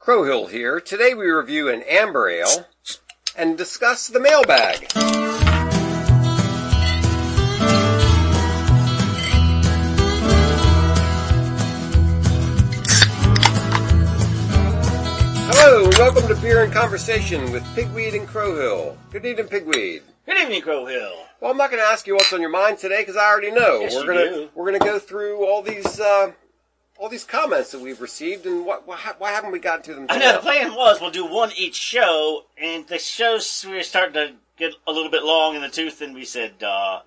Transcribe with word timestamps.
Crowhill 0.00 0.48
here. 0.48 0.80
Today 0.80 1.12
we 1.12 1.26
review 1.26 1.68
an 1.68 1.82
amber 1.82 2.26
ale 2.26 2.66
and 3.36 3.58
discuss 3.58 4.08
the 4.08 4.18
mailbag. 4.18 4.90
Hello, 15.52 15.84
and 15.84 15.94
welcome 15.98 16.26
to 16.28 16.34
Beer 16.36 16.64
and 16.64 16.72
Conversation 16.72 17.52
with 17.52 17.62
Pigweed 17.74 18.14
and 18.14 18.26
Crowhill. 18.26 18.96
Good 19.12 19.26
evening, 19.26 19.48
Pigweed. 19.48 20.00
Good 20.24 20.38
evening, 20.38 20.62
Crowhill. 20.62 21.12
Well, 21.42 21.50
I'm 21.50 21.58
not 21.58 21.70
going 21.70 21.82
to 21.82 21.88
ask 21.88 22.06
you 22.06 22.14
what's 22.14 22.32
on 22.32 22.40
your 22.40 22.48
mind 22.48 22.78
today 22.78 23.02
because 23.02 23.18
I 23.18 23.26
already 23.26 23.50
know. 23.50 23.80
Yes, 23.80 23.94
we're 23.94 24.00
you 24.00 24.06
gonna 24.06 24.30
do. 24.30 24.48
we're 24.54 24.64
gonna 24.64 24.78
go 24.78 24.98
through 24.98 25.44
all 25.44 25.60
these 25.60 26.00
uh, 26.00 26.32
all 27.00 27.08
these 27.08 27.24
comments 27.24 27.72
that 27.72 27.80
we've 27.80 28.00
received 28.00 28.44
and 28.44 28.66
what 28.66 28.86
why, 28.86 28.98
why 29.18 29.30
haven't 29.32 29.52
we 29.52 29.58
gotten 29.58 29.82
to 29.84 29.94
them? 29.94 30.06
I 30.10 30.18
know 30.18 30.32
the 30.32 30.38
plan 30.40 30.74
was 30.74 31.00
we'll 31.00 31.10
do 31.10 31.24
one 31.26 31.50
each 31.56 31.74
show, 31.74 32.44
and 32.60 32.86
the 32.86 32.98
shows 32.98 33.64
we 33.66 33.76
were 33.76 33.82
starting 33.82 34.12
to 34.14 34.34
get 34.58 34.74
a 34.86 34.92
little 34.92 35.10
bit 35.10 35.24
long 35.24 35.56
in 35.56 35.62
the 35.62 35.70
tooth, 35.70 36.02
and 36.02 36.14
we 36.14 36.26
said, 36.26 36.62
uh, 36.62 37.00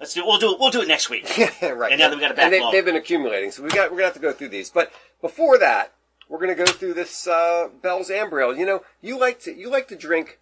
"Let's 0.00 0.12
do. 0.14 0.26
We'll 0.26 0.38
do 0.38 0.52
it. 0.54 0.60
We'll 0.60 0.72
do 0.72 0.82
it 0.82 0.88
next 0.88 1.08
week." 1.08 1.24
Yeah, 1.38 1.68
right. 1.68 1.92
And 1.92 2.00
now 2.00 2.08
that 2.10 2.16
we 2.16 2.20
got 2.20 2.36
a 2.36 2.42
And 2.42 2.52
they, 2.52 2.58
backlog. 2.58 2.72
they've 2.72 2.84
been 2.84 2.96
accumulating, 2.96 3.52
so 3.52 3.62
we 3.62 3.70
got 3.70 3.90
we're 3.92 3.98
gonna 3.98 4.06
have 4.06 4.14
to 4.14 4.20
go 4.20 4.32
through 4.32 4.48
these. 4.48 4.70
But 4.70 4.92
before 5.20 5.56
that, 5.58 5.92
we're 6.28 6.40
gonna 6.40 6.56
go 6.56 6.66
through 6.66 6.94
this 6.94 7.28
uh, 7.28 7.68
Bell's 7.80 8.10
Amber 8.10 8.40
Ale. 8.40 8.56
You 8.58 8.66
know, 8.66 8.82
you 9.00 9.18
like 9.18 9.38
to 9.42 9.54
you 9.56 9.70
like 9.70 9.86
to 9.88 9.96
drink 9.96 10.40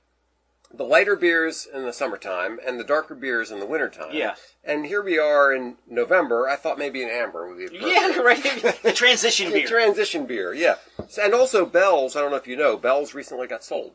the 0.74 0.84
lighter 0.84 1.16
beers 1.16 1.66
in 1.72 1.84
the 1.84 1.92
summertime 1.92 2.58
and 2.66 2.78
the 2.80 2.84
darker 2.84 3.14
beers 3.14 3.50
in 3.50 3.60
the 3.60 3.66
wintertime. 3.66 4.10
Yeah. 4.12 4.34
And 4.64 4.86
here 4.86 5.02
we 5.02 5.18
are 5.18 5.52
in 5.52 5.76
November. 5.88 6.48
I 6.48 6.56
thought 6.56 6.78
maybe 6.78 7.02
an 7.02 7.10
amber 7.10 7.48
would 7.48 7.58
be 7.58 7.64
appropriate. 7.66 7.92
yeah, 7.92 8.18
right. 8.18 8.82
The 8.82 8.92
transition 8.92 9.50
beer. 9.52 9.66
transition 9.66 10.26
beer, 10.26 10.54
yeah. 10.54 10.76
And 11.20 11.34
also 11.34 11.66
Bell's, 11.66 12.16
I 12.16 12.20
don't 12.20 12.30
know 12.30 12.36
if 12.36 12.46
you 12.46 12.56
know, 12.56 12.76
Bell's 12.76 13.14
recently 13.14 13.46
got 13.46 13.64
sold. 13.64 13.92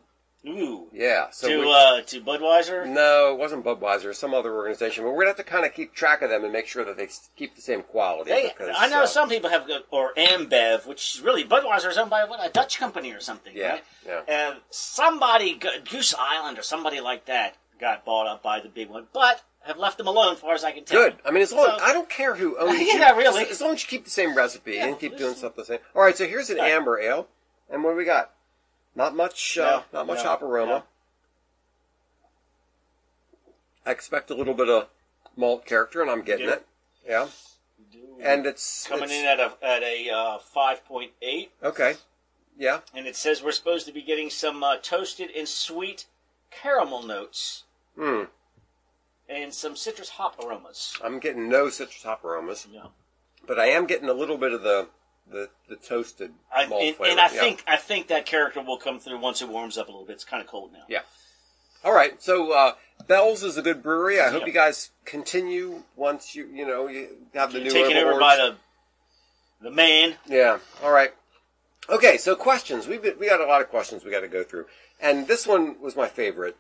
Ooh. 0.48 0.88
Yeah. 0.94 1.30
So 1.32 1.48
to 1.50 1.60
we- 1.60 1.72
uh, 1.74 2.02
to 2.02 2.22
Budweiser. 2.22 2.88
no, 2.88 3.34
it 3.34 3.38
wasn't 3.38 3.66
Budweiser, 3.66 4.16
some 4.16 4.34
other 4.34 4.54
organization, 4.56 5.04
but 5.04 5.12
we're 5.12 5.18
gonna 5.24 5.30
have 5.30 5.38
to 5.38 5.44
kind 5.44 5.66
of 5.66 5.74
keep 5.74 5.94
track 5.94 6.22
of 6.22 6.30
them 6.30 6.44
and 6.44 6.54
make 6.54 6.68
sure 6.68 6.86
that 6.86 6.96
they 6.98 7.10
keep 7.36 7.56
the 7.56 7.62
same 7.62 7.82
quality. 7.84 8.32
They, 8.32 8.44
because, 8.48 8.76
I 8.78 8.88
know 8.88 9.04
uh, 9.04 9.08
some 9.08 9.30
people 9.30 9.50
have, 9.50 9.68
or 9.92 10.14
Ambev, 10.16 10.86
which 10.88 11.16
is 11.16 11.22
really 11.22 11.44
Budweiser 11.44 11.90
is 11.90 11.98
owned 11.98 12.10
by 12.10 12.24
what, 12.26 12.40
a 12.46 12.52
Dutch 12.52 12.80
company 12.80 13.12
or 13.12 13.20
something, 13.20 13.52
Yeah, 13.56 13.72
right? 13.74 13.84
yeah. 14.06 14.22
And 14.28 14.58
somebody, 14.70 15.60
Goose 15.90 16.14
Island 16.18 16.58
or 16.58 16.62
somebody 16.64 17.00
like 17.02 17.26
that, 17.26 17.56
got 17.80 18.06
bought 18.06 18.28
up 18.28 18.42
by 18.42 18.60
the 18.60 18.70
big 18.70 18.90
one, 18.90 19.08
but 19.14 19.44
have 19.62 19.78
left 19.78 19.98
them 19.98 20.08
alone, 20.08 20.34
as 20.34 20.40
far 20.40 20.54
as 20.54 20.64
I 20.64 20.72
can 20.72 20.86
tell. 20.86 21.04
Good. 21.04 21.18
I 21.26 21.32
mean, 21.32 21.44
as 21.44 21.52
long 21.52 21.66
So- 21.78 21.84
I 21.84 21.92
don't 21.94 22.10
care 22.10 22.34
who 22.36 22.58
owns 22.58 22.80
Yeah, 22.82 23.12
you. 23.12 23.18
really. 23.18 23.44
As, 23.44 23.52
as 23.52 23.62
long 23.62 23.74
as 23.74 23.84
you 23.84 23.88
keep 23.90 24.06
the 24.06 24.10
same 24.10 24.34
recipe 24.36 24.76
Yeah, 24.76 24.88
and 24.88 25.00
keep 25.00 25.18
doing 25.18 25.36
stuff 25.36 25.56
the 25.56 25.66
same. 25.66 25.80
All 25.94 26.02
right. 26.02 26.16
So 26.18 26.26
here's 26.26 26.50
an 26.50 26.58
amber 26.60 27.00
ale, 27.00 27.28
and 27.70 27.84
what 27.84 27.92
do 27.92 27.98
we 27.98 28.06
got? 28.06 28.32
Not 28.98 29.16
much. 29.16 29.60
Uh, 29.60 29.84
No, 29.94 30.00
not 30.00 30.08
much 30.08 30.18
no, 30.18 30.24
hop 30.24 30.42
aroma. 30.42 30.72
no. 30.72 30.84
I 33.86 33.92
expect 33.92 34.32
a 34.32 34.34
little 34.36 34.56
bit 34.56 34.70
of 34.70 34.88
malt 35.38 35.66
character, 35.68 36.02
and 36.02 36.10
I'm 36.10 36.24
getting 36.24 36.50
it. 36.50 36.66
Yeah. 37.06 37.28
And 38.20 38.48
it's 38.48 38.88
coming 38.88 39.04
it's- 39.12 39.20
in 39.22 39.26
at 39.28 39.40
a 39.40 39.54
at 39.64 39.84
a 39.84 40.10
uh, 40.10 40.40
five 40.40 40.84
point 40.84 41.12
eight, 41.22 41.52
Okay. 41.62 41.96
Yeah. 42.58 42.80
and 42.92 43.06
it 43.06 43.16
says 43.16 43.44
we're 43.44 43.52
supposed 43.52 43.86
to 43.86 43.94
be 43.94 44.02
getting 44.02 44.32
some 44.32 44.64
uh, 44.64 44.78
toasted 44.78 45.30
and 45.38 45.48
sweet 45.48 46.08
caramel 46.50 47.04
notes 47.04 47.66
Hmm. 47.96 48.24
and 49.30 49.54
some 49.54 49.76
citrus 49.76 50.10
hop 50.10 50.44
aromas. 50.44 50.98
I'm 51.04 51.20
getting 51.20 51.48
no 51.48 51.70
citrus 51.70 52.02
hop 52.02 52.26
aromas, 52.26 52.66
Yeah. 52.70 52.88
but 53.46 53.60
I 53.60 53.68
am 53.68 53.86
getting 53.86 54.10
a 54.10 54.14
little 54.14 54.38
bit 54.40 54.54
of 54.54 54.64
the 54.64 54.90
the, 55.32 55.50
the 55.70 55.76
toasted 55.76 56.32
I, 56.54 56.66
malt 56.68 56.84
and, 56.84 56.96
flavor. 56.96 57.12
and 57.12 57.20
I 57.20 57.34
yeah. 57.34 57.40
think 57.40 57.64
I 57.68 57.76
think 57.76 58.08
that 58.08 58.26
character 58.26 58.62
will 58.62 58.78
come 58.78 59.00
through 59.00 59.20
once 59.20 59.42
it 59.42 59.50
warms 59.50 59.78
up 59.78 59.88
a 59.88 59.92
little 59.92 60.06
bit. 60.06 60.14
It's 60.14 60.24
kind 60.24 60.42
of 60.42 60.48
cold 60.48 60.72
now. 60.74 60.84
Yeah. 60.88 61.02
All 61.84 61.94
right. 61.94 62.22
So 62.22 62.52
uh, 62.52 62.74
Bell's 63.08 63.44
is 63.44 63.58
a 63.58 63.62
good 63.62 63.84
brewery. 63.84 64.20
I 64.20 64.30
hope 64.30 64.48
you 64.48 64.54
guys 64.54 64.92
continue 65.06 65.84
once 65.96 66.36
you 66.36 66.48
you 66.48 66.66
know 66.66 66.88
you 66.88 67.10
have 67.34 67.52
the 67.52 67.60
new 67.60 67.70
taken 67.70 67.98
over 67.98 68.20
by 68.20 68.36
the 68.36 68.56
the 69.62 69.72
man. 69.72 70.16
Yeah. 70.28 70.60
All 70.84 70.92
right. 70.92 71.14
Okay. 71.90 72.18
So 72.18 72.36
questions. 72.36 72.88
We've 72.88 73.02
been, 73.02 73.18
we 73.20 73.28
got 73.30 73.42
a 73.42 73.46
lot 73.46 73.62
of 73.62 73.70
questions 73.70 74.04
we 74.04 74.12
got 74.12 74.22
to 74.22 74.28
go 74.28 74.44
through, 74.44 74.66
and 75.00 75.28
this 75.28 75.46
one 75.48 75.80
was 75.82 75.96
my 75.96 76.08
favorite. 76.08 76.58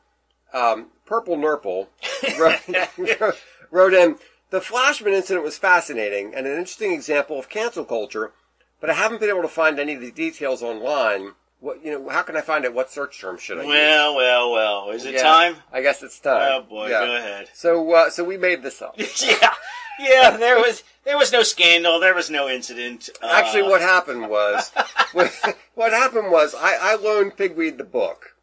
Um, 0.54 0.88
Purple 1.06 1.36
Nurple 1.36 1.90
wrote, 2.40 2.62
wrote 3.72 3.94
in 3.94 4.18
the 4.50 4.62
Flashman 4.62 5.14
incident 5.14 5.44
was 5.44 5.58
fascinating 5.58 6.34
and 6.34 6.48
an 6.48 6.54
interesting 6.54 6.94
example 6.94 7.38
of 7.38 7.50
cancel 7.50 7.84
culture, 7.84 8.32
but 8.80 8.90
I 8.90 8.94
haven't 8.94 9.20
been 9.20 9.30
able 9.30 9.42
to 9.42 9.48
find 9.48 9.80
any 9.80 9.94
of 9.96 10.02
the 10.02 10.12
details 10.12 10.62
online. 10.64 11.34
What 11.60 11.84
you 11.84 11.92
know? 11.92 12.10
How 12.10 12.22
can 12.22 12.38
I 12.38 12.42
find 12.42 12.66
it? 12.66 12.74
What 12.74 12.92
search 12.92 13.20
term 13.20 13.38
should 13.40 13.58
I 13.58 13.62
use? 13.64 13.70
Well, 13.70 14.16
well, 14.16 14.52
well. 14.52 14.90
Is 14.92 15.06
it 15.06 15.16
Yeah, 15.16 15.24
time? 15.24 15.56
I 15.74 15.82
guess 15.82 16.04
it's 16.04 16.20
time. 16.20 16.42
Oh 16.52 16.62
boy, 16.62 16.90
Yeah. 16.90 17.06
go 17.06 17.16
ahead. 17.16 17.50
So, 17.54 17.92
uh, 17.94 18.10
so 18.12 18.24
we 18.24 18.38
made 18.38 18.62
this 18.62 18.80
up. 18.82 18.94
yeah, 18.98 19.54
yeah. 20.00 20.38
There 20.38 20.58
was 20.58 20.84
there 21.04 21.18
was 21.18 21.32
no 21.32 21.42
scandal. 21.42 22.00
There 22.00 22.14
was 22.14 22.30
no 22.30 22.48
incident. 22.48 23.10
Uh, 23.24 23.30
Actually, 23.34 23.64
what 23.64 23.82
happened 23.82 24.30
was, 24.30 24.70
what, 25.14 25.34
what 25.74 25.92
happened 25.94 26.32
was, 26.32 26.54
I, 26.54 26.76
I 26.80 26.96
loaned 26.96 27.38
Pigweed 27.38 27.78
the 27.80 27.84
book, 27.84 28.36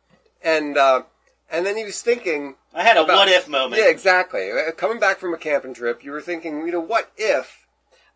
and 0.43 0.77
uh, 0.77 1.03
and 1.49 1.65
then 1.65 1.77
he 1.77 1.85
was 1.85 2.03
thinking. 2.03 2.57
I 2.75 2.83
had 2.83 2.97
a 2.97 3.05
about- 3.05 3.17
what 3.19 3.29
if 3.29 3.47
moment. 3.49 3.81
Yeah, 3.81 3.89
exactly. 3.91 4.51
Uh, 4.51 4.73
Coming 4.73 4.99
back 4.99 5.19
from 5.19 5.33
a 5.33 5.39
camping 5.39 5.75
trip, 5.75 6.03
you 6.03 6.11
were 6.11 6.21
thinking, 6.21 6.67
you 6.67 6.73
know, 6.73 6.81
what 6.81 7.13
if? 7.17 7.64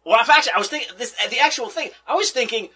Well, 0.08 0.19
in 0.19 0.30
actually, 0.30 0.52
I 0.54 0.58
was 0.58 0.69
thinking 0.69 0.88
this. 0.96 1.14
The 1.28 1.38
actual 1.38 1.69
thing, 1.69 1.91
I 2.06 2.14
was 2.14 2.30
thinking. 2.30 2.70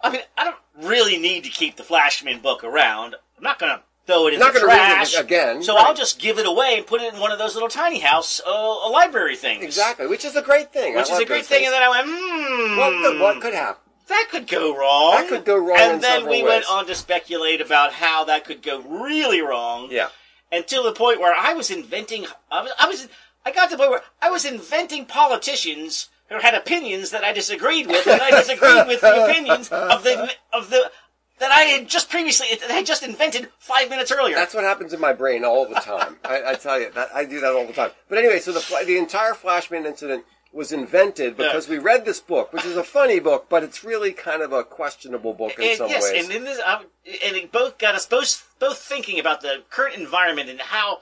I 0.00 0.10
mean, 0.10 0.22
I 0.36 0.44
don't 0.44 0.88
really 0.88 1.18
need 1.18 1.44
to 1.44 1.50
keep 1.50 1.76
the 1.76 1.82
Flashman 1.82 2.40
book 2.40 2.62
around. 2.62 3.16
I'm 3.36 3.42
not 3.42 3.58
going 3.58 3.76
to 3.76 3.82
throw 4.06 4.28
it 4.28 4.34
in 4.34 4.40
Not 4.40 4.54
the 4.54 4.60
gonna 4.60 4.72
read 4.72 4.90
it 4.90 4.94
trash 4.94 5.18
again, 5.18 5.62
So 5.62 5.74
right. 5.74 5.84
I'll 5.84 5.94
just 5.94 6.18
give 6.18 6.38
it 6.38 6.46
away 6.46 6.76
and 6.78 6.86
put 6.86 7.02
it 7.02 7.12
in 7.12 7.20
one 7.20 7.30
of 7.30 7.38
those 7.38 7.54
little 7.54 7.68
tiny 7.68 7.98
house 7.98 8.40
uh, 8.46 8.90
library 8.90 9.36
things. 9.36 9.62
Exactly, 9.64 10.06
which 10.06 10.24
is 10.24 10.34
a 10.34 10.42
great 10.42 10.72
thing. 10.72 10.94
I 10.94 11.00
Which 11.00 11.10
is 11.10 11.18
a 11.18 11.24
great 11.24 11.44
thing. 11.44 11.64
things. 11.64 11.66
And 11.66 11.74
then 11.74 11.82
I 11.82 11.88
went, 11.90 12.06
hmm. 12.08 12.78
what, 12.78 13.02
could, 13.02 13.20
what 13.20 13.40
could 13.42 13.54
happen? 13.54 13.82
that 14.08 14.28
could 14.30 14.46
go 14.46 14.74
wrong. 14.74 15.16
That 15.16 15.28
could 15.28 15.44
go 15.44 15.58
wrong 15.58 15.78
And 15.78 16.02
then 16.02 16.24
we 16.24 16.42
ways. 16.42 16.44
went 16.44 16.70
on 16.70 16.86
to 16.86 16.94
speculate 16.94 17.60
about 17.60 17.92
how 17.92 18.24
that 18.24 18.46
could 18.46 18.62
go 18.62 18.80
really 18.80 19.42
wrong. 19.42 19.88
Yeah. 19.90 20.08
Until 20.50 20.82
the 20.82 20.92
point 20.92 21.20
where 21.20 21.34
I 21.36 21.52
was 21.52 21.70
inventing, 21.70 22.24
I 22.50 22.62
was, 22.62 22.72
I 22.78 22.88
was, 22.88 23.08
I 23.44 23.52
got 23.52 23.68
to 23.68 23.76
the 23.76 23.78
point 23.78 23.90
where 23.90 24.02
I 24.22 24.30
was 24.30 24.46
inventing 24.46 25.04
politicians 25.04 26.08
who 26.28 26.38
had 26.38 26.54
opinions 26.54 27.10
that 27.10 27.24
I 27.24 27.32
disagreed 27.32 27.86
with, 27.86 28.06
and 28.06 28.20
I 28.20 28.30
disagreed 28.30 28.86
with 28.86 29.00
the 29.00 29.24
opinions 29.24 29.68
of 29.68 30.02
the 30.04 30.30
of 30.52 30.70
the 30.70 30.90
that 31.38 31.50
I 31.50 31.62
had 31.62 31.88
just 31.88 32.10
previously 32.10 32.48
that 32.60 32.70
I 32.70 32.74
had 32.74 32.86
just 32.86 33.02
invented 33.02 33.48
five 33.58 33.88
minutes 33.90 34.10
earlier. 34.10 34.34
That's 34.34 34.54
what 34.54 34.64
happens 34.64 34.92
in 34.92 35.00
my 35.00 35.12
brain 35.12 35.44
all 35.44 35.66
the 35.66 35.76
time. 35.76 36.16
I, 36.24 36.42
I 36.52 36.54
tell 36.54 36.80
you, 36.80 36.90
that, 36.92 37.10
I 37.14 37.24
do 37.24 37.40
that 37.40 37.52
all 37.52 37.66
the 37.66 37.72
time. 37.72 37.90
But 38.08 38.18
anyway, 38.18 38.40
so 38.40 38.52
the 38.52 38.84
the 38.86 38.98
entire 38.98 39.34
Flashman 39.34 39.86
incident 39.86 40.24
was 40.52 40.72
invented 40.72 41.36
because 41.36 41.68
we 41.68 41.78
read 41.78 42.04
this 42.04 42.20
book, 42.20 42.52
which 42.52 42.64
is 42.64 42.76
a 42.76 42.82
funny 42.82 43.20
book, 43.20 43.46
but 43.48 43.62
it's 43.62 43.84
really 43.84 44.12
kind 44.12 44.42
of 44.42 44.52
a 44.52 44.64
questionable 44.64 45.34
book 45.34 45.58
in 45.58 45.68
and 45.68 45.78
some 45.78 45.88
yes, 45.88 46.02
ways. 46.10 46.24
and 46.24 46.34
in 46.34 46.44
this, 46.44 46.58
um, 46.64 46.86
and 47.24 47.36
it 47.36 47.52
both 47.52 47.78
got 47.78 47.94
us 47.94 48.06
both 48.06 48.54
both 48.58 48.78
thinking 48.78 49.18
about 49.18 49.40
the 49.40 49.62
current 49.70 49.96
environment 49.96 50.48
and 50.48 50.60
how 50.60 50.98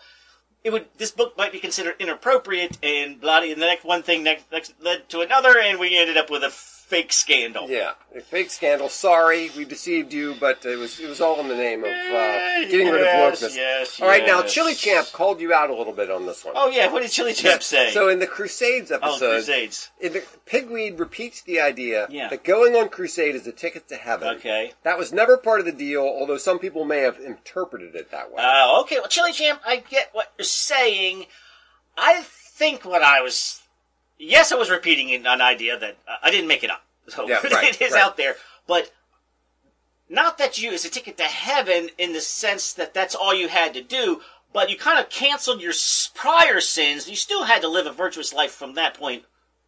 it 0.67 0.73
would 0.73 0.87
this 0.99 1.13
book 1.13 1.39
might 1.39 1.53
be 1.53 1.61
considered 1.61 1.95
inappropriate 2.01 2.77
and 2.83 3.21
bloody. 3.21 3.53
And 3.53 3.63
the 3.63 3.67
next 3.67 3.85
one 3.85 4.03
thing 4.03 4.25
next, 4.25 4.51
next 4.51 4.75
led 4.81 5.09
to 5.11 5.21
another, 5.21 5.61
and 5.61 5.79
we 5.79 5.97
ended 5.97 6.17
up 6.17 6.29
with 6.29 6.43
a 6.43 6.51
fake 6.87 7.13
scandal. 7.13 7.69
yeah, 7.69 7.93
a 8.15 8.21
fake 8.21 8.51
scandal. 8.51 8.89
Sorry, 8.89 9.51
we 9.57 9.65
deceived 9.65 10.13
you, 10.13 10.35
but 10.41 10.65
it 10.65 10.77
was 10.79 10.99
it 11.01 11.09
was 11.09 11.21
all 11.21 11.41
in 11.41 11.49
the 11.49 11.55
name 11.57 11.81
of 11.85 11.91
uh, 11.91 12.61
getting 12.71 12.89
rid 12.89 13.01
of 13.03 13.07
Yes, 13.07 13.43
wokeness. 13.43 13.57
yes, 13.57 14.01
all 14.01 14.09
right, 14.09 14.25
now 14.27 14.41
yes. 14.43 14.53
Chili 14.53 14.75
Champ 14.75 15.09
called 15.13 15.41
you 15.41 15.53
out 15.53 15.69
a 15.71 15.75
little 15.75 15.93
bit 15.93 16.11
on 16.11 16.27
this 16.27 16.45
one. 16.45 16.55
Oh 16.57 16.71
yeah, 16.71 16.93
what 16.93 17.03
did 17.03 17.11
Chili 17.11 17.33
Champ 17.35 17.63
say? 17.63 17.91
So 17.91 18.09
in 18.09 18.19
the 18.21 18.27
Crusades 18.27 18.91
oh, 18.93 18.97
episode, 18.97 19.31
Crusades. 19.45 19.91
in 20.01 20.13
the, 20.13 20.25
Pigweed 20.47 20.99
repeats 20.99 21.43
the 21.43 21.61
idea 21.61 22.07
Yeah. 22.09 22.29
that 22.29 22.45
going 22.45 22.77
on 22.77 22.89
crusade 22.89 23.35
is 23.35 23.47
a 23.49 23.53
ticket 23.53 23.89
to 23.89 23.97
heaven. 23.97 24.37
Okay. 24.37 24.73
That 24.85 24.97
was 24.97 25.13
never 25.13 25.37
part 25.37 25.59
of 25.59 25.67
the 25.67 25.73
deal, 25.73 26.03
although 26.03 26.37
some 26.39 26.61
people 26.61 26.85
may 26.85 27.01
have 27.01 27.19
interpreted 27.19 27.97
it 27.97 28.13
that 28.13 28.31
way. 28.33 28.43
Uh, 28.43 28.81
okay. 28.83 28.99
Well, 29.01 29.09
Chili 29.09 29.33
Champ, 29.33 29.61
I 29.67 29.77
get 29.79 30.11
what 30.13 30.33
you're 30.39 30.45
saying. 30.45 31.27
I 31.99 32.23
think 32.23 32.85
what 32.85 33.03
I 33.03 33.23
was. 33.23 33.61
Yes, 34.19 34.51
I 34.53 34.55
was 34.55 34.71
repeating 34.71 35.13
an 35.15 35.27
an 35.27 35.41
idea 35.43 35.79
that 35.79 35.99
uh, 36.09 36.15
I 36.23 36.31
didn't 36.31 36.49
make 36.49 36.63
it 36.65 36.71
up. 36.71 36.83
So 37.09 37.29
Yeah, 37.29 37.41
right, 37.53 37.75
it 37.75 37.81
is 37.81 37.93
right. 37.93 38.03
out 38.03 38.17
there, 38.17 38.37
but 38.67 38.93
not 40.09 40.39
that 40.39 40.61
you 40.61 40.71
is 40.71 40.85
a 40.85 40.91
ticket 40.91 41.17
to 41.19 41.25
heaven 41.25 41.91
in 41.99 42.13
the 42.13 42.21
sense 42.21 42.73
that 42.75 42.95
that's 42.95 43.15
all 43.15 43.35
you 43.35 43.49
had 43.49 43.75
to 43.75 43.83
do. 43.83 44.21
But 44.53 44.71
you 44.71 44.77
kind 44.77 44.99
of 44.99 45.11
canceled 45.11 45.61
your 45.61 45.75
prior 46.15 46.61
sins. 46.61 47.09
You 47.09 47.17
still 47.17 47.45
had 47.45 47.61
to 47.63 47.69
live 47.69 47.87
a 47.87 47.93
virtuous 47.93 48.33
life 48.33 48.53
from 48.53 48.75
that 48.75 48.95
point 48.95 49.25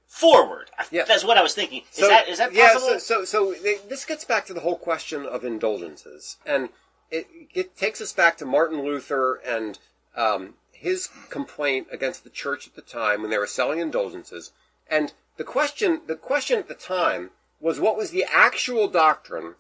forward. 0.07 0.71
Yeah. 0.91 1.05
That's 1.07 1.25
what 1.25 1.37
I 1.37 1.43
was 1.43 1.55
thinking. 1.55 1.83
Is 1.93 2.09
that 2.09 2.29
is 2.29 2.39
that 2.39 2.55
yeah, 2.55 2.73
possible? 2.73 2.99
so, 3.01 3.25
so 3.25 3.55
so 3.55 3.79
this 3.89 4.05
gets 4.05 4.25
back 4.25 4.47
to 4.47 4.55
the 4.55 4.61
whole 4.61 4.79
question 4.79 5.27
of 5.27 5.45
indulgences, 5.45 6.39
and 6.47 6.71
it, 7.11 7.27
it 7.55 7.77
takes 7.77 8.01
us 8.01 8.13
back 8.13 8.37
to 8.39 8.47
Martin 8.47 8.83
Luther 8.83 9.41
and 9.47 9.79
um, 10.17 10.55
his 10.73 11.09
complaint 11.31 11.89
against 11.93 12.25
the 12.25 12.31
church 12.31 12.67
at 12.67 12.75
the 12.75 12.83
time 12.83 13.23
when 13.23 13.31
they 13.31 13.39
were 13.39 13.47
selling 13.47 13.79
indulgences. 13.79 14.53
And 14.91 15.13
the 15.39 15.45
question, 15.45 16.03
the 16.07 16.17
question 16.17 16.59
at 16.59 16.69
the 16.69 16.75
time 16.75 17.31
was, 17.61 17.81
what 17.81 17.97
was 17.97 18.11
the 18.11 18.27
actual 18.31 18.87
doctrine 18.89 19.55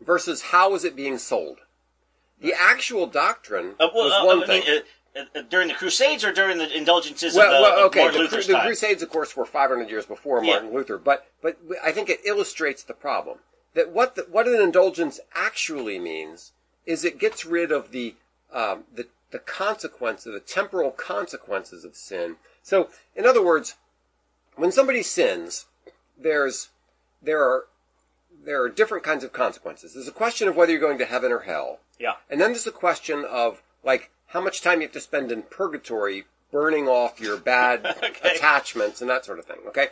versus 0.00 0.42
how 0.42 0.70
was 0.70 0.84
it 0.84 0.96
being 0.96 1.18
sold. 1.18 1.58
The 2.40 2.52
actual 2.52 3.06
doctrine 3.06 3.74
Uh, 3.80 3.88
well, 3.94 4.04
was 4.04 4.12
uh, 4.12 4.26
one 4.26 4.42
I 4.42 4.46
thing. 4.46 4.64
mean, 4.64 4.82
uh, 5.16 5.38
uh, 5.38 5.42
during 5.48 5.68
the 5.68 5.74
Crusades 5.74 6.24
or 6.24 6.32
during 6.32 6.58
the 6.58 6.76
indulgences 6.76 7.34
well, 7.34 7.46
of, 7.46 7.52
the, 7.52 7.62
well, 7.62 7.86
okay. 7.86 8.00
Martin 8.00 8.18
The, 8.18 8.22
Luther's 8.24 8.46
the 8.46 8.54
time? 8.54 8.66
Crusades, 8.66 9.02
of 9.02 9.10
course, 9.10 9.36
were 9.36 9.46
500 9.46 9.88
years 9.88 10.06
before 10.06 10.42
Yeah. 10.44 10.54
Martin 10.54 10.74
Luther, 10.74 10.98
but 10.98 11.26
but 11.40 11.58
I 11.82 11.92
think 11.92 12.08
it 12.10 12.20
illustrates 12.24 12.82
the 12.82 12.94
problem 12.94 13.38
that 13.74 13.90
what 13.90 14.16
the, 14.16 14.26
what 14.30 14.48
an 14.48 14.60
indulgence 14.60 15.20
actually 15.34 15.98
means 15.98 16.52
is 16.84 17.04
it 17.04 17.18
gets 17.18 17.44
rid 17.44 17.70
of 17.70 17.92
the 17.92 18.16
um, 18.52 18.84
the 18.92 19.06
the 19.30 19.38
consequences, 19.38 20.32
the 20.32 20.40
temporal 20.40 20.90
consequences 20.90 21.84
of 21.84 21.96
sin. 21.96 22.36
So, 22.62 22.88
in 23.16 23.26
other 23.26 23.42
words, 23.44 23.74
when 24.56 24.72
somebody 24.72 25.02
sins, 25.02 25.66
there's 26.18 26.68
there 27.22 27.42
are 27.42 27.64
there 28.44 28.62
are 28.62 28.68
different 28.68 29.04
kinds 29.04 29.24
of 29.24 29.32
consequences. 29.32 29.94
There's 29.94 30.08
a 30.08 30.12
question 30.12 30.48
of 30.48 30.56
whether 30.56 30.70
you're 30.72 30.80
going 30.80 30.98
to 30.98 31.04
heaven 31.06 31.32
or 31.32 31.40
hell. 31.40 31.78
yeah. 31.98 32.14
And 32.28 32.40
then 32.40 32.50
there's 32.50 32.64
the 32.64 32.70
question 32.70 33.24
of 33.28 33.62
like 33.84 34.10
how 34.28 34.40
much 34.40 34.60
time 34.62 34.80
you 34.80 34.86
have 34.86 34.92
to 34.92 35.00
spend 35.00 35.30
in 35.32 35.42
purgatory 35.42 36.24
burning 36.52 36.88
off 36.88 37.20
your 37.20 37.36
bad 37.36 37.84
Okay. 38.02 38.36
attachments 38.36 39.00
and 39.00 39.08
that 39.10 39.24
sort 39.24 39.38
of 39.38 39.44
thing. 39.46 39.58
Okay. 39.68 39.88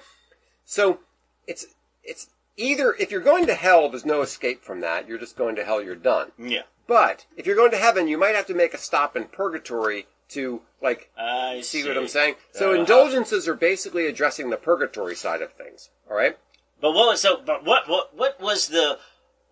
So 0.65 1.01
it's 1.47 1.67
it's 2.05 2.29
either 2.57 2.95
if 2.99 3.11
you're 3.11 3.21
going 3.21 3.47
to 3.47 3.55
hell, 3.55 3.89
there's 3.89 4.05
no 4.07 4.21
escape 4.23 4.63
from 4.63 4.81
that. 4.81 5.09
You're 5.09 5.19
just 5.19 5.37
going 5.37 5.57
to 5.57 5.65
hell, 5.65 5.83
you're 5.83 5.95
done. 5.97 6.33
Yeah. 6.39 6.63
But 6.87 7.27
if 7.37 7.47
you're 7.47 7.57
going 7.57 7.71
to 7.71 7.77
heaven, 7.79 8.07
you 8.09 8.19
might 8.19 8.35
have 8.35 8.47
to 8.49 8.55
make 8.55 8.75
a 8.75 8.79
stop 8.79 9.17
in 9.17 9.25
purgatory 9.25 10.07
to 10.35 10.63
like 10.81 11.11
I 11.17 11.61
see 11.63 11.83
see, 11.83 11.89
what 11.89 11.97
I'm 11.97 12.09
saying? 12.09 12.37
So 12.53 12.71
Uh-huh. 12.71 12.81
indulgences 12.81 13.47
are 13.49 13.55
basically 13.55 14.07
addressing 14.07 14.51
the 14.51 14.57
purgatory 14.57 15.15
side 15.15 15.43
of 15.43 15.53
things. 15.53 15.91
All 16.11 16.17
right. 16.17 16.37
But 16.81 16.93
what 16.93 17.07
was 17.09 17.21
so? 17.21 17.41
But 17.45 17.65
what 17.65 17.89
what 17.89 18.15
what 18.17 18.41
was 18.41 18.69
the 18.69 18.99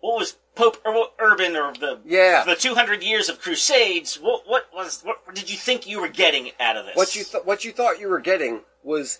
what 0.01 0.17
was 0.19 0.37
Pope 0.55 0.77
Ur- 0.85 1.11
Urban 1.19 1.55
or 1.55 1.71
the 1.73 1.99
Yeah. 2.03 2.43
the 2.43 2.55
200 2.55 3.03
years 3.03 3.29
of 3.29 3.39
Crusades? 3.41 4.19
What 4.19 4.47
what 4.47 4.67
was 4.73 5.01
what 5.03 5.33
did 5.33 5.49
you 5.49 5.57
think 5.57 5.87
you 5.87 6.01
were 6.01 6.07
getting 6.09 6.51
out 6.59 6.75
of 6.77 6.85
this? 6.85 6.95
What 6.95 7.15
you 7.15 7.23
th- 7.23 7.45
what 7.45 7.63
you 7.63 7.71
thought 7.71 7.99
you 7.99 8.09
were 8.09 8.19
getting 8.19 8.61
was 8.83 9.19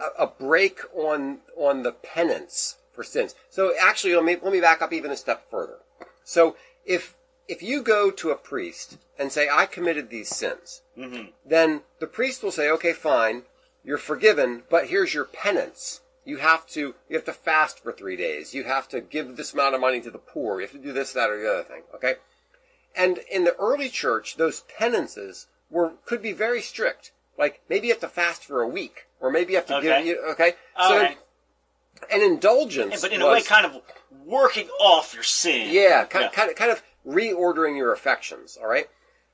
a, 0.00 0.24
a 0.24 0.26
break 0.26 0.80
on 0.94 1.40
on 1.56 1.82
the 1.82 1.92
penance 1.92 2.76
for 2.94 3.02
sins. 3.02 3.34
So 3.50 3.74
actually, 3.78 4.14
let 4.14 4.24
me 4.24 4.36
let 4.42 4.52
me 4.52 4.60
back 4.60 4.80
up 4.82 4.92
even 4.92 5.10
a 5.10 5.16
step 5.16 5.50
further. 5.50 5.78
So 6.24 6.56
if 6.86 7.16
if 7.48 7.62
you 7.62 7.82
go 7.82 8.10
to 8.10 8.30
a 8.30 8.36
priest 8.36 8.96
and 9.18 9.30
say, 9.32 9.48
"I 9.52 9.66
committed 9.66 10.08
these 10.08 10.28
sins," 10.34 10.81
Mm-hmm. 10.98 11.28
then 11.46 11.82
the 12.00 12.06
priest 12.06 12.42
will 12.42 12.50
say, 12.52 12.68
"Okay, 12.70 12.92
fine, 12.92 13.44
you're 13.84 13.98
forgiven, 13.98 14.64
but 14.68 14.88
here's 14.88 15.14
your 15.14 15.24
penance." 15.24 16.00
You 16.24 16.36
have 16.36 16.66
to 16.68 16.94
you 17.08 17.16
have 17.16 17.24
to 17.24 17.32
fast 17.32 17.80
for 17.82 17.92
three 17.92 18.16
days. 18.16 18.54
You 18.54 18.64
have 18.64 18.88
to 18.90 19.00
give 19.00 19.36
this 19.36 19.52
amount 19.54 19.74
of 19.74 19.80
money 19.80 20.00
to 20.02 20.10
the 20.10 20.18
poor. 20.18 20.60
You 20.60 20.66
have 20.66 20.72
to 20.76 20.78
do 20.78 20.92
this, 20.92 21.12
that, 21.14 21.30
or 21.30 21.40
the 21.40 21.50
other 21.52 21.62
thing. 21.64 21.82
Okay. 21.94 22.14
And 22.94 23.18
in 23.30 23.44
the 23.44 23.56
early 23.56 23.88
church, 23.88 24.36
those 24.36 24.60
penances 24.78 25.46
were 25.70 25.94
could 26.04 26.22
be 26.22 26.32
very 26.32 26.60
strict. 26.60 27.10
Like 27.38 27.62
maybe 27.68 27.86
you 27.88 27.92
have 27.94 28.00
to 28.02 28.08
fast 28.08 28.44
for 28.44 28.60
a 28.62 28.68
week, 28.68 29.06
or 29.18 29.30
maybe 29.30 29.52
you 29.52 29.56
have 29.58 29.66
to 29.66 29.76
Okay. 29.78 29.98
give 29.98 30.06
you 30.06 30.22
okay. 30.32 30.54
So 30.78 31.08
an 32.10 32.20
indulgence, 32.22 32.92
Yeah, 32.94 32.98
but 33.00 33.12
in 33.12 33.22
a 33.22 33.26
way, 33.28 33.42
kind 33.42 33.64
of 33.66 33.80
working 34.24 34.68
off 34.80 35.14
your 35.14 35.22
sin. 35.22 35.68
yeah, 35.72 36.04
kind, 36.04 36.30
kind 36.32 36.50
of 36.50 36.56
kind 36.56 36.70
of 36.70 36.82
reordering 37.06 37.76
your 37.76 37.92
affections. 37.92 38.56
All 38.60 38.68
right. 38.68 38.86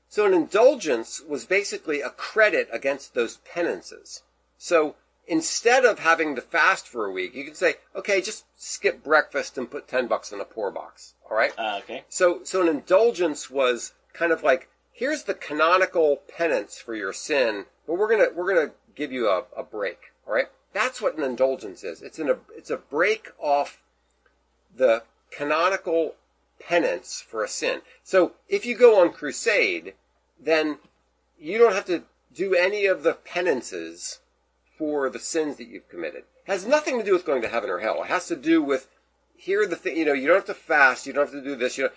So 0.09 0.25
an 0.25 0.33
indulgence 0.33 1.21
was 1.21 1.45
basically 1.45 2.01
a 2.01 2.09
credit 2.09 2.67
against 2.73 3.13
those 3.13 3.37
penances. 3.37 4.23
So 4.57 4.95
instead 5.27 5.85
of 5.85 5.99
having 5.99 6.35
to 6.35 6.41
fast 6.41 6.87
for 6.87 7.05
a 7.05 7.11
week, 7.11 7.35
you 7.35 7.45
can 7.45 7.53
say, 7.53 7.75
okay, 7.95 8.19
just 8.19 8.45
skip 8.57 9.03
breakfast 9.03 9.55
and 9.55 9.69
put 9.69 9.87
ten 9.87 10.07
bucks 10.07 10.31
in 10.31 10.41
a 10.41 10.45
poor 10.45 10.71
box. 10.71 11.13
All 11.29 11.37
right. 11.37 11.53
Uh, 11.59 11.79
okay. 11.83 12.05
So, 12.09 12.39
so 12.43 12.59
an 12.63 12.67
indulgence 12.67 13.51
was 13.51 13.93
kind 14.11 14.31
of 14.31 14.41
like, 14.41 14.67
here's 14.91 15.23
the 15.23 15.35
canonical 15.35 16.21
penance 16.27 16.79
for 16.79 16.95
your 16.95 17.13
sin, 17.13 17.65
but 17.85 17.99
we're 17.99 18.09
gonna, 18.09 18.29
we're 18.35 18.51
gonna 18.51 18.71
give 18.95 19.11
you 19.11 19.29
a, 19.29 19.43
a 19.55 19.61
break. 19.61 19.99
All 20.27 20.33
right. 20.33 20.47
That's 20.73 21.01
what 21.01 21.17
an 21.17 21.23
indulgence 21.23 21.83
is. 21.83 22.01
It's 22.01 22.17
an, 22.17 22.35
it's 22.57 22.71
a 22.71 22.77
break 22.77 23.29
off 23.37 23.83
the 24.75 25.03
canonical 25.29 26.15
penance 26.59 27.21
for 27.21 27.43
a 27.43 27.47
sin. 27.47 27.81
So 28.03 28.33
if 28.47 28.65
you 28.65 28.75
go 28.77 29.01
on 29.01 29.11
crusade, 29.11 29.93
then 30.39 30.77
you 31.39 31.57
don't 31.57 31.73
have 31.73 31.85
to 31.85 32.03
do 32.33 32.53
any 32.53 32.85
of 32.85 33.03
the 33.03 33.13
penances 33.13 34.19
for 34.77 35.09
the 35.09 35.19
sins 35.19 35.57
that 35.57 35.67
you've 35.67 35.89
committed. 35.89 36.23
It 36.45 36.51
has 36.51 36.65
nothing 36.65 36.97
to 36.97 37.03
do 37.03 37.13
with 37.13 37.25
going 37.25 37.41
to 37.41 37.49
heaven 37.49 37.69
or 37.69 37.79
hell. 37.79 38.03
It 38.03 38.07
has 38.07 38.27
to 38.27 38.35
do 38.35 38.61
with 38.61 38.87
here 39.35 39.61
are 39.61 39.67
the 39.67 39.75
thing. 39.75 39.97
You 39.97 40.05
know, 40.05 40.13
you 40.13 40.27
don't 40.27 40.35
have 40.35 40.45
to 40.45 40.53
fast. 40.53 41.07
You 41.07 41.13
don't 41.13 41.25
have 41.25 41.33
to 41.33 41.43
do 41.43 41.55
this. 41.55 41.77
You 41.77 41.85
know, 41.85 41.89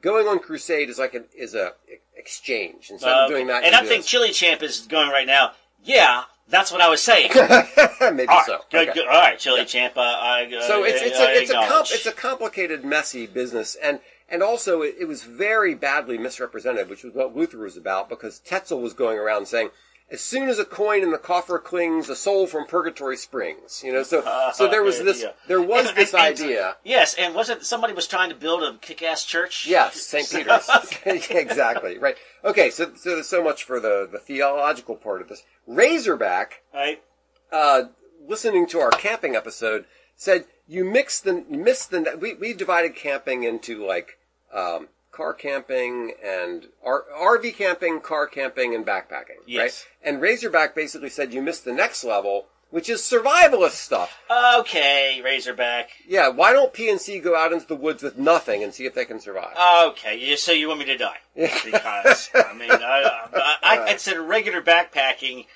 going 0.00 0.26
on 0.26 0.38
crusade 0.38 0.88
is 0.90 0.98
like 0.98 1.14
an 1.14 1.24
is 1.36 1.54
a 1.54 1.72
exchange. 2.16 2.90
Instead 2.90 3.10
Uh, 3.12 3.24
of 3.24 3.30
doing 3.30 3.46
that, 3.48 3.64
and 3.64 3.74
I 3.74 3.84
think 3.84 4.02
this. 4.02 4.10
Chili 4.10 4.30
Champ 4.32 4.62
is 4.62 4.80
going 4.82 5.08
right 5.10 5.26
now. 5.26 5.52
Yeah, 5.84 6.24
that's 6.48 6.72
what 6.72 6.80
I 6.80 6.88
was 6.88 7.00
saying. 7.00 7.30
maybe 7.36 8.26
All 8.28 8.36
right, 8.38 8.46
so. 8.46 8.60
good, 8.70 8.88
Okay. 8.88 9.00
good. 9.00 9.06
All 9.06 9.20
right, 9.20 9.38
Chili 9.38 9.64
Champ. 9.64 9.96
Uh, 9.96 10.00
I, 10.00 10.44
uh, 10.56 10.62
So 10.66 10.84
it's 10.84 11.00
it's 11.02 11.18
I 11.18 11.32
a 11.32 11.40
it's 11.40 11.50
a 11.50 11.54
comp, 11.54 11.86
it's 11.90 12.06
a 12.06 12.12
complicated, 12.12 12.84
messy 12.84 13.26
business, 13.26 13.74
and 13.76 14.00
and 14.28 14.42
also 14.42 14.82
it, 14.82 14.96
it 15.00 15.04
was 15.06 15.22
very 15.22 15.74
badly 15.74 16.18
misrepresented, 16.18 16.88
which 16.88 17.04
was 17.04 17.14
what 17.14 17.36
Luther 17.36 17.58
was 17.58 17.76
about, 17.76 18.08
because 18.08 18.38
Tetzel 18.40 18.80
was 18.80 18.94
going 18.94 19.18
around 19.18 19.46
saying. 19.46 19.70
As 20.10 20.20
soon 20.20 20.48
as 20.48 20.58
a 20.58 20.64
coin 20.66 21.02
in 21.02 21.10
the 21.12 21.18
coffer 21.18 21.58
clings, 21.58 22.08
a 22.10 22.14
soul 22.14 22.46
from 22.46 22.66
purgatory 22.66 23.16
springs. 23.16 23.82
You 23.84 23.92
know, 23.92 24.02
so 24.02 24.22
so 24.54 24.68
there 24.68 24.82
was 24.82 25.02
this 25.02 25.24
there 25.48 25.62
was 25.62 25.88
And- 25.88 25.96
this 25.96 26.12
and- 26.12 26.22
and- 26.22 26.40
idea. 26.40 26.76
Yes, 26.84 27.14
and 27.14 27.34
wasn't 27.34 27.64
somebody 27.64 27.94
was 27.94 28.06
trying 28.06 28.28
to 28.28 28.34
build 28.36 28.62
a 28.62 28.76
kick-ass 28.78 29.24
church? 29.24 29.66
Yes, 29.66 30.00
St. 30.02 30.30
Peter's. 30.30 30.68
exactly. 31.30 31.98
Right. 31.98 32.16
Okay, 32.44 32.70
so 32.70 32.92
so 32.94 33.10
there's 33.14 33.28
so 33.28 33.42
much 33.42 33.64
for 33.64 33.80
the, 33.80 34.06
the 34.10 34.18
theological 34.18 34.94
part 34.96 35.22
of 35.22 35.28
this. 35.28 35.42
Razorback, 35.66 36.62
Right. 36.72 37.02
uh, 37.50 37.84
listening 38.26 38.66
to 38.68 38.80
our 38.80 38.90
camping 38.90 39.34
episode, 39.34 39.86
said 40.16 40.44
you 40.66 40.84
mix 40.84 41.20
the 41.20 41.44
miss 41.48 41.86
the 41.86 42.18
we 42.20 42.34
we 42.34 42.52
divided 42.52 42.94
camping 42.94 43.42
into 43.44 43.84
like 43.86 44.18
um, 44.52 44.88
car 45.14 45.32
camping 45.34 46.12
and 46.24 46.66
R, 46.84 47.04
RV 47.16 47.54
camping, 47.56 48.00
car 48.00 48.26
camping, 48.26 48.74
and 48.74 48.84
backpacking. 48.84 49.38
Yes. 49.46 49.86
Right. 50.02 50.08
And 50.12 50.20
Razorback 50.20 50.74
basically 50.74 51.10
said 51.10 51.32
you 51.32 51.40
missed 51.40 51.64
the 51.64 51.72
next 51.72 52.02
level, 52.04 52.46
which 52.70 52.88
is 52.88 53.00
survivalist 53.00 53.72
stuff. 53.72 54.18
Okay, 54.30 55.20
Razorback. 55.24 55.90
Yeah. 56.06 56.28
Why 56.28 56.52
don't 56.52 56.72
PNC 56.74 57.22
go 57.22 57.36
out 57.36 57.52
into 57.52 57.66
the 57.66 57.76
woods 57.76 58.02
with 58.02 58.18
nothing 58.18 58.62
and 58.64 58.74
see 58.74 58.86
if 58.86 58.94
they 58.94 59.04
can 59.04 59.20
survive? 59.20 59.56
Okay, 59.90 60.18
you, 60.18 60.36
so 60.36 60.50
you 60.52 60.66
want 60.68 60.80
me 60.80 60.86
to 60.86 60.96
die? 60.96 61.18
Because 61.64 62.30
I 62.34 62.52
mean, 62.54 62.70
I, 62.70 63.28
I, 63.34 63.56
I 63.62 63.88
consider 63.90 64.22
regular 64.22 64.60
backpacking 64.62 65.46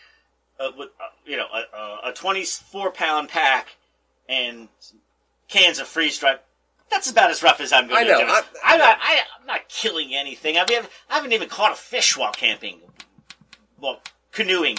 uh, 0.60 0.70
with 0.76 0.88
uh, 1.00 1.04
you 1.26 1.36
know 1.36 1.46
a, 1.52 1.76
a- 1.76 2.10
a 2.10 2.12
twenty-four 2.12 2.90
pound 2.92 3.28
pack 3.28 3.68
and 4.28 4.68
cans 5.48 5.78
of 5.78 5.86
freeze 5.88 6.18
dried. 6.18 6.38
That's 6.90 7.10
about 7.10 7.30
as 7.30 7.42
rough 7.42 7.60
as 7.60 7.72
I'm 7.72 7.86
going 7.86 8.00
I 8.00 8.04
to 8.04 8.10
know, 8.10 8.18
do. 8.20 8.24
it. 8.24 8.30
I- 8.30 8.42
I'm 8.64 8.78
not. 8.78 8.98
I, 9.00 9.20
I'm 9.40 9.46
not 9.46 9.68
killing 9.68 10.14
anything. 10.14 10.56
I 10.56 10.64
mean, 10.68 10.80
I 11.10 11.14
haven't 11.14 11.32
even 11.32 11.48
caught 11.48 11.72
a 11.72 11.76
fish 11.76 12.16
while 12.16 12.32
camping. 12.32 12.80
Well, 13.80 14.00
canoeing. 14.32 14.78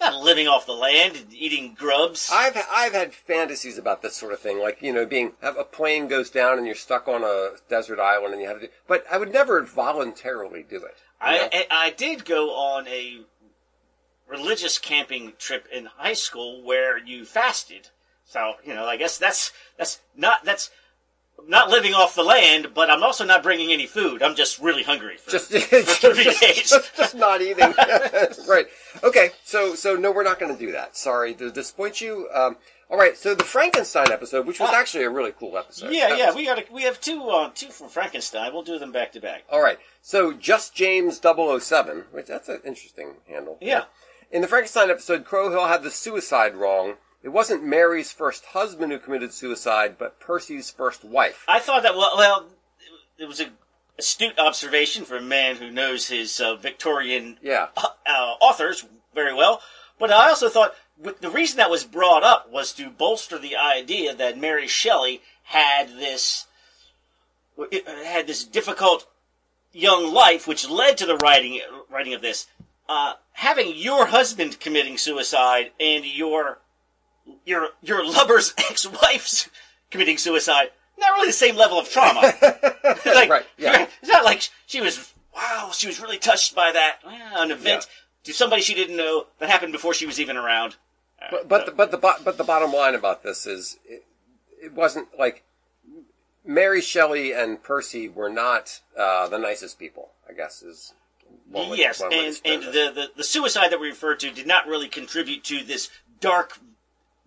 Not 0.00 0.14
living 0.22 0.46
off 0.46 0.64
the 0.64 0.74
land 0.74 1.16
and 1.16 1.34
eating 1.34 1.74
grubs. 1.74 2.30
I've 2.32 2.56
I've 2.70 2.92
had 2.92 3.12
fantasies 3.12 3.78
about 3.78 4.00
this 4.00 4.14
sort 4.14 4.32
of 4.32 4.38
thing, 4.38 4.60
like 4.60 4.80
you 4.80 4.92
know, 4.92 5.04
being 5.04 5.32
have 5.42 5.56
a 5.58 5.64
plane 5.64 6.06
goes 6.06 6.30
down 6.30 6.56
and 6.56 6.66
you're 6.66 6.76
stuck 6.76 7.08
on 7.08 7.24
a 7.24 7.54
desert 7.68 7.98
island 7.98 8.32
and 8.32 8.40
you 8.40 8.46
have 8.46 8.60
to 8.60 8.66
do. 8.68 8.72
But 8.86 9.04
I 9.10 9.18
would 9.18 9.32
never 9.32 9.60
voluntarily 9.64 10.62
do 10.62 10.76
it. 10.76 10.98
I, 11.20 11.48
I 11.52 11.86
I 11.86 11.90
did 11.90 12.24
go 12.24 12.50
on 12.50 12.86
a 12.86 13.22
religious 14.28 14.78
camping 14.78 15.32
trip 15.38 15.66
in 15.72 15.86
high 15.86 16.12
school 16.12 16.62
where 16.62 16.96
you 16.98 17.24
fasted. 17.24 17.88
So 18.24 18.54
you 18.64 18.74
know, 18.74 18.84
I 18.84 18.96
guess 18.98 19.18
that's 19.18 19.52
that's 19.76 20.00
not 20.16 20.44
that's 20.44 20.70
not 21.46 21.70
living 21.70 21.94
off 21.94 22.14
the 22.14 22.22
land, 22.22 22.68
but 22.74 22.90
I'm 22.90 23.02
also 23.02 23.24
not 23.24 23.42
bringing 23.42 23.72
any 23.72 23.86
food. 23.86 24.22
I'm 24.22 24.34
just 24.34 24.58
really 24.58 24.82
hungry 24.82 25.16
for, 25.16 25.30
just, 25.30 25.50
for 25.52 25.58
just, 25.58 26.00
three 26.00 26.24
just, 26.24 26.40
days. 26.40 26.70
just, 26.70 26.96
just 26.96 27.14
not 27.14 27.40
eating. 27.40 27.72
right. 28.48 28.66
Okay. 29.02 29.30
So 29.44 29.74
so 29.74 29.94
no, 29.96 30.10
we're 30.12 30.24
not 30.24 30.38
going 30.38 30.52
to 30.56 30.58
do 30.58 30.72
that. 30.72 30.96
Sorry 30.96 31.34
to 31.34 31.50
disappoint 31.50 32.00
you. 32.00 32.28
Um, 32.34 32.56
all 32.90 32.98
right. 32.98 33.16
So 33.16 33.34
the 33.34 33.44
Frankenstein 33.44 34.10
episode, 34.10 34.46
which 34.46 34.60
was 34.60 34.70
Ah. 34.72 34.78
actually 34.78 35.04
a 35.04 35.10
really 35.10 35.32
cool 35.32 35.56
episode. 35.56 35.92
yeah, 35.92 36.08
That 36.08 36.18
yeah, 36.18 36.26
was- 36.26 36.36
we 36.36 36.44
got 36.46 36.58
a, 36.58 36.64
we 36.72 36.82
have 36.82 37.00
two 37.00 37.22
uh, 37.28 37.50
two 37.54 37.68
from 37.70 37.88
Frankenstein. 37.88 38.52
We'll 38.52 38.62
do 38.62 38.78
them 38.78 38.92
back 38.92 39.12
to 39.12 39.20
back. 39.20 39.44
All 39.50 39.62
right. 39.62 39.78
So 40.02 40.32
just 40.32 40.74
James 40.74 41.20
007, 41.22 42.04
which 42.12 42.26
that's 42.26 42.48
an 42.48 42.60
interesting 42.64 43.14
handle. 43.28 43.58
Yeah. 43.60 43.84
In 44.30 44.42
the 44.42 44.48
Frankenstein 44.48 44.90
episode, 44.90 45.24
Crowhill 45.24 45.68
had 45.68 45.82
the 45.82 45.90
suicide 45.90 46.54
wrong. 46.54 46.94
It 47.22 47.30
wasn't 47.30 47.64
Mary's 47.64 48.12
first 48.12 48.44
husband 48.46 48.92
who 48.92 48.98
committed 48.98 49.32
suicide, 49.32 49.96
but 49.98 50.20
Percy's 50.20 50.70
first 50.70 51.04
wife. 51.04 51.44
I 51.48 51.58
thought 51.58 51.82
that 51.82 51.96
well, 51.96 52.14
well 52.16 52.46
it 53.18 53.26
was 53.26 53.40
a 53.40 53.50
astute 53.98 54.38
observation 54.38 55.04
for 55.04 55.16
a 55.16 55.22
man 55.22 55.56
who 55.56 55.70
knows 55.70 56.08
his 56.08 56.40
uh, 56.40 56.54
Victorian 56.54 57.36
Yeah. 57.42 57.68
uh, 57.76 58.34
authors 58.40 58.84
very 59.14 59.34
well. 59.34 59.60
But 59.98 60.12
I 60.12 60.28
also 60.28 60.48
thought 60.48 60.74
the 61.20 61.30
reason 61.30 61.56
that 61.56 61.70
was 61.70 61.82
brought 61.84 62.22
up 62.22 62.50
was 62.50 62.72
to 62.74 62.90
bolster 62.90 63.38
the 63.38 63.56
idea 63.56 64.14
that 64.14 64.38
Mary 64.38 64.68
Shelley 64.68 65.22
had 65.44 65.88
this 65.88 66.46
had 68.04 68.28
this 68.28 68.44
difficult 68.44 69.08
young 69.72 70.12
life, 70.14 70.46
which 70.46 70.68
led 70.68 70.96
to 70.98 71.06
the 71.06 71.16
writing 71.16 71.60
writing 71.90 72.14
of 72.14 72.22
this. 72.22 72.46
Uh, 72.88 73.14
having 73.32 73.72
your 73.74 74.06
husband 74.06 74.60
committing 74.60 74.96
suicide 74.96 75.72
and 75.80 76.06
your 76.06 76.58
your 77.44 77.70
your 77.82 78.04
lover's 78.04 78.54
ex-wife's 78.58 79.48
committing 79.90 80.18
suicide, 80.18 80.70
not 80.98 81.12
really 81.12 81.28
the 81.28 81.32
same 81.32 81.56
level 81.56 81.78
of 81.78 81.88
trauma. 81.88 82.20
like, 83.04 83.30
Right, 83.30 83.46
yeah. 83.56 83.86
It's 84.02 84.10
not 84.10 84.24
like 84.24 84.48
she 84.66 84.80
was 84.80 85.12
wow, 85.34 85.70
she 85.72 85.86
was 85.86 86.00
really 86.00 86.18
touched 86.18 86.54
by 86.54 86.72
that 86.72 86.98
well, 87.04 87.42
an 87.42 87.50
event 87.50 87.86
to 88.24 88.32
somebody 88.32 88.62
she 88.62 88.74
didn't 88.74 88.96
know 88.96 89.26
that 89.38 89.48
happened 89.48 89.72
before 89.72 89.94
she 89.94 90.06
was 90.06 90.20
even 90.20 90.36
around. 90.36 90.76
But 91.30 91.48
but 91.48 91.66
the, 91.66 91.72
but 91.72 91.90
the 91.90 91.98
but 91.98 92.38
the 92.38 92.44
bottom 92.44 92.72
line 92.72 92.94
about 92.94 93.22
this 93.22 93.46
is 93.46 93.78
it, 93.84 94.04
it 94.62 94.72
wasn't 94.72 95.08
like 95.18 95.42
Mary 96.44 96.80
Shelley 96.80 97.32
and 97.32 97.62
Percy 97.62 98.08
were 98.08 98.28
not 98.30 98.80
uh, 98.98 99.28
the 99.28 99.38
nicest 99.38 99.78
people. 99.78 100.10
I 100.28 100.32
guess 100.32 100.62
is 100.62 100.94
one 101.50 101.70
way- 101.70 101.78
yes, 101.78 102.00
one 102.00 102.12
and, 102.12 102.40
and 102.44 102.62
the, 102.62 102.92
the, 102.94 103.10
the 103.16 103.24
suicide 103.24 103.72
that 103.72 103.80
we 103.80 103.88
referred 103.88 104.20
to 104.20 104.30
did 104.30 104.46
not 104.46 104.66
really 104.66 104.88
contribute 104.88 105.44
to 105.44 105.64
this 105.64 105.90
dark 106.20 106.58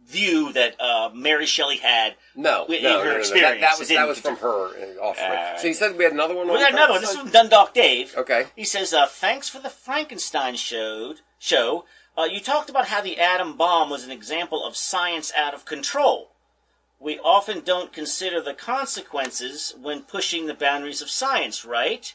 view 0.08 0.52
that 0.54 0.80
uh, 0.80 1.10
Mary 1.14 1.46
Shelley 1.46 1.78
had. 1.78 2.16
no, 2.36 2.66
in 2.66 2.84
no, 2.84 3.00
her 3.00 3.06
no, 3.06 3.12
no, 3.12 3.18
experience. 3.20 3.62
That, 3.62 3.62
that 3.62 3.80
was 3.80 3.88
that 3.90 4.08
was 4.08 4.20
from 4.20 4.38
her 4.38 5.00
off. 5.00 5.20
Uh, 5.20 5.58
so 5.58 5.68
he 5.68 5.74
said 5.74 5.98
we 5.98 6.04
had 6.04 6.14
another 6.14 6.36
one. 6.36 6.48
We 6.48 6.60
got 6.60 6.74
another 6.74 6.94
one. 6.94 7.02
This 7.02 7.12
is 7.12 7.18
from 7.18 7.30
Dundalk 7.30 7.74
Dave. 7.74 8.14
Okay. 8.18 8.46
He 8.56 8.66
says, 8.66 8.94
uh, 8.94 9.08
"Thanks 9.08 9.50
for 9.50 9.60
the 9.60 9.70
Frankenstein 9.70 10.56
showed 10.56 11.22
show. 11.40 11.86
Uh, 12.18 12.24
you 12.24 12.40
talked 12.42 12.70
about 12.70 12.88
how 12.88 13.02
the 13.02 13.20
atom 13.20 13.56
bomb 13.56 13.90
was 13.90 14.04
an 14.04 14.12
example 14.12 14.66
of 14.66 14.76
science 14.76 15.32
out 15.38 15.54
of 15.54 15.66
control. 15.66 16.32
We 17.00 17.18
often 17.20 17.62
don't 17.62 17.94
consider 17.94 18.42
the 18.42 18.54
consequences 18.54 19.74
when 19.82 20.04
pushing 20.04 20.46
the 20.46 20.54
boundaries 20.54 21.02
of 21.02 21.10
science, 21.10 21.66
right?" 21.66 22.14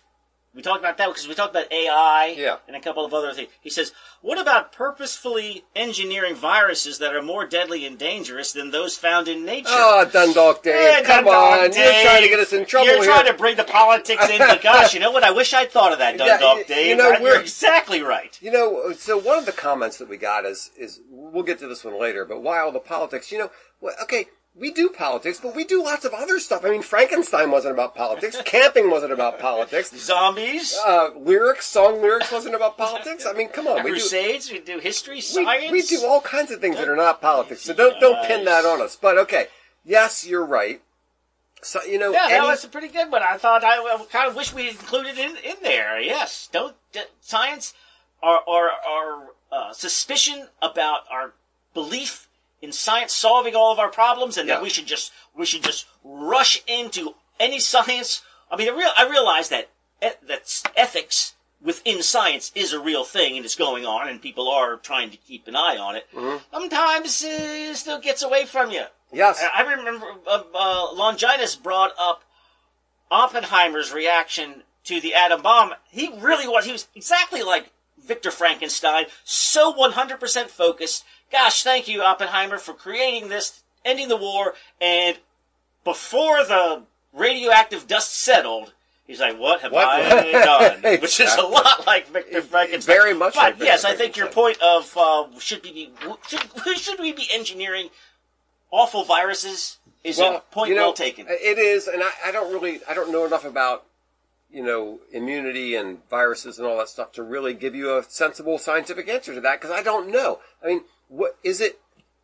We 0.56 0.62
talked 0.62 0.78
about 0.80 0.96
that 0.96 1.08
because 1.08 1.28
we 1.28 1.34
talked 1.34 1.54
about 1.54 1.70
AI 1.70 2.34
Yeah. 2.36 2.56
and 2.66 2.74
a 2.74 2.80
couple 2.80 3.04
of 3.04 3.12
other 3.12 3.34
things. 3.34 3.50
He 3.60 3.68
says, 3.68 3.92
"What 4.22 4.38
about 4.38 4.72
purposefully 4.72 5.64
engineering 5.76 6.34
viruses 6.34 6.96
that 6.98 7.14
are 7.14 7.20
more 7.20 7.44
deadly 7.46 7.84
and 7.84 7.98
dangerous 7.98 8.52
than 8.52 8.70
those 8.70 8.96
found 8.96 9.28
in 9.28 9.44
nature?" 9.44 9.68
Oh, 9.70 10.06
Dundalk 10.10 10.62
Dave, 10.62 10.74
Hey, 10.74 11.02
come 11.04 11.26
Dundalk 11.26 11.34
on! 11.34 11.72
You're 11.74 12.02
trying 12.02 12.22
to 12.22 12.28
get 12.28 12.40
us 12.40 12.54
in 12.54 12.64
trouble 12.64 12.86
You're 12.86 12.96
here. 13.02 13.12
trying 13.12 13.26
to 13.26 13.34
bring 13.34 13.56
the 13.56 13.64
politics 13.64 14.30
in, 14.30 14.38
but 14.38 14.62
gosh, 14.62 14.94
you 14.94 15.00
know 15.00 15.10
what? 15.10 15.24
I 15.24 15.30
wish 15.30 15.52
I'd 15.52 15.70
thought 15.70 15.92
of 15.92 15.98
that, 15.98 16.16
Yeah, 16.16 16.26
Dundalk 16.26 16.58
you- 16.60 16.64
Dave. 16.64 16.86
you 16.86 16.96
know, 16.96 17.10
Right? 17.10 17.20
we're- 17.20 17.34
You're 17.34 17.42
exactly 17.42 18.00
right. 18.00 18.38
You 18.40 18.50
know, 18.50 18.94
so 18.98 19.18
one 19.18 19.36
of 19.36 19.44
the 19.44 19.52
comments 19.52 19.98
that 19.98 20.08
we 20.08 20.16
got 20.16 20.46
is 20.46 20.70
is 20.78 21.00
we'll 21.10 21.42
get 21.44 21.58
to 21.58 21.66
this 21.68 21.84
one 21.84 22.00
later, 22.00 22.24
but 22.24 22.38
why 22.40 22.60
all 22.60 22.72
the 22.72 22.80
politics? 22.80 23.30
You 23.30 23.40
know, 23.40 23.50
well, 23.82 23.94
okay, 24.04 24.28
we 24.58 24.72
do 24.72 24.88
politics, 24.88 25.38
but 25.42 25.54
we 25.54 25.64
do 25.64 25.82
lots 25.84 26.04
of 26.04 26.14
other 26.14 26.38
stuff. 26.40 26.64
I 26.64 26.70
mean, 26.70 26.82
Frankenstein 26.82 27.50
wasn't 27.50 27.74
about 27.74 27.94
politics. 27.94 28.40
Camping 28.44 28.90
wasn't 28.90 29.12
about 29.12 29.38
politics. 29.38 29.94
Zombies, 29.96 30.76
Uh, 30.86 31.10
lyrics, 31.16 31.66
song 31.66 32.00
lyrics 32.00 32.32
wasn't 32.32 32.54
about 32.54 32.78
politics. 32.78 33.26
I 33.26 33.32
mean, 33.34 33.48
come 33.48 33.66
on, 33.66 33.84
we 33.84 33.90
do. 33.90 33.96
crusades, 33.96 34.50
we 34.50 34.60
do 34.60 34.78
history, 34.78 35.20
science. 35.20 35.70
we 35.70 35.82
do 35.82 36.04
all 36.06 36.20
kinds 36.22 36.50
of 36.50 36.60
things 36.60 36.76
that 36.76 36.88
are 36.88 36.96
not 36.96 37.20
politics, 37.20 37.62
so 37.62 37.74
don't 37.74 38.00
don't 38.00 38.26
pin 38.26 38.44
that 38.46 38.64
on 38.64 38.80
us. 38.80 38.96
But 38.96 39.18
okay, 39.18 39.46
yes, 39.84 40.26
you're 40.26 40.46
right. 40.46 40.80
So 41.62 41.82
you 41.82 41.98
know, 41.98 42.12
Yeah, 42.12 42.28
that 42.28 42.44
was 42.44 42.64
a 42.64 42.68
pretty 42.68 42.88
good 42.88 43.10
one. 43.10 43.22
I 43.22 43.36
thought 43.38 43.64
I, 43.64 43.76
I 43.78 44.04
kind 44.10 44.28
of 44.28 44.36
wish 44.36 44.54
we 44.54 44.68
included 44.68 45.18
in 45.18 45.36
in 45.36 45.56
there. 45.62 46.00
Yes, 46.00 46.48
don't 46.52 46.76
d- 46.92 47.00
science 47.20 47.74
our 48.22 48.40
our 48.48 48.70
our 48.88 49.26
uh, 49.52 49.72
suspicion 49.72 50.48
about 50.62 51.00
our 51.10 51.32
belief 51.74 52.25
in 52.66 52.72
science 52.72 53.12
solving 53.14 53.54
all 53.54 53.72
of 53.72 53.78
our 53.78 53.88
problems, 53.88 54.36
and 54.36 54.48
Yeah. 54.48 54.56
that 54.56 54.62
we 54.62 54.68
should 54.70 54.86
just 54.86 55.12
we 55.34 55.46
should 55.46 55.62
just 55.62 55.86
rush 56.04 56.62
into 56.66 57.14
any 57.40 57.58
science. 57.60 58.22
I 58.50 58.56
mean, 58.56 58.68
I, 58.68 58.76
real, 58.76 58.90
I 58.96 59.08
realize 59.08 59.48
that 59.50 59.70
that 60.00 60.62
ethics 60.76 61.34
within 61.62 62.02
science 62.02 62.52
is 62.54 62.72
a 62.72 62.78
real 62.80 63.04
thing 63.04 63.36
and 63.36 63.44
it's 63.44 63.54
going 63.54 63.86
on, 63.86 64.08
and 64.08 64.20
people 64.20 64.48
are 64.50 64.76
trying 64.76 65.10
to 65.10 65.16
keep 65.16 65.46
an 65.48 65.56
eye 65.56 65.76
on 65.78 65.96
it. 65.96 66.06
Mm-hmm. 66.14 66.36
Sometimes 66.52 67.22
it 67.24 67.76
still 67.76 68.00
gets 68.00 68.22
away 68.22 68.44
from 68.44 68.70
you. 68.70 68.84
yes, 69.12 69.42
I 69.42 69.62
I 69.62 69.74
remember 69.74 70.06
uh, 70.26 70.42
uh, 70.54 70.92
Longinus 70.94 71.56
brought 71.56 71.92
up 71.98 72.22
Oppenheimer's 73.10 73.92
reaction 73.92 74.62
to 74.84 75.00
the 75.00 75.14
atom 75.14 75.42
bomb. 75.42 75.74
He 75.88 76.10
really 76.18 76.48
was. 76.48 76.64
He 76.64 76.72
was 76.72 76.88
exactly 76.94 77.42
like 77.42 77.72
Victor 77.98 78.30
Frankenstein, 78.30 79.06
so 79.24 79.72
100% 79.72 80.46
focused. 80.48 81.04
Gosh, 81.30 81.62
thank 81.62 81.88
you, 81.88 82.02
Oppenheimer, 82.02 82.58
for 82.58 82.72
creating 82.72 83.28
this, 83.28 83.62
ending 83.84 84.08
the 84.08 84.16
war, 84.16 84.54
and 84.80 85.18
before 85.84 86.44
the 86.44 86.82
radioactive 87.12 87.86
dust 87.86 88.14
settled, 88.14 88.72
he's 89.06 89.20
like, 89.20 89.38
"What 89.38 89.60
have 89.62 89.72
What? 89.72 89.88
I 89.88 90.32
done?" 90.82 91.00
Which 91.00 91.20
is 91.20 91.34
a 91.34 91.42
lot 91.42 91.86
like 91.86 92.08
Victor 92.08 92.42
Frankenstein. 92.42 92.94
very 92.94 93.14
much 93.14 93.34
But 93.34 93.58
like 93.58 93.60
yes, 93.60 93.84
I 93.84 93.94
think 93.94 94.16
your 94.16 94.28
point 94.28 94.60
of 94.62 94.96
uh, 94.96 95.26
should 95.38 95.62
we 95.64 95.72
be 95.72 95.92
should, 96.28 96.42
should 96.78 97.00
we 97.00 97.12
be 97.12 97.26
engineering 97.32 97.90
awful 98.70 99.04
viruses 99.04 99.78
is 100.04 100.18
a 100.18 100.42
point 100.50 100.70
you 100.70 100.76
know, 100.76 100.86
well 100.86 100.92
taken. 100.92 101.26
It 101.28 101.58
is, 101.58 101.88
and 101.88 102.02
I, 102.02 102.10
I 102.26 102.32
don't 102.32 102.52
really, 102.52 102.80
I 102.88 102.94
don't 102.94 103.10
know 103.10 103.26
enough 103.26 103.44
about, 103.44 103.86
you 104.50 104.62
know, 104.62 105.00
immunity 105.12 105.74
and 105.74 105.98
viruses 106.08 106.58
and 106.58 106.66
all 106.66 106.78
that 106.78 106.88
stuff 106.88 107.12
to 107.12 107.22
really 107.22 107.54
give 107.54 107.74
you 107.74 107.96
a 107.96 108.04
sensible 108.04 108.58
scientific 108.58 109.08
answer 109.08 109.34
to 109.34 109.40
that 109.40 109.60
because 109.60 109.74
I 109.74 109.82
don't 109.82 110.10
know. 110.10 110.40
I 110.62 110.68
mean, 110.68 110.82
what 111.08 111.38
is 111.42 111.60
it? 111.60 111.80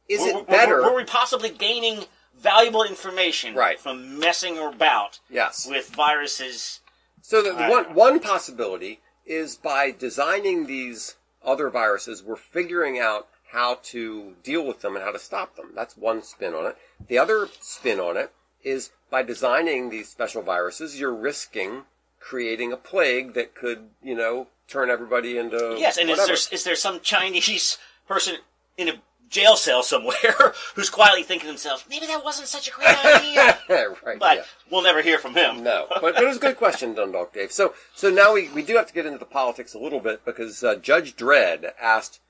Is 0.09 0.21
Were- 0.21 0.41
it 0.41 0.47
better? 0.47 0.77
Were, 0.83 0.91
were 0.91 0.97
we 0.97 1.05
possibly 1.05 1.51
gaining 1.51 2.05
valuable 2.39 2.85
information 2.85 3.55
Right. 3.55 3.79
from 3.79 4.19
messing 4.19 4.59
about 4.59 5.21
yes. 5.31 5.67
with 5.67 5.91
viruses? 5.91 6.81
So 7.21 7.43
the, 7.43 7.53
the 7.53 7.65
I- 7.65 7.71
one 7.71 7.95
one 7.95 8.21
possibility 8.21 9.01
is 9.25 9.57
by 9.57 9.91
designing 9.91 10.67
these 10.67 11.17
other 11.45 11.71
viruses, 11.71 12.23
we're 12.23 12.37
figuring 12.37 12.99
out 12.99 13.29
how 13.53 13.79
to 13.83 14.35
deal 14.43 14.65
with 14.67 14.81
them 14.81 14.97
and 14.97 15.05
how 15.05 15.13
to 15.13 15.19
stop 15.19 15.57
them. 15.57 15.71
That's 15.75 15.97
one 15.97 16.23
spin 16.23 16.55
on 16.55 16.67
it. 16.67 16.77
The 17.09 17.19
other 17.19 17.49
spin 17.61 18.01
on 18.01 18.17
it 18.17 18.33
is 18.65 18.91
by 19.11 19.23
designing 19.23 19.91
these 19.91 20.09
special 20.09 20.43
viruses, 20.43 20.99
you're 20.99 21.15
risking 21.15 21.83
creating 22.19 22.73
a 22.73 22.77
plague 22.77 23.35
that 23.35 23.55
could, 23.55 23.91
you 24.03 24.15
know, 24.15 24.47
turn 24.69 24.89
everybody 24.89 25.37
into 25.37 25.77
Yes, 25.79 25.99
and 25.99 26.09
is 26.09 26.25
there 26.25 26.55
is 26.55 26.65
there 26.65 26.77
some 26.77 27.01
Chinese 27.01 27.79
person 28.09 28.37
in 28.77 28.89
a 28.89 28.93
jail 29.29 29.57
cell 29.57 29.83
somewhere 29.83 30.53
who's 30.75 30.91
quietly 30.91 31.23
thinking 31.23 31.47
to 31.47 31.53
themselves, 31.53 31.85
maybe 31.89 32.07
that 32.07 32.23
wasn't 32.25 32.47
such 32.49 32.69
a 32.69 32.71
great 32.73 33.05
idea? 33.05 33.59
right? 34.05 34.19
But 34.19 34.37
yeah. 34.39 34.43
we'll 34.71 34.83
never 34.83 35.01
hear 35.03 35.19
from 35.19 35.35
him. 35.35 35.63
No, 35.63 35.87
but, 35.89 36.03
but 36.03 36.23
it 36.23 36.27
was 36.27 36.37
a 36.37 36.41
good 36.41 36.57
question, 36.57 36.95
Dundalk 36.95 37.33
Dave. 37.33 37.51
So, 37.53 37.75
so 37.95 38.11
now 38.11 38.35
we, 38.35 38.49
we 38.51 38.63
do 38.63 38.77
have 38.77 38.87
to 38.89 38.93
get 38.93 39.07
into 39.07 39.19
the 39.19 39.25
politics 39.25 39.73
a 39.75 39.79
little 39.79 40.01
bit 40.01 40.25
because 40.25 40.63
uh, 40.63 40.75
Judge 40.77 41.17
Dredd 41.17 41.73
asked, 41.81 42.21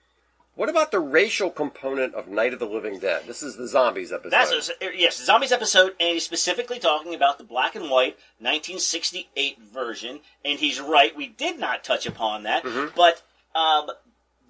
"What 0.55 0.69
about 0.69 0.93
the 0.93 1.01
racial 1.01 1.51
component 1.51 2.15
of 2.15 2.29
Night 2.29 2.53
of 2.53 2.61
the 2.61 2.67
Living 2.67 3.01
Dead?" 3.01 3.23
This 3.27 3.43
is 3.43 3.57
the 3.57 3.67
zombies 3.67 4.13
episode. 4.13 4.31
That's 4.31 4.71
a, 4.71 4.73
yes, 4.95 5.17
zombies 5.21 5.51
episode, 5.51 5.95
and 5.99 6.11
he's 6.11 6.25
specifically 6.25 6.79
talking 6.79 7.15
about 7.17 7.39
the 7.39 7.45
black 7.45 7.75
and 7.75 7.91
white 7.91 8.17
1968 8.39 9.59
version. 9.61 10.21
And 10.45 10.59
he's 10.61 10.81
right, 10.81 11.17
we 11.17 11.27
did 11.27 11.59
not 11.59 11.83
touch 11.85 12.07
upon 12.07 12.45
that, 12.45 12.63
Mm-hmm. 12.65 12.95
but 12.97 13.23
um, 13.59 13.91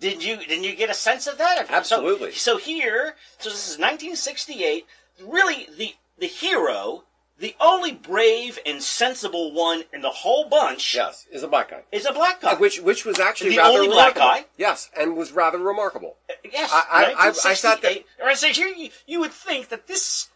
did 0.03 0.23
you 0.25 0.37
did 0.37 0.65
you 0.65 0.75
get 0.75 0.91
a 0.91 0.95
sense 0.95 1.29
of 1.29 1.39
that? 1.39 1.71
Absolutely. 1.71 2.33
So, 2.33 2.59
here, 2.59 3.15
so 3.39 3.49
this 3.51 3.69
is 3.71 3.79
1968. 3.79 4.85
Really, 5.25 5.69
the 5.79 5.95
the 6.19 6.27
hero, 6.27 7.05
the 7.39 7.55
only 7.61 7.93
brave 7.93 8.59
and 8.67 8.83
sensible 8.83 9.53
one 9.53 9.85
in 9.93 10.03
the 10.03 10.11
whole 10.11 10.49
bunch, 10.49 10.97
yes, 10.97 11.27
is 11.31 11.45
a 11.45 11.49
black 11.49 11.71
guy, 11.71 11.83
is 11.93 12.05
a 12.05 12.13
black 12.13 12.41
guy. 12.41 12.51
Uh, 12.53 12.57
which 12.57 12.81
which 12.81 13.05
was 13.05 13.21
actually 13.21 13.51
The 13.51 13.59
rather 13.59 13.79
only 13.79 13.89
black 13.89 14.17
guy? 14.17 14.47
Yes, 14.59 14.91
and 14.99 15.17
was 15.17 15.31
rather 15.31 15.59
remarkable. 15.59 16.17
Yes, 16.45 16.71
I- 16.73 16.85
I- 16.91 17.05
I- 17.05 17.29
I 17.29 17.31
1968. 17.31 18.07
Or 18.21 18.29
I 18.29 18.35
say 18.35 18.53
here, 18.53 18.69
you, 18.69 18.91
you 19.07 19.21
would 19.21 19.33
think 19.33 19.69
that 19.69 19.87
this 19.87 20.29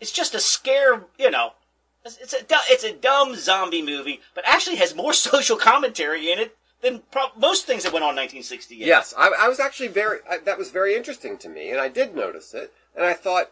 is 0.00 0.10
just 0.12 0.34
a 0.34 0.40
scare. 0.40 1.06
You 1.18 1.30
know, 1.30 1.52
it's, 2.04 2.18
it's 2.18 2.34
a 2.34 2.44
it's 2.68 2.84
a 2.84 2.92
dumb 2.92 3.36
zombie 3.36 3.82
movie, 3.82 4.20
but 4.34 4.44
actually 4.46 4.76
has 4.76 4.94
more 4.94 5.12
social 5.30 5.56
commentary 5.56 6.30
in 6.30 6.38
it 6.38 6.54
than 6.82 7.02
pro- 7.10 7.32
most 7.36 7.66
things 7.66 7.82
that 7.84 7.92
went 7.92 8.04
on 8.04 8.10
in 8.10 8.16
1968. 8.16 8.86
Yes, 8.86 9.14
I, 9.16 9.30
I 9.38 9.48
was 9.48 9.60
actually 9.60 9.88
very. 9.88 10.18
I, 10.30 10.38
that 10.38 10.58
was 10.58 10.70
very 10.70 10.94
interesting 10.96 11.36
to 11.38 11.48
me, 11.48 11.70
and 11.70 11.80
I 11.80 11.88
did 11.88 12.14
notice 12.14 12.54
it, 12.54 12.72
and 12.96 13.04
I 13.04 13.14
thought. 13.14 13.50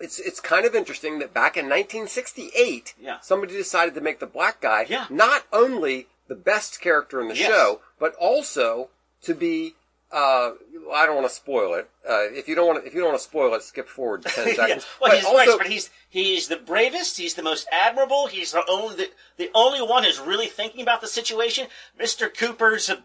It's, 0.00 0.20
it's 0.20 0.38
kind 0.38 0.64
of 0.64 0.76
interesting 0.76 1.18
that 1.18 1.34
back 1.34 1.56
in 1.56 1.64
1968, 1.64 2.94
Yeah. 3.00 3.18
somebody 3.20 3.54
decided 3.54 3.94
to 3.96 4.00
make 4.00 4.20
the 4.20 4.26
black 4.26 4.60
guy 4.60 4.86
Yeah. 4.88 5.06
not 5.10 5.42
only 5.52 6.06
the 6.28 6.36
best 6.36 6.80
character 6.80 7.20
in 7.20 7.26
the 7.26 7.36
Yes. 7.36 7.48
show, 7.48 7.80
but 7.98 8.14
also 8.14 8.90
to 9.22 9.34
be. 9.34 9.74
Uh, 10.10 10.52
I 10.92 11.04
don't 11.04 11.16
want 11.16 11.28
to 11.28 11.34
spoil 11.34 11.74
it. 11.74 11.88
Uh, 12.08 12.24
if 12.32 12.48
you 12.48 12.54
don't 12.54 12.66
want 12.66 12.80
to, 12.82 12.86
if 12.86 12.94
you 12.94 13.00
don't 13.00 13.10
want 13.10 13.20
to 13.20 13.24
spoil 13.24 13.52
it, 13.54 13.62
skip 13.62 13.88
forward 13.88 14.24
ten 14.24 14.48
Yeah. 14.48 14.54
seconds. 14.54 14.86
Well, 15.00 15.10
but 15.10 15.16
he's 15.18 15.26
also, 15.26 15.36
right, 15.36 15.58
but 15.58 15.66
he's 15.66 15.90
he's 16.08 16.48
the 16.48 16.56
bravest. 16.56 17.18
He's 17.18 17.34
the 17.34 17.42
most 17.42 17.68
admirable. 17.70 18.26
He's 18.26 18.52
the 18.52 18.62
only 18.70 18.96
the, 18.96 19.10
the 19.36 19.50
only 19.54 19.82
one 19.82 20.04
who's 20.04 20.18
really 20.18 20.46
thinking 20.46 20.80
about 20.80 21.02
the 21.02 21.06
situation. 21.06 21.66
Mister 21.98 22.28
Cooper's 22.30 22.88
a 22.88 23.02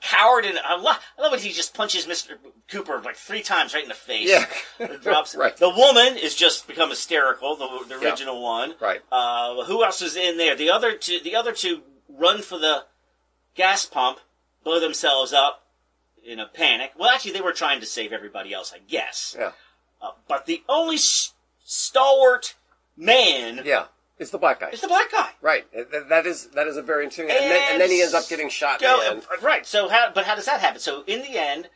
coward, 0.00 0.44
and 0.46 0.58
I 0.58 0.76
love, 0.80 0.98
I 1.18 1.22
love 1.22 1.32
when 1.32 1.40
he 1.40 1.50
just 1.52 1.74
punches 1.74 2.06
Mr. 2.06 2.32
Cooper 2.70 3.00
like 3.04 3.16
three 3.16 3.42
times 3.42 3.74
right 3.74 3.82
in 3.82 3.88
the 3.90 3.94
face. 3.94 4.28
Yeah. 4.28 4.96
Drops. 5.02 5.34
Right. 5.38 5.54
The 5.56 5.68
woman 5.68 6.16
is 6.16 6.34
just 6.34 6.66
become 6.66 6.88
hysterical. 6.90 7.54
The, 7.56 7.68
the 7.86 8.00
Yeah. 8.02 8.08
original 8.10 8.42
one. 8.42 8.74
Right. 8.80 9.00
Uh, 9.12 9.64
who 9.64 9.84
else 9.84 10.00
is 10.02 10.16
in 10.16 10.36
there? 10.38 10.56
The 10.56 10.70
other 10.70 10.94
two. 10.96 11.20
The 11.22 11.36
other 11.36 11.52
two 11.52 11.82
run 12.08 12.40
for 12.42 12.58
the 12.58 12.84
gas 13.54 13.84
pump, 13.86 14.20
blow 14.64 14.80
themselves 14.80 15.32
up 15.34 15.64
in 16.28 16.38
a 16.38 16.46
panic. 16.46 16.92
Well, 16.98 17.10
actually, 17.10 17.32
they 17.32 17.40
were 17.40 17.52
trying 17.52 17.80
to 17.80 17.86
save 17.86 18.12
everybody 18.12 18.52
else, 18.52 18.72
I 18.74 18.78
guess. 18.86 19.34
Yeah. 19.38 19.52
Uh, 20.00 20.10
but 20.28 20.46
the 20.46 20.62
only 20.68 20.96
s- 20.96 21.32
stalwart 21.64 22.54
man 22.96 23.62
Yeah. 23.64 23.86
It's 24.18 24.30
the 24.30 24.38
black 24.38 24.58
guy. 24.60 24.70
is 24.70 24.80
the 24.80 24.88
black 24.88 25.12
guy. 25.12 25.30
Right. 25.40 25.64
That 26.08 26.26
is 26.26 26.48
that 26.48 26.66
is 26.66 26.76
a 26.76 26.82
very 26.82 27.04
interesting. 27.04 27.30
And, 27.30 27.50
then, 27.50 27.72
and 27.72 27.80
then 27.80 27.88
he 27.90 28.02
ends 28.02 28.14
up 28.14 28.28
getting 28.28 28.48
shot 28.48 28.82
in 28.82 28.88
Go- 28.88 29.00
the 29.00 29.10
end. 29.10 29.22
Right. 29.42 29.64
So, 29.64 29.88
how, 29.88 30.10
but 30.12 30.24
how 30.24 30.34
does 30.34 30.46
that 30.46 30.58
happen? 30.60 30.80
So, 30.80 31.04
in 31.06 31.22
the 31.22 31.38
end, 31.38 31.68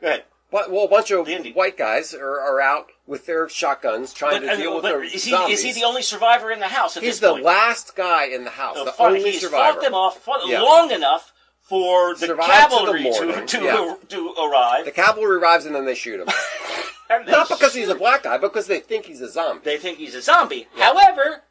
go 0.00 0.08
ahead. 0.08 0.24
But 0.50 0.70
well, 0.72 0.84
a 0.84 0.88
bunch 0.88 1.10
of 1.12 1.26
white 1.54 1.78
guys 1.78 2.12
are, 2.14 2.40
are 2.40 2.60
out 2.60 2.88
with 3.06 3.26
their 3.26 3.48
shotguns 3.48 4.12
trying 4.12 4.42
But, 4.42 4.50
to 4.50 4.56
deal 4.56 4.72
uh, 4.72 4.74
with 4.74 4.82
but 4.82 4.92
the 4.98 5.02
is 5.04 5.24
he 5.24 5.30
zombies. 5.30 5.60
is 5.60 5.64
he 5.64 5.72
the 5.80 5.86
only 5.86 6.02
survivor 6.02 6.50
in 6.50 6.58
the 6.60 6.68
house 6.68 6.96
at 6.96 7.02
He's 7.04 7.20
the 7.20 7.30
point? 7.30 7.44
last 7.44 7.94
guy 7.96 8.24
in 8.26 8.44
the 8.44 8.50
house, 8.50 8.76
So 8.76 8.84
the 8.84 8.92
fought- 8.92 9.12
only 9.12 9.22
he's 9.30 9.40
survivor. 9.40 9.74
fought 9.74 9.82
them 9.82 9.94
off 9.94 10.18
fought 10.18 10.46
Yeah. 10.46 10.60
long 10.60 10.90
enough 10.90 11.32
for 11.62 12.14
the 12.14 12.26
Survived 12.26 12.70
to 12.70 12.86
the 12.86 12.92
cavalry 12.92 13.02
to 13.04 13.46
to, 13.46 13.64
yeah. 13.64 13.94
to 14.08 14.34
arrive. 14.34 14.84
The 14.84 14.90
cavalry 14.90 15.36
arrives 15.36 15.64
and 15.66 15.74
then 15.74 15.84
they 15.86 15.94
shoot 15.94 16.20
him. 16.20 16.28
Not 17.26 17.48
because 17.48 17.74
he's 17.74 17.88
a 17.88 17.94
black 17.94 18.22
guy, 18.22 18.38
because 18.38 18.66
they 18.66 18.80
think 18.80 19.04
he's 19.04 19.20
a 19.20 19.28
zombie. 19.28 19.60
They 19.64 19.76
think 19.76 19.98
he's 19.98 20.14
a 20.14 20.22
zombie. 20.22 20.66
However, 20.76 21.42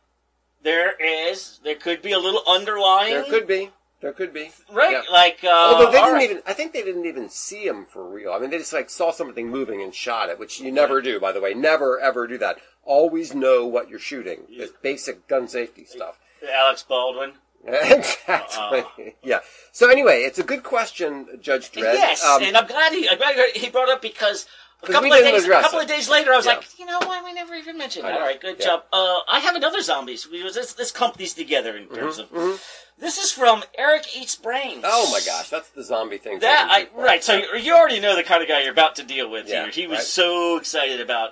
there 0.64 0.94
is 1.00 1.60
there 1.64 1.76
could 1.76 2.02
be 2.02 2.12
a 2.12 2.20
little 2.20 2.42
underlying 2.48 3.14
There 3.14 3.24
could 3.26 3.48
be. 3.48 3.70
There 4.02 4.14
could 4.14 4.34
be. 4.34 4.50
right, 4.72 4.94
Yeah. 4.94 5.04
like 5.12 5.44
uh, 5.44 5.50
Although 5.50 5.92
they 5.92 6.00
didn't 6.00 6.14
right. 6.14 6.30
even, 6.32 6.42
I 6.48 6.54
think 6.54 6.74
they 6.74 6.82
didn't 6.82 7.06
even 7.06 7.30
see 7.30 7.68
him 7.68 7.86
for 7.86 8.04
real. 8.04 8.32
I 8.32 8.40
mean, 8.40 8.50
they 8.50 8.58
just 8.58 8.74
like 8.74 8.90
saw 8.90 9.12
something 9.12 9.48
moving 9.48 9.84
and 9.84 9.94
shot 9.94 10.30
it, 10.30 10.40
which 10.40 10.60
you 10.60 10.72
never 10.72 11.04
do, 11.04 11.20
by 11.20 11.32
the 11.32 11.40
way. 11.40 11.54
Never 11.54 12.00
ever 12.00 12.26
do 12.26 12.40
that. 12.40 12.58
Always 12.84 13.36
know 13.36 13.68
what 13.68 13.90
you're 13.90 14.00
shooting. 14.00 14.40
It's 14.50 14.74
basic 14.82 15.28
gun 15.28 15.48
safety 15.48 15.86
stuff. 15.86 16.18
Alex 16.52 16.82
Baldwin. 16.82 17.34
Exactly. 17.66 19.16
yeah. 19.24 19.40
So 19.72 19.90
anyway, 19.90 20.22
it's 20.24 20.40
a 20.40 20.44
good 20.44 20.64
question, 20.64 21.28
Judge 21.42 21.72
Dredd. 21.72 21.94
Yes, 21.94 22.24
Um, 22.24 22.44
and 22.44 22.58
I'm 22.58 22.68
glad 22.68 22.92
he 22.94 23.08
I'm 23.10 23.18
glad 23.18 23.36
he 23.56 23.70
brought 23.70 23.90
it 23.90 23.94
up 23.94 24.02
because 24.02 24.48
a 24.84 24.88
couple 24.88 25.14
of 25.14 25.20
days 25.20 25.46
a 25.46 25.50
couple 25.62 25.80
of 25.80 25.88
days 25.88 26.10
later 26.10 26.34
I 26.34 26.38
was 26.38 26.46
Yeah. 26.46 26.54
like, 26.56 26.80
you 26.80 26.86
know 26.86 27.00
why 27.00 27.22
we 27.24 27.34
never 27.34 27.54
even 27.54 27.78
mentioned 27.78 28.06
that. 28.06 28.14
All 28.16 28.20
right, 28.22 28.40
good 28.42 28.58
Yeah. 28.60 28.66
job. 28.66 28.84
Uh, 28.92 29.20
I 29.30 29.40
have 29.40 29.56
another 29.56 29.82
zombies. 29.82 30.28
We 30.28 30.44
was 30.44 30.56
let's, 30.56 30.78
let's 30.78 30.92
clump 30.92 31.18
these 31.18 31.34
together 31.34 31.78
in 31.78 31.88
terms 31.88 32.18
Mm-hmm, 32.20 32.36
of. 32.36 32.64
This 32.98 33.18
is 33.18 33.32
from 33.32 33.64
Eric 33.78 34.16
Eats 34.16 34.36
Brains. 34.36 34.84
oh 34.86 35.12
my 35.12 35.20
gosh, 35.26 35.50
that's 35.50 35.70
the 35.70 35.84
zombie 35.84 36.18
thing. 36.18 36.40
That 36.40 36.68
I 36.70 36.80
taken 36.82 36.90
too 36.90 36.96
far. 36.98 37.06
right. 37.06 37.24
So 37.24 37.36
you 37.38 37.56
you 37.58 37.76
already 37.76 38.00
know 38.00 38.16
the 38.16 38.24
kind 38.24 38.42
of 38.42 38.48
guy 38.50 38.62
you're 38.64 38.72
about 38.72 38.96
to 38.98 39.04
deal 39.04 39.30
with 39.30 39.48
Yeah, 39.48 39.64
here. 39.64 39.72
He 39.72 39.88
was 39.88 40.00
right. 40.00 40.06
so 40.08 40.58
excited 40.58 41.00
about 41.00 41.32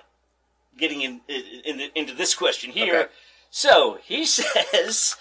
getting 0.78 1.02
in, 1.02 1.22
in, 1.28 1.80
in 1.80 1.90
into 1.96 2.14
this 2.14 2.34
question 2.36 2.72
here. 2.72 2.96
Okay. 2.96 3.10
So 3.52 3.98
he 4.04 4.26
says, 4.38 5.16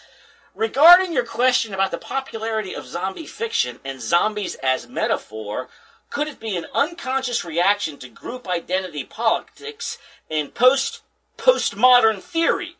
regarding 0.59 1.13
your 1.13 1.25
question 1.25 1.73
about 1.73 1.93
the 1.93 1.99
popularity 1.99 2.75
of 2.75 2.85
zombie 2.85 3.27
fiction 3.27 3.79
and 3.85 4.01
zombies 4.03 4.57
as 4.63 4.89
metaphor, 4.89 5.69
could 6.11 6.27
it 6.27 6.41
be 6.41 6.57
an 6.57 6.67
unconscious 6.75 7.45
reaction 7.45 7.97
to 7.99 8.09
group 8.09 8.49
identity 8.49 9.05
politics 9.05 9.99
and 10.31 10.53
post 10.55 11.03
postmodern 11.39 12.21
theory? 12.21 12.77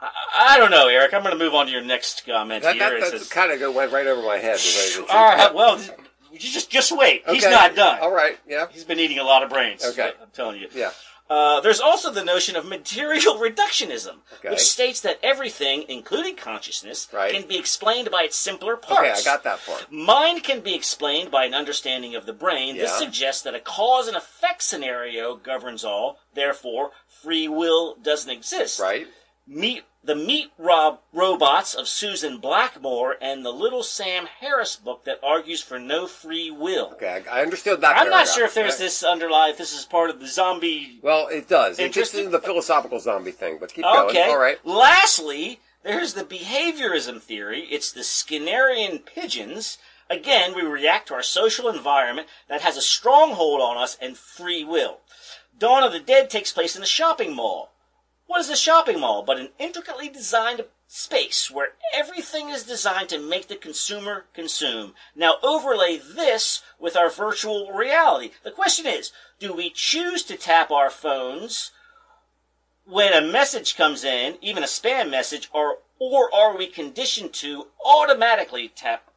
I, 0.00 0.10
I 0.34 0.58
don't 0.58 0.72
know, 0.72 0.88
Eric. 0.88 1.14
I'm 1.14 1.22
going 1.22 1.38
to 1.38 1.42
move 1.42 1.54
on 1.54 1.66
to 1.66 1.72
your 1.72 1.84
next 1.84 2.26
comment 2.26 2.64
That, 2.64 2.74
here. 2.74 2.90
that, 2.90 2.96
It 2.96 3.00
that 3.00 3.10
says- 3.20 3.28
kind 3.28 3.52
of 3.52 3.74
went 3.74 3.92
right 3.92 4.06
over 4.06 4.22
my 4.26 4.38
head. 4.38 4.58
the 4.58 4.76
way 4.76 4.88
that 4.88 4.96
you- 4.96 5.06
all 5.16 5.36
right. 5.36 5.54
Well, 5.54 5.80
just 6.36 6.70
just 6.70 6.96
wait. 6.96 7.22
He's 7.28 7.44
not 7.44 7.76
done. 7.76 8.00
All 8.00 8.10
right. 8.12 8.38
Yeah. 8.48 8.66
He's 8.72 8.84
been 8.84 8.98
eating 8.98 9.18
a 9.18 9.24
lot 9.24 9.42
of 9.44 9.50
brains. 9.50 9.84
Okay. 9.84 10.12
I'm 10.20 10.28
telling 10.32 10.60
you. 10.60 10.68
Yeah. 10.74 10.90
Uh, 11.32 11.60
there's 11.62 11.80
also 11.80 12.10
the 12.10 12.22
notion 12.24 12.56
of 12.56 12.66
material 12.66 13.34
reductionism, 13.48 14.16
Okay. 14.38 14.50
which 14.50 14.60
states 14.60 15.00
that 15.00 15.18
everything, 15.22 15.84
including 15.88 16.36
consciousness, 16.36 17.08
Right. 17.10 17.32
can 17.32 17.48
be 17.48 17.56
explained 17.56 18.10
by 18.10 18.24
its 18.24 18.36
simpler 18.36 18.76
parts. 18.76 19.20
Okay, 19.20 19.20
I 19.20 19.22
got 19.24 19.42
that 19.44 19.64
part. 19.64 19.90
Mind 19.90 20.44
can 20.44 20.60
be 20.60 20.74
explained 20.74 21.30
by 21.30 21.46
an 21.46 21.54
understanding 21.54 22.14
of 22.14 22.26
the 22.26 22.34
brain. 22.34 22.76
This 22.76 22.92
suggests 22.98 23.40
that 23.44 23.54
a 23.54 23.60
cause 23.60 24.08
and 24.08 24.16
effect 24.16 24.62
scenario 24.62 25.34
governs 25.36 25.84
all. 25.84 26.18
Therefore, 26.34 26.90
free 27.22 27.48
will 27.48 27.94
doesn't 27.96 28.30
exist. 28.30 28.78
Right. 28.78 29.06
Meet 29.46 29.84
the 30.04 30.14
Meat 30.16 30.50
Rob 30.58 30.98
Robots 31.12 31.74
of 31.74 31.86
Susan 31.86 32.38
Blackmore 32.38 33.16
and 33.20 33.44
the 33.44 33.52
Little 33.52 33.82
Sam 33.84 34.26
Harris 34.40 34.74
book 34.76 35.04
that 35.04 35.20
argues 35.22 35.62
for 35.62 35.78
no 35.78 36.06
free 36.06 36.50
will. 36.50 36.90
Okay, 36.94 37.22
I, 37.30 37.38
I 37.38 37.42
understood 37.42 37.80
that. 37.82 37.96
I'm 37.96 38.10
not 38.10 38.26
sure 38.26 38.44
if 38.44 38.54
there's 38.54 38.72
Right. 38.74 38.78
this 38.80 39.04
underlie 39.04 39.50
if 39.50 39.58
this 39.58 39.76
is 39.76 39.84
part 39.84 40.10
of 40.10 40.18
the 40.20 40.26
zombie. 40.26 40.98
Well, 41.02 41.28
it 41.28 41.48
does. 41.48 41.78
It 41.78 41.92
gets 41.92 42.14
into 42.14 42.30
the 42.30 42.40
philosophical 42.40 42.98
zombie 42.98 43.30
thing, 43.30 43.58
but 43.60 43.72
keep 43.72 43.84
going. 43.84 44.10
Okay. 44.10 44.28
All 44.30 44.38
right. 44.38 44.58
Lastly, 44.66 45.60
there's 45.84 46.14
the 46.14 46.24
behaviorism 46.24 47.20
theory. 47.20 47.60
It's 47.70 47.92
the 47.92 48.00
Skinnerian 48.00 49.04
pigeons. 49.04 49.78
Again, 50.10 50.54
we 50.54 50.62
react 50.62 51.08
to 51.08 51.14
our 51.14 51.22
social 51.22 51.68
environment 51.68 52.28
that 52.48 52.60
has 52.62 52.76
a 52.76 52.82
stronghold 52.82 53.60
on 53.60 53.76
us 53.76 53.96
and 54.00 54.16
free 54.16 54.64
will. 54.64 54.98
Dawn 55.58 55.82
of 55.84 55.92
the 55.92 56.00
Dead 56.00 56.28
takes 56.28 56.50
place 56.52 56.74
in 56.76 56.82
a 56.82 56.86
shopping 56.86 57.34
mall. 57.34 57.71
What 58.32 58.40
is 58.40 58.48
a 58.48 58.56
shopping 58.56 59.00
mall 59.00 59.22
but 59.22 59.38
an 59.38 59.50
intricately 59.58 60.08
designed 60.08 60.64
space 60.86 61.50
where 61.50 61.74
everything 61.92 62.48
is 62.48 62.62
designed 62.62 63.10
to 63.10 63.18
make 63.18 63.48
the 63.48 63.56
consumer 63.56 64.24
consume? 64.32 64.94
Now 65.14 65.34
overlay 65.42 65.98
this 65.98 66.62
with 66.80 66.96
our 66.96 67.10
virtual 67.10 67.70
reality. 67.72 68.30
The 68.42 68.50
question 68.50 68.86
is, 68.86 69.12
do 69.38 69.52
we 69.52 69.68
choose 69.68 70.22
to 70.22 70.38
tap 70.38 70.70
our 70.70 70.88
phones 70.88 71.72
when 72.86 73.12
a 73.12 73.20
message 73.20 73.76
comes 73.76 74.02
in, 74.02 74.38
even 74.40 74.62
a 74.62 74.66
spam 74.66 75.10
message, 75.10 75.50
or 75.52 75.80
or 75.98 76.34
are 76.34 76.56
we 76.56 76.68
conditioned 76.68 77.34
to 77.34 77.66
automatically 77.84 78.72
tap? 78.74 79.11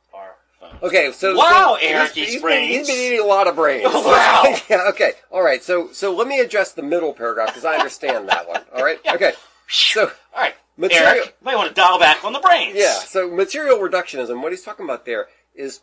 Okay, 0.84 1.12
so 1.12 1.36
Wow, 1.36 1.78
so 1.80 1.88
Eric 1.88 2.12
he's, 2.14 2.34
he's. 2.34 2.42
Been, 2.42 2.68
he's 2.68 2.88
been 2.88 2.96
eating 2.98 3.20
a 3.20 3.26
lot 3.26 3.48
of 3.48 3.56
brains. 3.56 3.86
Oh, 3.88 4.08
wow. 4.08 4.56
yeah. 4.70 4.90
Okay. 4.90 5.14
All 5.32 5.42
right. 5.44 5.64
So 5.64 5.92
so 5.92 6.14
let 6.16 6.28
me 6.28 6.40
address 6.40 6.74
the 6.74 6.84
middle 6.84 7.14
paragraph 7.14 7.48
because 7.50 7.66
I 7.66 7.76
understand 7.76 8.30
that 8.30 8.48
one. 8.48 8.62
All 8.76 8.84
right. 8.84 9.00
Okay. 9.08 9.34
So 9.68 10.04
All 10.36 10.42
right, 10.42 10.54
Material- 10.78 11.08
Eric, 11.08 11.26
you 11.26 11.32
might 11.46 11.56
want 11.56 11.70
to 11.70 11.74
dial 11.74 11.98
back 12.00 12.24
on 12.24 12.34
the 12.34 12.40
brains. 12.40 12.76
yeah. 12.78 12.94
So 13.00 13.30
material 13.30 13.80
reductionism. 13.80 14.42
What 14.44 14.52
he's 14.52 14.64
talking 14.64 14.86
about 14.86 15.06
there 15.06 15.28
is 15.56 15.82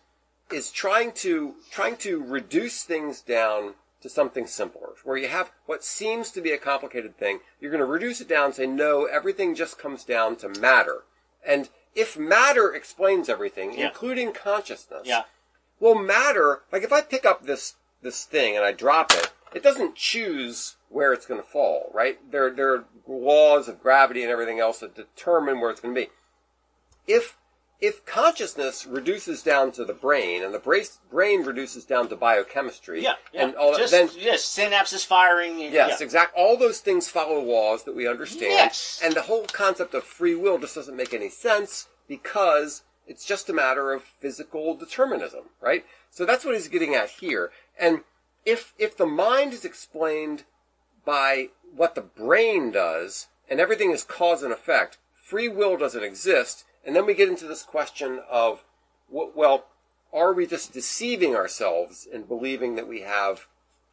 is 0.52 0.70
trying 0.70 1.12
to 1.12 1.54
trying 1.70 1.96
to 1.96 2.22
reduce 2.22 2.82
things 2.84 3.20
down 3.22 3.74
to 4.02 4.08
something 4.08 4.46
simpler, 4.46 4.90
where 5.04 5.16
you 5.16 5.28
have 5.28 5.50
what 5.66 5.82
seems 5.84 6.30
to 6.32 6.40
be 6.40 6.50
a 6.52 6.58
complicated 6.58 7.16
thing. 7.16 7.38
You're 7.60 7.70
going 7.70 7.78
to 7.80 7.86
reduce 7.86 8.20
it 8.20 8.28
down. 8.28 8.46
and 8.46 8.54
Say 8.54 8.66
no. 8.66 9.04
Everything 9.06 9.54
just 9.54 9.78
comes 9.78 10.04
down 10.04 10.36
to 10.36 10.48
matter. 10.60 11.02
And 11.46 11.68
if 11.94 12.16
matter 12.16 12.72
explains 12.74 13.28
everything, 13.28 13.78
Yeah. 13.78 13.88
including 13.88 14.32
consciousness, 14.32 15.02
Yeah. 15.06 15.24
Well, 15.80 15.94
matter, 15.94 16.62
like 16.70 16.82
if 16.82 16.92
I 16.92 17.00
pick 17.02 17.24
up 17.26 17.44
this 17.44 17.74
this 18.02 18.24
thing 18.24 18.56
and 18.56 18.64
I 18.64 18.72
drop 18.72 19.12
it, 19.12 19.30
it 19.54 19.62
doesn't 19.62 19.94
choose 19.94 20.76
where 20.88 21.12
it's 21.12 21.26
going 21.26 21.40
to 21.40 21.46
fall, 21.46 21.90
right? 21.94 22.18
There 22.30 22.50
there 22.50 22.72
are 22.74 22.84
laws 23.06 23.68
of 23.68 23.80
gravity 23.82 24.22
and 24.22 24.30
everything 24.30 24.58
else 24.60 24.80
that 24.80 24.94
determine 24.94 25.60
where 25.60 25.70
it's 25.70 25.80
going 25.80 25.94
to 25.94 26.00
be. 26.00 26.10
If 27.06 27.36
if 27.82 28.06
consciousness 28.06 28.86
reduces 28.86 29.42
down 29.42 29.72
to 29.72 29.84
the 29.84 29.92
brain 29.92 30.44
and 30.44 30.54
the 30.54 30.58
brace, 30.60 31.00
brain 31.10 31.42
reduces 31.42 31.84
down 31.84 32.08
to 32.08 32.14
biochemistry, 32.16 33.02
Yeah, 33.02 33.14
yeah. 33.34 33.42
and 33.42 33.56
all 33.56 33.72
that, 33.72 33.80
Just, 33.80 33.90
then 33.92 34.08
yes, 34.16 34.44
synapses 34.44 35.04
firing. 35.04 35.58
Yes, 35.58 35.98
yeah. 35.98 36.04
exact. 36.04 36.32
All 36.36 36.56
those 36.56 36.78
things 36.78 37.08
follow 37.08 37.40
laws 37.40 37.82
that 37.82 37.96
we 37.96 38.06
understand. 38.06 38.52
Yes. 38.52 39.00
And 39.02 39.14
the 39.14 39.22
whole 39.22 39.46
concept 39.46 39.94
of 39.94 40.04
free 40.04 40.36
will 40.36 40.58
just 40.58 40.76
doesn't 40.76 40.96
make 40.96 41.12
any 41.12 41.28
sense 41.28 41.88
because 42.06 42.84
it's 43.08 43.24
just 43.24 43.50
a 43.50 43.52
matter 43.52 43.92
of 43.92 44.04
physical 44.04 44.76
determinism, 44.76 45.46
right? 45.60 45.84
So 46.08 46.24
that's 46.24 46.44
what 46.44 46.54
he's 46.54 46.68
getting 46.68 46.94
at 46.94 47.10
here. 47.10 47.50
And 47.76 48.02
if 48.46 48.74
if 48.78 48.96
the 48.96 49.06
mind 49.06 49.52
is 49.52 49.64
explained 49.64 50.44
by 51.04 51.48
what 51.74 51.96
the 51.96 52.00
brain 52.00 52.70
does 52.70 53.26
and 53.50 53.58
everything 53.58 53.90
is 53.90 54.04
cause 54.04 54.44
and 54.44 54.52
effect, 54.52 54.98
free 55.32 55.48
will 55.48 55.78
doesn't 55.78 56.04
exist. 56.04 56.64
And 56.84 56.94
then 56.94 57.06
we 57.06 57.14
get 57.14 57.30
into 57.30 57.46
this 57.46 57.62
question 57.62 58.20
of, 58.30 58.64
well, 59.08 59.64
are 60.12 60.34
we 60.34 60.46
just 60.46 60.74
deceiving 60.74 61.34
ourselves 61.34 62.06
in 62.12 62.24
believing 62.24 62.74
that 62.76 62.86
we 62.86 63.00
have 63.00 63.46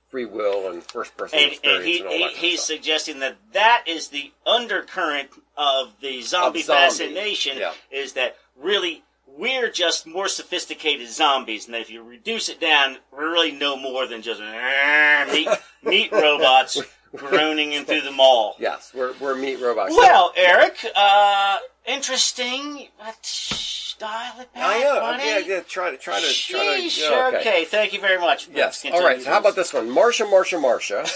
free 0.09 0.25
will 0.25 0.69
and 0.69 0.83
first 0.83 1.15
person 1.15 1.39
And, 1.39 1.51
experience 1.51 1.79
and 1.79 1.87
he, 1.87 1.99
and 1.99 2.07
all 2.07 2.13
he 2.13 2.23
that 2.23 2.31
he's 2.33 2.61
stuff. 2.61 2.75
suggesting 2.75 3.19
that 3.19 3.37
that 3.53 3.83
is 3.87 4.09
the 4.09 4.33
undercurrent 4.45 5.29
of 5.55 5.93
the 6.01 6.21
zombie, 6.23 6.59
Of 6.59 6.65
zombie, 6.65 6.81
fascination 6.81 7.57
yeah. 7.57 7.71
is 7.89 8.13
that 8.13 8.35
really 8.57 9.03
we're 9.37 9.69
just 9.71 10.05
more 10.05 10.27
sophisticated 10.27 11.07
zombies, 11.07 11.67
and 11.67 11.75
if 11.77 11.89
you 11.89 12.03
reduce 12.03 12.49
it 12.49 12.59
down, 12.59 12.97
we're 13.11 13.31
really 13.31 13.53
no 13.53 13.77
more 13.77 14.05
than 14.07 14.21
just 14.21 14.41
"Ah, 14.43 15.25
meat, 15.31 15.47
meat 15.83 16.11
robots 16.11 16.81
groaning 17.15 17.73
into 17.73 18.01
the 18.01 18.11
mall. 18.11 18.55
Yes, 18.59 18.91
we're, 18.93 19.13
we're 19.19 19.35
meat 19.35 19.59
robots. 19.61 19.95
Well, 19.95 20.33
Eric, 20.35 20.75
uh, 20.95 21.57
interesting, 21.87 22.87
but 22.97 23.95
dial 23.99 24.39
it 24.41 24.53
back, 24.53 24.63
I 24.63 24.79
know. 24.79 24.99
buddy. 24.99 25.23
Yeah, 25.23 25.37
yeah. 25.39 25.59
Try 25.61 25.91
to 25.91 25.97
try 25.97 26.19
to 26.19 26.25
try 26.33 26.59
to. 26.65 26.81
Sheesh, 26.81 26.99
yeah, 27.01 27.31
okay. 27.39 27.65
thank 27.65 27.93
you 27.93 27.99
very 28.01 28.17
much. 28.19 28.49
Yes. 28.53 28.85
All 28.91 29.03
right. 29.03 29.21
So 29.21 29.29
how 29.29 29.39
about 29.39 29.55
this 29.55 29.73
one? 29.73 29.89
Marsha, 29.89 30.25
Marsha, 30.29 30.61
Marsha. 30.61 31.07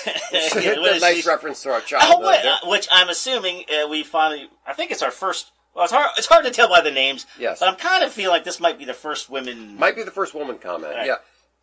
Yeah, 0.63 0.73
a 0.95 0.99
nice 0.99 1.23
she- 1.23 1.29
reference 1.29 1.63
to 1.63 1.69
our 1.71 1.77
Oh, 1.77 1.82
childhood. 1.82 2.36
there. 2.43 2.53
uh, 2.63 2.69
which 2.69 2.88
I'm 2.91 3.10
assuming 3.10 3.63
uh, 3.69 3.88
we 3.89 4.03
finally. 4.03 4.49
I 4.67 4.73
think 4.73 4.91
it's 4.91 5.01
our 5.01 5.12
first. 5.12 5.51
Well, 5.75 5.86
it's 5.86 5.93
hard. 5.93 6.12
It's 6.17 6.27
hard 6.27 6.45
to 6.45 6.51
tell 6.51 6.69
by 6.69 6.82
the 6.82 6.91
names. 6.91 7.25
Yes. 7.39 7.60
But 7.60 7.69
I'm 7.69 7.75
kind 7.75 8.03
of 8.03 8.12
feeling 8.12 8.32
like 8.34 8.43
this 8.43 8.60
might 8.60 8.77
be 8.77 8.86
the 8.86 8.93
first 8.93 9.29
women. 9.29 9.77
Might 9.77 9.95
be 9.95 10.03
the 10.03 10.12
first 10.12 10.34
woman 10.36 10.58
comment. 10.60 10.93
Right. 10.95 11.08
Yeah. 11.08 11.15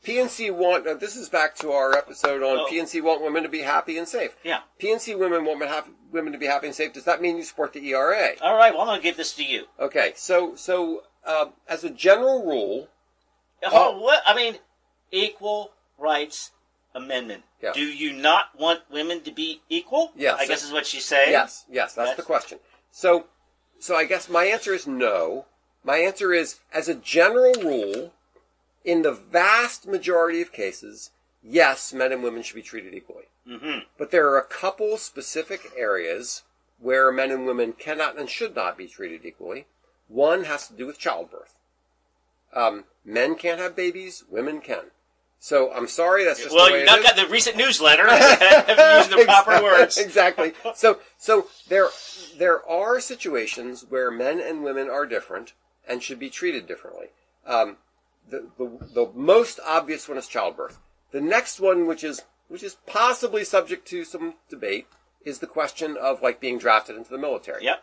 PNC 0.04 0.50
want. 0.54 0.86
Uh, 0.86 0.94
this 0.94 1.16
is 1.16 1.28
back 1.28 1.54
to 1.56 1.72
our 1.72 1.96
episode 1.96 2.42
on 2.42 2.60
Oh. 2.60 2.66
PNC 2.70 3.02
want 3.02 3.22
women 3.22 3.42
to 3.42 3.48
be 3.48 3.60
happy 3.60 3.98
and 3.98 4.08
safe. 4.08 4.34
Yeah. 4.42 4.60
PNC 4.80 5.18
women 5.18 5.44
want 5.44 5.62
happy, 5.62 5.90
women 6.10 6.32
to 6.32 6.38
be 6.38 6.46
happy 6.46 6.66
and 6.66 6.74
safe. 6.74 6.92
Does 6.92 7.04
that 7.04 7.20
mean 7.20 7.36
you 7.36 7.42
support 7.44 7.72
the 7.72 7.86
ERA? 7.90 8.32
All 8.40 8.56
right. 8.56 8.72
Well, 8.72 8.82
I'm 8.82 8.86
going 8.88 9.00
to 9.00 9.02
give 9.02 9.16
this 9.16 9.34
to 9.34 9.44
you. 9.44 9.66
Okay. 9.78 10.12
So 10.16 10.54
so 10.56 11.02
um, 11.26 11.52
as 11.68 11.84
a 11.84 11.90
general 11.90 12.44
rule, 12.46 12.88
Oh, 13.62 14.00
what? 14.00 14.22
I 14.26 14.34
mean, 14.34 14.56
equal 15.10 15.72
rights 15.98 16.52
amendment. 16.94 17.42
Yeah. 17.62 17.72
Do 17.74 17.82
you 17.82 18.12
not 18.14 18.58
want 18.58 18.80
women 18.90 19.20
to 19.22 19.30
be 19.30 19.60
equal? 19.68 20.12
Yes. 20.16 20.38
I 20.40 20.46
guess 20.46 20.64
is 20.64 20.72
what 20.72 20.86
she's 20.86 21.04
saying. 21.04 21.32
Yes, 21.32 21.66
yes, 21.70 21.94
that's 21.94 22.08
Yes. 22.10 22.16
the 22.16 22.22
question. 22.22 22.58
So, 22.90 23.26
so 23.78 23.94
I 23.96 24.06
guess 24.06 24.30
my 24.30 24.44
answer 24.44 24.72
is 24.72 24.86
no. 24.86 25.44
My 25.84 25.98
answer 25.98 26.32
is, 26.32 26.60
as 26.72 26.88
a 26.88 26.94
general 26.94 27.52
rule, 27.62 28.14
in 28.84 29.02
the 29.02 29.12
vast 29.12 29.86
majority 29.86 30.40
of 30.40 30.52
cases, 30.52 31.10
yes, 31.42 31.92
men 31.92 32.12
and 32.12 32.22
women 32.22 32.42
should 32.42 32.56
be 32.56 32.62
treated 32.62 32.94
equally. 32.94 33.24
Mm-hmm. 33.48 33.80
But 33.98 34.10
there 34.10 34.28
are 34.28 34.38
a 34.38 34.44
couple 34.44 34.96
specific 34.96 35.72
areas 35.76 36.42
where 36.78 37.12
men 37.12 37.30
and 37.30 37.46
women 37.46 37.72
cannot 37.72 38.18
and 38.18 38.28
should 38.28 38.54
not 38.54 38.78
be 38.78 38.86
treated 38.86 39.24
equally. 39.24 39.66
One 40.08 40.44
has 40.44 40.66
to 40.68 40.74
do 40.74 40.86
with 40.86 40.98
childbirth. 40.98 41.54
Um, 42.54 42.84
men 43.04 43.36
can't 43.36 43.60
have 43.60 43.76
babies, 43.76 44.24
women 44.28 44.60
can. 44.60 44.86
So 45.38 45.72
I'm 45.72 45.88
sorry, 45.88 46.24
that's 46.24 46.42
just 46.42 46.54
Well, 46.54 46.66
the 46.66 46.72
way 46.74 46.84
not 46.84 46.98
is. 46.98 47.04
got 47.04 47.16
the 47.16 47.26
recent 47.26 47.56
newsletter. 47.56 48.02
Used 48.08 49.10
the 49.10 49.22
proper 49.24 49.52
Exactly, 49.52 49.62
words. 49.62 49.98
Exactly. 49.98 50.52
So, 50.74 50.98
so 51.16 51.46
there, 51.68 51.88
there 52.36 52.68
are 52.68 53.00
situations 53.00 53.86
where 53.88 54.10
men 54.10 54.40
and 54.40 54.62
women 54.62 54.90
are 54.90 55.06
different 55.06 55.54
and 55.88 56.02
should 56.02 56.18
be 56.18 56.28
treated 56.28 56.66
differently. 56.66 57.06
Um, 57.46 57.78
the, 58.30 58.46
the, 58.58 58.86
the 58.94 59.10
most 59.14 59.60
obvious 59.66 60.08
one 60.08 60.18
is 60.18 60.26
childbirth. 60.28 60.78
The 61.12 61.20
next 61.20 61.60
one, 61.60 61.86
which 61.86 62.04
is, 62.04 62.22
which 62.48 62.62
is 62.62 62.76
possibly 62.86 63.44
subject 63.44 63.86
to 63.88 64.04
some 64.04 64.34
debate, 64.48 64.86
is 65.24 65.38
the 65.40 65.46
question 65.46 65.96
of 66.00 66.22
like 66.22 66.40
being 66.40 66.58
drafted 66.58 66.96
into 66.96 67.10
the 67.10 67.18
military. 67.18 67.64
Yep. 67.64 67.82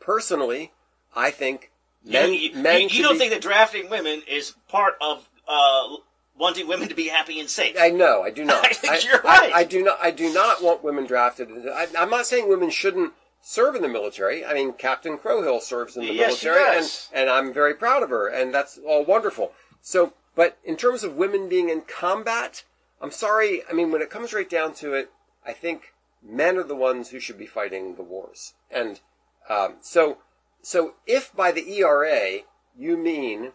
Personally, 0.00 0.72
I 1.14 1.30
think 1.30 1.70
You, 2.04 2.12
men, 2.12 2.32
you, 2.34 2.54
men 2.54 2.80
you- 2.82 2.88
you 2.88 3.02
don't 3.02 3.14
be- 3.14 3.18
think 3.20 3.32
that 3.32 3.42
drafting 3.42 3.88
women 3.90 4.22
is 4.28 4.54
part 4.68 4.94
of 5.00 5.28
uh, 5.48 5.96
wanting 6.36 6.66
women 6.66 6.88
to 6.88 6.94
be 6.94 7.08
happy 7.08 7.38
and 7.40 7.48
safe? 7.48 7.76
I 7.78 7.90
know, 7.90 8.22
I 8.22 8.30
do 8.30 8.44
not. 8.52 8.64
I 8.66 8.70
think 8.72 9.04
you're 9.04 9.20
right. 9.22 9.52
I, 9.54 9.64
do 9.64 9.82
not. 9.82 9.98
I 10.02 10.10
do 10.10 10.32
not 10.32 10.62
want 10.62 10.82
women 10.84 11.06
drafted. 11.06 11.48
I, 11.68 11.86
I'm 11.98 12.10
not 12.10 12.26
saying 12.26 12.48
women 12.48 12.70
shouldn't 12.70 13.12
serve 13.42 13.74
in 13.74 13.82
the 13.82 13.88
military. 13.88 14.44
I 14.44 14.54
mean, 14.54 14.72
Captain 14.72 15.18
Crowhill 15.18 15.60
serves 15.60 15.96
in 15.96 16.06
the 16.06 16.14
Yes, 16.14 16.38
she 16.38 16.46
military, 16.48 16.78
and 16.78 16.90
and 17.12 17.30
I'm 17.30 17.52
very 17.52 17.74
proud 17.74 18.02
of 18.02 18.10
her, 18.10 18.26
and 18.28 18.54
that's 18.54 18.78
all 18.86 19.04
wonderful. 19.04 19.52
So, 19.86 20.14
but 20.34 20.56
in 20.64 20.76
terms 20.76 21.04
of 21.04 21.14
women 21.14 21.46
being 21.46 21.68
in 21.68 21.82
combat, 21.82 22.64
I'm 23.02 23.10
sorry. 23.10 23.62
I 23.68 23.74
mean, 23.74 23.92
when 23.92 24.00
it 24.00 24.08
comes 24.08 24.32
right 24.32 24.48
down 24.48 24.72
to 24.76 24.94
it, 24.94 25.10
I 25.46 25.52
think 25.52 25.92
men 26.22 26.56
are 26.56 26.64
the 26.64 26.74
ones 26.74 27.10
who 27.10 27.20
should 27.20 27.36
be 27.36 27.46
fighting 27.46 27.94
the 27.94 28.02
wars, 28.02 28.54
and 28.70 29.00
um, 29.48 29.74
so 29.82 30.18
so 30.62 30.94
if 31.06 31.36
by 31.36 31.52
the 31.52 31.70
ERA 31.70 32.40
you 32.76 32.96
mean 32.96 33.52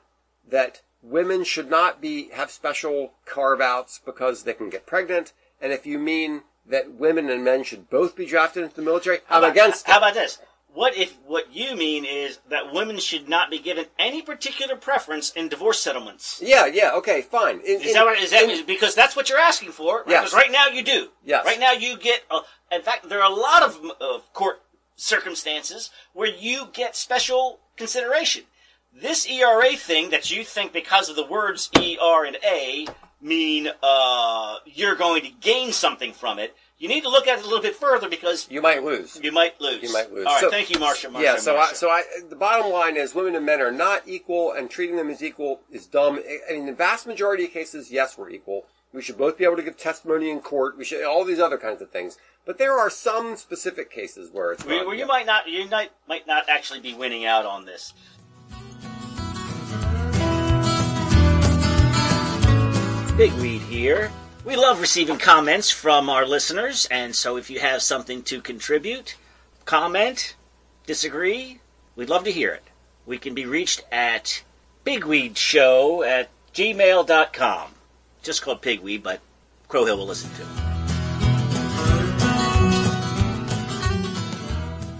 that 0.47 0.81
women 1.01 1.43
should 1.43 1.67
not 1.67 1.99
be 1.99 2.29
have 2.29 2.51
special 2.51 3.13
carve 3.25 3.59
outs 3.59 3.99
because 4.05 4.43
they 4.43 4.53
can 4.53 4.69
get 4.69 4.85
pregnant, 4.85 5.33
and 5.59 5.73
if 5.73 5.87
you 5.87 5.97
mean 5.97 6.43
that 6.63 6.91
women 6.91 7.27
and 7.31 7.43
men 7.43 7.63
should 7.63 7.89
both 7.89 8.15
be 8.15 8.27
drafted 8.27 8.63
into 8.63 8.75
the 8.75 8.83
military, 8.83 9.17
I'm 9.31 9.39
about, 9.39 9.51
against 9.51 9.87
How 9.87 9.95
it. 9.95 9.97
about 9.97 10.13
this? 10.13 10.37
What 10.73 10.95
if 10.95 11.17
what 11.25 11.53
you 11.53 11.75
mean 11.75 12.05
is 12.05 12.39
that 12.49 12.71
women 12.71 12.99
should 12.99 13.27
not 13.27 13.49
be 13.49 13.57
given 13.59 13.85
any 13.97 14.21
particular 14.21 14.75
preference 14.75 15.31
in 15.31 15.49
divorce 15.49 15.79
settlements? 15.79 16.39
Yeah, 16.43 16.67
yeah, 16.67 16.91
okay, 16.95 17.21
fine. 17.23 17.59
In- 17.61 17.81
Is 17.81 17.87
in- 17.87 17.93
that 17.93 18.05
what, 18.05 18.19
is 18.19 18.31
that 18.31 18.43
in- 18.43 18.65
because 18.65 18.93
that's 18.93 19.15
what 19.15 19.29
you're 19.29 19.39
asking 19.39 19.71
for? 19.71 19.99
Right? 19.99 20.09
Yes. 20.09 20.21
Because 20.25 20.33
right 20.35 20.51
now 20.51 20.67
you 20.67 20.83
do. 20.83 21.09
Yes. 21.25 21.43
Right 21.45 21.59
now 21.59 21.71
you 21.71 21.97
get. 21.97 22.21
Uh, 22.29 22.41
in 22.71 22.81
fact, 22.83 23.09
there 23.09 23.21
are 23.21 23.31
a 23.31 23.35
lot 23.35 23.63
of 23.63 23.79
uh, 23.99 24.19
court 24.33 24.61
circumstances 24.95 25.89
where 26.13 26.27
you 26.29 26.67
get 26.71 26.95
special 26.95 27.59
consideration. 27.75 28.43
This 28.93 29.27
ERA 29.27 29.75
thing 29.75 30.09
that 30.11 30.29
you 30.31 30.43
think 30.43 30.71
because 30.73 31.09
of 31.09 31.15
the 31.15 31.25
words 31.25 31.69
ER 31.75 32.25
and 32.25 32.37
A 32.45 32.87
mean 33.21 33.69
uh, 33.83 34.57
you're 34.65 34.95
going 34.95 35.23
to 35.23 35.29
gain 35.29 35.71
something 35.71 36.13
from 36.13 36.39
it. 36.39 36.55
You 36.79 36.87
need 36.87 37.01
to 37.03 37.09
look 37.09 37.27
at 37.27 37.39
it 37.39 37.41
a 37.43 37.47
little 37.47 37.61
bit 37.61 37.75
further 37.75 38.07
because 38.07 38.47
you 38.49 38.61
might 38.61 38.85
lose. 38.85 39.19
you 39.21 39.33
might 39.33 39.59
lose. 39.59 39.83
You 39.83 39.91
might 39.91 40.13
lose. 40.13 40.25
All 40.25 40.33
right, 40.33 40.41
So- 40.41 40.49
thank 40.49 40.69
you, 40.69 40.77
Marsha. 40.77 41.11
Marsha 41.11 41.21
yeah, 41.21 41.35
so 41.35 41.57
I, 41.57 41.73
so 41.73 41.89
I, 41.89 42.03
the 42.29 42.37
bottom 42.37 42.71
line 42.71 42.95
is 42.95 43.13
women 43.13 43.35
and 43.35 43.45
men 43.45 43.59
are 43.59 43.71
not 43.71 44.03
equal, 44.07 44.53
and 44.53 44.69
treating 44.69 44.95
them 44.95 45.09
as 45.09 45.21
equal 45.21 45.59
is 45.69 45.85
dumb. 45.85 46.21
I 46.49 46.53
mean, 46.53 46.67
the 46.67 46.73
vast 46.73 47.05
majority 47.05 47.43
of 47.43 47.51
cases, 47.51 47.91
yes, 47.91 48.17
we're 48.17 48.29
equal. 48.29 48.65
We 48.93 49.01
should 49.01 49.17
both 49.17 49.37
be 49.37 49.43
able 49.43 49.57
to 49.57 49.61
give 49.61 49.77
testimony 49.77 50.29
in 50.31 50.39
court. 50.39 50.77
We 50.77 50.85
should 50.85 51.03
all 51.03 51.25
these 51.25 51.39
other 51.39 51.57
kinds 51.57 51.81
of 51.81 51.91
things. 51.91 52.17
But 52.45 52.57
there 52.57 52.79
are 52.79 52.89
some 52.89 53.35
specific 53.35 53.91
cases 53.91 54.31
where 54.31 54.53
it's 54.53 54.65
where, 54.65 54.85
where 54.87 54.95
you 54.95 55.05
might 55.05 55.25
not, 55.25 55.47
you 55.49 55.67
might 55.69 55.91
might 56.07 56.25
not 56.25 56.47
actually 56.47 56.79
be 56.79 56.93
winning 56.93 57.25
out 57.25 57.45
on 57.45 57.65
this. 57.65 57.93
Pigweed 63.17 63.61
here. 63.63 64.09
We 64.45 64.55
love 64.55 64.79
receiving 64.79 65.17
comments 65.17 65.69
from 65.69 66.09
our 66.09 66.25
listeners, 66.25 66.87
and 66.89 67.13
so 67.13 67.35
if 67.35 67.49
you 67.49 67.59
have 67.59 67.81
something 67.81 68.23
to 68.23 68.39
contribute, 68.39 69.17
comment, 69.65 70.35
disagree, 70.85 71.59
we'd 71.97 72.09
love 72.09 72.23
to 72.23 72.31
hear 72.31 72.53
it. 72.53 72.63
We 73.05 73.17
can 73.17 73.33
be 73.33 73.45
reached 73.45 73.83
at 73.91 74.43
pigweedshow 74.85 76.07
at 76.07 76.29
gmail.com. 76.53 77.71
Just 78.23 78.41
called 78.41 78.61
Pigweed, 78.61 79.03
but 79.03 79.19
Crowhill 79.67 79.97
will 79.97 80.07
listen 80.07 80.29
to 80.31 80.41
it. 80.41 80.47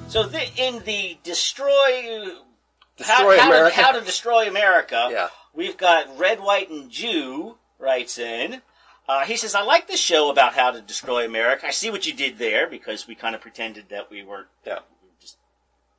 So 0.10 0.24
the, 0.24 0.42
in 0.58 0.84
the 0.84 1.18
destroy, 1.24 2.34
Destroy 2.98 3.38
how, 3.38 3.52
how 3.52 3.70
To, 3.70 3.74
how 3.74 3.92
to 3.94 4.02
destroy 4.02 4.50
America. 4.50 5.08
Yeah. 5.10 5.30
We've 5.54 5.78
got 5.78 6.20
Red, 6.20 6.42
White, 6.42 6.70
and 6.70 6.90
Jew 6.92 7.56
writes 7.78 8.18
in. 8.18 8.62
Uh, 9.10 9.26
he 9.26 9.36
says, 9.36 9.56
"I 9.56 9.62
like 9.64 9.88
the 9.88 9.98
show 9.98 10.30
about 10.30 10.54
how 10.54 10.70
to 10.70 10.82
destroy 10.82 11.26
America. 11.26 11.66
I 11.66 11.72
see 11.72 11.90
what 11.90 12.06
you 12.06 12.14
did 12.14 12.38
there 12.38 12.68
because 12.68 13.08
we 13.08 13.16
kind 13.16 13.34
of 13.34 13.42
pretended 13.42 13.90
that 13.90 14.12
we 14.12 14.22
weren't 14.22 14.50
just 15.20 15.38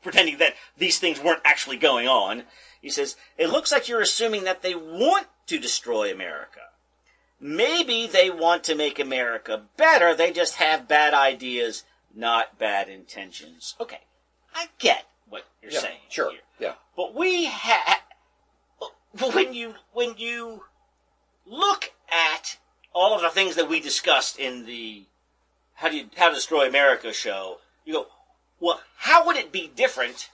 pretending 0.01 0.38
that 0.38 0.55
these 0.79 1.01
things 1.01 1.18
weren't 1.20 1.42
actually 1.44 1.77
going 1.77 2.07
on." 2.07 2.44
He 2.81 2.88
says, 2.88 3.16
"It 3.37 3.49
looks 3.49 3.73
like 3.73 3.88
you're 3.88 4.01
assuming 4.01 4.44
that 4.44 4.62
they 4.62 4.77
want 4.77 5.27
to 5.46 5.59
destroy 5.59 6.12
America. 6.12 6.61
Maybe 7.40 8.07
they 8.07 8.31
want 8.31 8.62
to 8.64 8.77
make 8.77 9.01
America 9.01 9.66
better. 9.77 10.14
They 10.14 10.31
just 10.31 10.55
have 10.57 10.87
bad 10.87 11.12
ideas, 11.12 11.83
not 12.14 12.59
bad 12.59 12.88
intentions." 12.88 13.75
Okay, 13.81 14.03
I 14.55 14.68
get 14.79 15.07
what 15.29 15.46
you're 15.61 15.73
Yeah, 15.73 15.81
saying. 15.81 15.99
sure. 16.09 16.31
here. 16.31 16.40
Yeah. 16.61 16.75
But 16.96 17.12
we 17.14 17.46
have 17.46 18.03
when 19.35 19.53
you 19.53 19.75
when 19.92 20.14
you 20.16 20.62
look 21.44 21.92
at 22.09 22.59
all 22.92 23.14
of 23.14 23.22
the 23.22 23.31
things 23.31 23.57
that 23.57 23.68
we 23.68 23.81
discussed 23.81 24.38
in 24.38 24.66
the 24.66 25.05
how 25.74 25.88
do 25.88 25.96
you 25.96 26.07
how 26.16 26.29
to 26.29 26.35
destroy 26.35 26.68
America 26.68 27.12
show, 27.12 27.59
you 27.85 27.94
go, 27.94 28.07
well, 28.61 28.81
how 28.98 29.26
would 29.26 29.37
it 29.37 29.53
be 29.53 29.70
different 29.74 30.29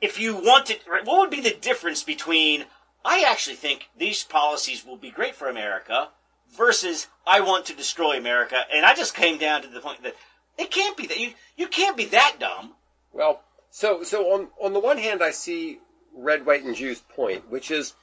if 0.00 0.20
you 0.20 0.36
wanted? 0.36 0.80
What 0.86 1.18
would 1.18 1.30
be 1.30 1.40
the 1.40 1.54
difference 1.54 2.02
between 2.02 2.66
I 3.04 3.24
actually 3.26 3.56
think 3.56 3.88
these 3.98 4.22
policies 4.22 4.84
will 4.86 4.96
be 4.96 5.10
great 5.10 5.34
for 5.34 5.48
America 5.48 6.08
versus 6.56 7.08
I 7.26 7.40
want 7.40 7.66
to 7.66 7.74
destroy 7.74 8.16
America, 8.16 8.64
and 8.72 8.86
I 8.86 8.94
just 8.94 9.14
came 9.14 9.38
down 9.38 9.62
to 9.62 9.68
the 9.68 9.80
point 9.80 10.02
that 10.02 10.14
it 10.58 10.70
can't 10.70 10.96
be 10.96 11.06
that 11.06 11.18
you 11.18 11.32
you 11.56 11.66
can't 11.66 11.96
be 11.96 12.04
that 12.06 12.36
dumb. 12.38 12.74
Well, 13.12 13.42
so 13.70 14.02
so 14.02 14.32
on 14.32 14.48
on 14.60 14.72
the 14.72 14.80
one 14.80 14.98
hand, 14.98 15.22
I 15.22 15.30
see 15.30 15.80
Red, 16.14 16.46
White, 16.46 16.62
and 16.62 16.76
Jew's 16.76 17.00
point, 17.00 17.50
which 17.50 17.70
is 17.70 17.94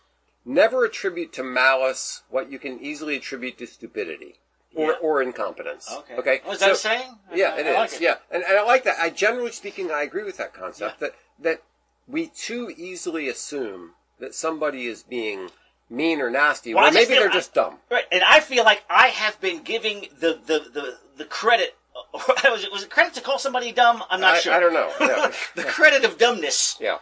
never 0.50 0.84
attribute 0.84 1.32
to 1.34 1.44
malice 1.44 2.24
what 2.30 2.52
you 2.52 2.58
can 2.60 2.80
easily 2.80 3.16
attribute 3.18 3.58
to 3.60 3.68
stupidity 3.68 4.36
or, 4.76 4.92
Yeah. 4.92 4.98
or 5.02 5.22
incompetence. 5.22 5.88
Okay. 5.92 6.16
Okay. 6.16 6.42
Oh, 6.46 6.52
is 6.54 6.60
that 6.60 6.72
a 6.72 6.76
So- 6.76 6.90
saying? 6.90 7.20
Yeah, 7.34 7.54
I- 7.54 7.60
it 7.60 7.66
I 7.68 7.84
is. 7.86 7.94
it. 7.94 8.02
Yeah, 8.02 8.16
and, 8.32 8.44
and 8.44 8.58
I 8.58 8.64
like 8.64 8.84
that. 8.84 8.98
I 9.00 9.10
generally 9.12 9.52
speaking, 9.52 9.92
I 9.92 10.02
agree 10.04 10.24
with 10.24 10.38
that 10.38 10.54
concept 10.54 11.00
that 11.00 11.14
that 11.40 11.62
we 12.08 12.28
too 12.28 12.74
easily 12.76 13.30
assume 13.30 13.94
that 14.20 14.34
somebody 14.36 14.88
is 14.88 15.04
being 15.04 15.50
mean 15.90 16.20
or 16.22 16.30
nasty, 16.30 16.74
Well, 16.74 16.84
I 16.86 16.90
or 16.90 16.92
maybe 16.92 17.06
feel- 17.14 17.20
they're 17.22 17.30
just 17.30 17.54
dumb. 17.54 17.80
Right, 17.90 18.06
and 18.12 18.24
I 18.24 18.40
feel 18.40 18.64
like 18.64 18.84
I 18.90 19.08
have 19.10 19.40
been 19.40 19.62
giving 19.64 20.08
the 20.20 20.40
the 20.46 20.60
the, 20.72 20.98
the 21.18 21.26
credit 21.26 21.76
was 22.14 22.64
it 22.64 22.72
was 22.72 22.84
it 22.84 22.90
credit 22.90 23.14
to 23.16 23.22
call 23.22 23.38
somebody 23.40 23.72
dumb? 23.72 24.04
I'm 24.10 24.22
not 24.22 24.36
I, 24.36 24.40
sure. 24.40 24.54
I 24.54 24.60
don't 24.60 24.74
know. 24.74 24.92
Yeah. 25.00 25.32
the 25.56 25.64
credit 25.64 26.04
of 26.06 26.18
dumbness 26.18 26.78
yeah. 26.80 26.98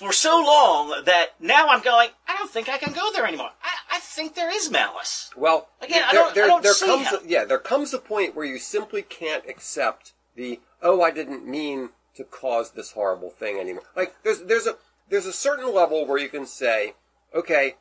For 0.00 0.12
so 0.12 0.40
long 0.40 1.02
that 1.04 1.34
now 1.40 1.68
I'm 1.68 1.82
going. 1.82 2.08
I 2.26 2.36
don't 2.38 2.50
think 2.50 2.68
I 2.68 2.78
can 2.78 2.92
go 2.94 3.12
there 3.12 3.26
anymore. 3.26 3.50
I, 3.62 3.96
I 3.96 4.00
think 4.00 4.34
there 4.34 4.50
is 4.54 4.70
malice. 4.70 5.30
Well, 5.36 5.68
Again, 5.80 6.02
I 6.08 6.12
there, 6.12 6.22
don't- 6.24 6.38
I 6.38 6.46
don't 6.46 6.62
there 6.62 6.72
see 6.72 6.86
comes 6.86 7.06
how- 7.06 7.18
a, 7.18 7.26
yeah, 7.26 7.44
there 7.44 7.58
comes 7.58 7.92
a 7.92 7.98
point 7.98 8.34
where 8.34 8.46
you 8.46 8.58
simply 8.58 9.02
can't 9.02 9.44
accept 9.48 10.12
the 10.34 10.60
oh, 10.82 11.02
I 11.02 11.10
didn't 11.10 11.46
mean 11.46 11.90
to 12.16 12.24
cause 12.24 12.70
this 12.72 12.92
horrible 12.92 13.30
thing 13.30 13.58
anymore. 13.58 13.84
Like 13.94 14.14
there's 14.24 14.40
there's 14.42 14.66
a 14.66 14.76
there's 15.08 15.26
a 15.26 15.32
certain 15.32 15.72
level 15.74 16.06
where 16.06 16.18
you 16.18 16.28
can 16.28 16.46
say, 16.46 16.94
okay, 17.34 17.74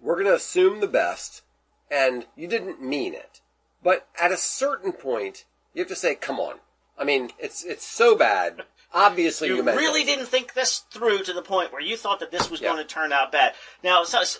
we're 0.00 0.14
going 0.14 0.26
to 0.26 0.34
assume 0.34 0.80
the 0.80 0.86
best, 0.86 1.42
and 1.90 2.26
you 2.36 2.46
didn't 2.48 2.82
mean 2.82 3.12
it. 3.14 3.40
But 3.82 4.06
at 4.20 4.32
a 4.32 4.36
certain 4.38 4.92
point, 4.92 5.44
you 5.74 5.80
have 5.82 5.88
to 5.88 5.96
say, 5.96 6.14
come 6.14 6.40
on. 6.40 6.56
I 6.98 7.04
mean, 7.04 7.30
it's 7.38 7.64
it's 7.64 7.86
so 7.86 8.16
bad. 8.16 8.62
Obviously, 8.94 9.48
you, 9.48 9.56
You 9.56 9.62
really 9.64 10.02
it. 10.02 10.06
didn't 10.06 10.26
think 10.26 10.54
this 10.54 10.78
through 10.90 11.24
to 11.24 11.32
the 11.32 11.42
point 11.42 11.72
where 11.72 11.82
you 11.82 11.96
thought 11.96 12.20
that 12.20 12.30
this 12.30 12.48
was 12.50 12.60
Yeah. 12.60 12.72
going 12.72 12.78
to 12.86 12.88
turn 12.88 13.12
out 13.12 13.32
bad. 13.32 13.54
Now, 13.82 14.04
so, 14.04 14.22
so- 14.22 14.38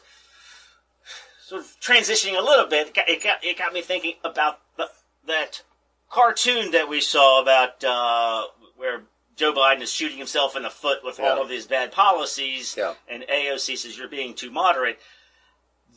sort 1.46 1.60
of 1.62 1.76
transitioning 1.80 2.38
a 2.38 2.42
little 2.42 2.66
bit, 2.66 2.88
it 2.88 2.94
got, 2.94 3.08
it 3.08 3.22
got, 3.22 3.44
it 3.44 3.58
got 3.58 3.72
me 3.72 3.82
thinking 3.82 4.14
about 4.24 4.60
the, 4.76 4.88
that 5.26 5.62
cartoon 6.08 6.70
that 6.70 6.88
we 6.88 7.00
saw 7.00 7.42
about 7.42 7.82
uh, 7.84 8.44
where 8.76 9.02
Joe 9.36 9.52
Biden 9.52 9.82
is 9.82 9.90
shooting 9.92 10.16
himself 10.18 10.54
in 10.56 10.62
the 10.62 10.70
foot 10.70 11.04
with 11.04 11.18
Yeah. 11.18 11.30
all 11.30 11.42
of 11.42 11.50
his 11.50 11.66
bad 11.66 11.90
policies, 11.92 12.76
Yeah. 12.78 12.94
and 13.08 13.24
AOC 13.28 13.76
says 13.76 13.98
you're 13.98 14.08
being 14.08 14.34
too 14.34 14.50
moderate. 14.50 14.98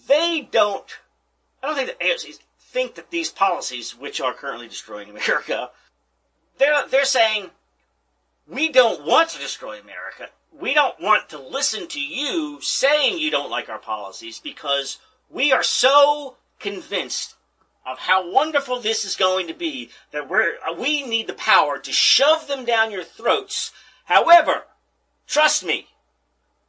They 0.08 0.48
don't. 0.52 0.86
I 1.62 1.67
don't 1.67 1.76
think 1.76 1.88
that 1.89 2.00
AOC 2.00 2.39
think 2.60 2.96
that 2.96 3.12
these 3.12 3.30
policies, 3.30 3.96
which 3.96 4.20
are 4.20 4.34
currently 4.34 4.67
destroying 4.67 5.10
America, 5.10 5.70
they're 6.58 6.88
they're 6.88 7.06
saying 7.06 7.52
we 8.47 8.69
don't 8.69 9.05
want 9.05 9.29
to 9.29 9.39
destroy 9.39 9.79
America. 9.79 10.29
We 10.57 10.73
don't 10.73 10.99
want 10.99 11.29
to 11.29 11.39
listen 11.39 11.88
to 11.89 11.99
you 11.99 12.60
saying 12.62 13.19
you 13.19 13.29
don't 13.29 13.51
like 13.51 13.69
our 13.69 13.79
policies 13.79 14.39
because 14.39 14.99
we 15.29 15.51
are 15.51 15.63
so 15.63 16.38
convinced 16.60 17.36
of 17.86 17.99
how 17.99 18.31
wonderful 18.31 18.79
this 18.79 19.05
is 19.05 19.15
going 19.15 19.47
to 19.47 19.53
be 19.53 19.89
that 20.12 20.29
we're 20.29 20.55
uh, 20.67 20.73
we 20.73 21.03
need 21.07 21.27
the 21.27 21.33
power 21.33 21.77
to 21.79 21.91
shove 21.91 22.47
them 22.47 22.65
down 22.65 22.91
your 22.91 23.03
throats. 23.03 23.71
However, 24.05 24.63
trust 25.25 25.63
me, 25.63 25.88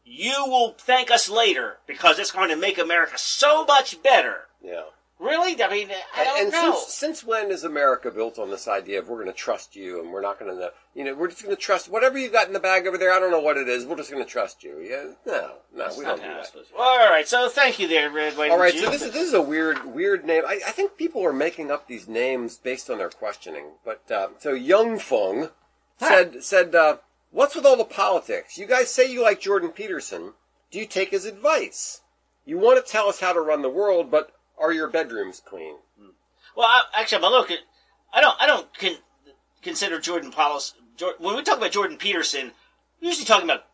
you 0.04 0.44
will 0.46 0.74
thank 0.78 1.10
us 1.10 1.28
later 1.28 1.78
because 1.86 2.18
it's 2.18 2.30
going 2.30 2.50
to 2.50 2.56
make 2.56 2.78
America 2.78 3.18
so 3.18 3.64
much 3.64 4.02
better. 4.02 4.48
Yeah. 4.62 4.84
Really? 5.20 5.60
I 5.60 5.68
mean, 5.68 5.88
I 6.16 6.24
don't 6.24 6.42
and 6.42 6.52
know. 6.52 6.74
since 6.74 6.94
since 6.94 7.24
when 7.24 7.50
is 7.50 7.64
America 7.64 8.08
built 8.08 8.38
on 8.38 8.50
this 8.50 8.68
idea 8.68 9.00
of 9.00 9.08
we're 9.08 9.16
going 9.16 9.26
to 9.26 9.32
trust 9.32 9.74
you 9.74 10.00
and 10.00 10.12
we're 10.12 10.22
not 10.22 10.38
going 10.38 10.56
to, 10.56 10.72
you 10.94 11.02
know, 11.02 11.14
we're 11.14 11.26
just 11.26 11.42
going 11.42 11.54
to 11.54 11.60
trust 11.60 11.88
whatever 11.88 12.16
you've 12.16 12.32
got 12.32 12.46
in 12.46 12.52
the 12.52 12.60
bag 12.60 12.86
over 12.86 12.96
there. 12.96 13.12
I 13.12 13.18
don't 13.18 13.32
know 13.32 13.40
what 13.40 13.56
it 13.56 13.68
is. 13.68 13.84
We're 13.84 13.96
just 13.96 14.12
going 14.12 14.24
to 14.24 14.30
trust 14.30 14.62
you. 14.62 14.78
Yeah, 14.80 15.14
no, 15.26 15.54
no, 15.74 15.88
we 15.98 16.04
don't 16.04 16.20
do 16.20 16.22
that. 16.22 16.52
Well, 16.76 17.00
all 17.00 17.10
right. 17.10 17.26
So 17.26 17.48
thank 17.48 17.80
you 17.80 17.88
there, 17.88 18.10
Red 18.10 18.38
White. 18.38 18.52
All 18.52 18.58
right, 18.58 18.72
and 18.72 18.84
so 18.84 18.90
this 18.90 19.02
is 19.02 19.12
this 19.12 19.26
is 19.26 19.34
a 19.34 19.42
weird 19.42 19.92
weird 19.92 20.24
name. 20.24 20.44
I, 20.46 20.60
I 20.64 20.70
think 20.70 20.96
people 20.96 21.24
are 21.24 21.32
making 21.32 21.72
up 21.72 21.88
these 21.88 22.06
names 22.06 22.56
based 22.56 22.88
on 22.88 22.98
their 22.98 23.10
questioning. 23.10 23.72
But 23.84 24.08
uh, 24.12 24.28
so 24.38 24.52
Young 24.52 25.00
Fung 25.00 25.50
said 25.98 26.44
said, 26.44 26.76
uh, 26.76 26.98
"What's 27.32 27.56
with 27.56 27.66
all 27.66 27.76
the 27.76 27.84
politics? 27.84 28.56
You 28.56 28.66
guys 28.66 28.94
say 28.94 29.10
you 29.10 29.22
like 29.22 29.40
Jordan 29.40 29.70
Peterson. 29.70 30.34
Do 30.70 30.78
you 30.78 30.86
take 30.86 31.10
his 31.10 31.24
advice? 31.24 32.02
You 32.44 32.56
want 32.56 32.84
to 32.84 32.92
tell 32.92 33.08
us 33.08 33.20
how 33.20 33.32
to 33.32 33.40
run 33.40 33.62
the 33.62 33.68
world, 33.68 34.10
but 34.10 34.32
are 34.60 34.72
your 34.72 34.88
bedrooms 34.88 35.40
clean?" 35.44 35.76
Well, 36.56 36.66
I, 36.66 36.82
actually, 36.94 37.18
I'm 37.18 37.24
a 37.24 37.28
little. 37.28 37.44
Con- 37.44 37.56
I 38.12 38.20
don't. 38.20 38.36
I 38.40 38.46
don't 38.46 38.78
con- 38.78 38.98
consider 39.62 39.98
Jordan 40.00 40.30
Policy. 40.32 40.74
when 41.18 41.36
we 41.36 41.42
talk 41.42 41.58
about 41.58 41.72
Jordan 41.72 41.96
Peterson, 41.96 42.52
we're 43.00 43.08
usually 43.08 43.24
talking 43.26 43.44
about 43.48 43.64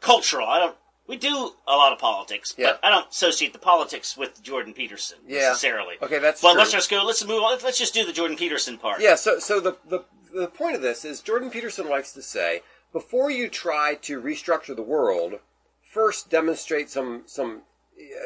cultural. 0.00 0.46
I 0.48 0.58
don't. 0.58 0.76
We 1.08 1.16
do 1.16 1.52
a 1.68 1.76
lot 1.76 1.92
of 1.92 2.00
politics, 2.00 2.52
Yeah. 2.58 2.72
but 2.72 2.80
I 2.84 2.90
don't 2.90 3.08
associate 3.10 3.52
the 3.52 3.60
politics 3.60 4.16
with 4.16 4.42
Jordan 4.42 4.74
Peterson 4.74 5.18
Yeah. 5.26 5.48
necessarily. 5.50 5.98
Okay, 6.02 6.18
that's 6.18 6.40
But 6.40 6.52
true. 6.52 6.58
let's 6.58 6.72
just 6.72 6.90
go. 6.90 7.04
Let's 7.04 7.24
move 7.24 7.42
on. 7.44 7.58
Let's 7.62 7.78
just 7.78 7.94
do 7.94 8.04
the 8.04 8.12
Jordan 8.12 8.36
Peterson 8.36 8.76
part. 8.76 9.00
Yeah, 9.00 9.14
so 9.14 9.38
so 9.38 9.60
the, 9.60 9.76
the 9.86 10.04
the 10.34 10.48
point 10.48 10.74
of 10.74 10.82
this 10.82 11.04
is 11.04 11.20
Jordan 11.20 11.50
Peterson 11.50 11.88
likes 11.88 12.12
to 12.12 12.22
say 12.22 12.62
before 12.92 13.30
you 13.30 13.48
try 13.48 13.94
to 14.02 14.20
restructure 14.20 14.74
the 14.74 14.82
world, 14.82 15.38
first 15.80 16.28
demonstrate 16.28 16.90
some 16.90 17.22
some 17.26 17.62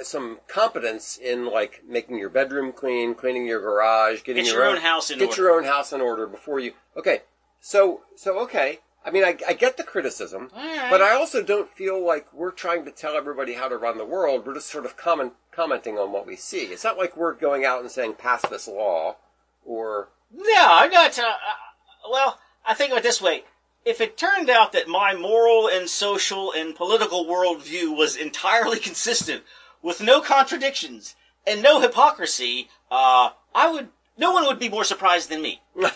some 0.02 0.38
competence 0.48 1.18
in 1.18 1.46
like 1.46 1.83
making 1.87 2.18
your 2.18 2.28
bedroom 2.28 2.72
clean, 2.72 3.14
cleaning 3.14 3.46
your 3.46 3.61
garage, 3.61 4.22
getting 4.22 4.44
Get 4.44 4.52
your, 4.52 4.64
your 4.64 4.72
own 4.72 4.83
house 4.83 5.11
in 5.11 5.18
get 5.18 5.30
order. 5.30 5.42
your 5.42 5.50
own 5.52 5.64
house 5.64 5.92
in 5.92 6.00
order 6.00 6.26
before 6.26 6.61
you. 6.61 6.72
Okay, 6.96 7.22
so 7.61 8.02
so 8.16 8.38
okay. 8.40 8.80
I 9.04 9.11
mean, 9.11 9.24
I, 9.24 9.38
I 9.48 9.54
get 9.54 9.78
the 9.78 9.83
criticism, 9.83 10.50
right. 10.54 10.88
but 10.90 11.00
I 11.00 11.14
also 11.14 11.42
don't 11.42 11.70
feel 11.70 12.04
like 12.04 12.30
we're 12.35 12.50
trying 12.50 12.85
to 12.85 12.90
tell 12.90 13.16
everybody 13.16 13.54
how 13.54 13.66
to 13.66 13.78
run 13.78 13.96
the 13.96 14.04
world. 14.04 14.46
We're 14.46 14.54
just 14.54 14.68
sort 14.68 14.85
of 14.85 14.98
comment, 14.98 15.33
commenting 15.52 15.96
on 15.96 16.12
what 16.12 16.26
we 16.26 16.37
see. 16.37 16.64
It's 16.64 16.85
not 16.85 16.98
like 16.98 17.16
we're 17.16 17.33
going 17.33 17.64
out 17.64 17.80
and 17.80 17.90
saying 17.90 18.14
pass 18.18 18.46
this 18.46 18.68
law 18.68 19.16
or 19.64 20.11
No, 20.30 20.66
I'm 20.68 20.90
not. 20.90 21.18
Uh, 21.18 21.22
uh, 21.22 22.11
well, 22.11 22.38
I 22.66 22.74
think 22.74 22.92
of 22.92 22.98
it 22.98 23.02
this 23.02 23.22
way. 23.22 23.44
If 23.87 24.02
it 24.02 24.18
turned 24.18 24.50
out 24.50 24.72
that 24.72 24.88
my 24.88 25.14
moral 25.14 25.66
and 25.66 25.88
social 25.88 26.52
and 26.52 26.74
political 26.74 27.24
worldview 27.24 27.96
was 27.96 28.16
entirely 28.16 28.78
consistent, 28.80 29.44
with 29.83 30.01
no 30.01 30.21
contradictions 30.21 31.14
and 31.47 31.62
no 31.62 31.81
hypocrisy, 31.81 32.69
uh, 32.90 33.31
I 33.55 33.71
would. 33.71 33.88
No 34.19 34.33
one 34.33 34.45
would 34.47 34.59
be 34.59 34.69
more 34.69 34.85
surprised 34.85 35.31
than 35.31 35.40
me. 35.40 35.62
you 35.75 35.87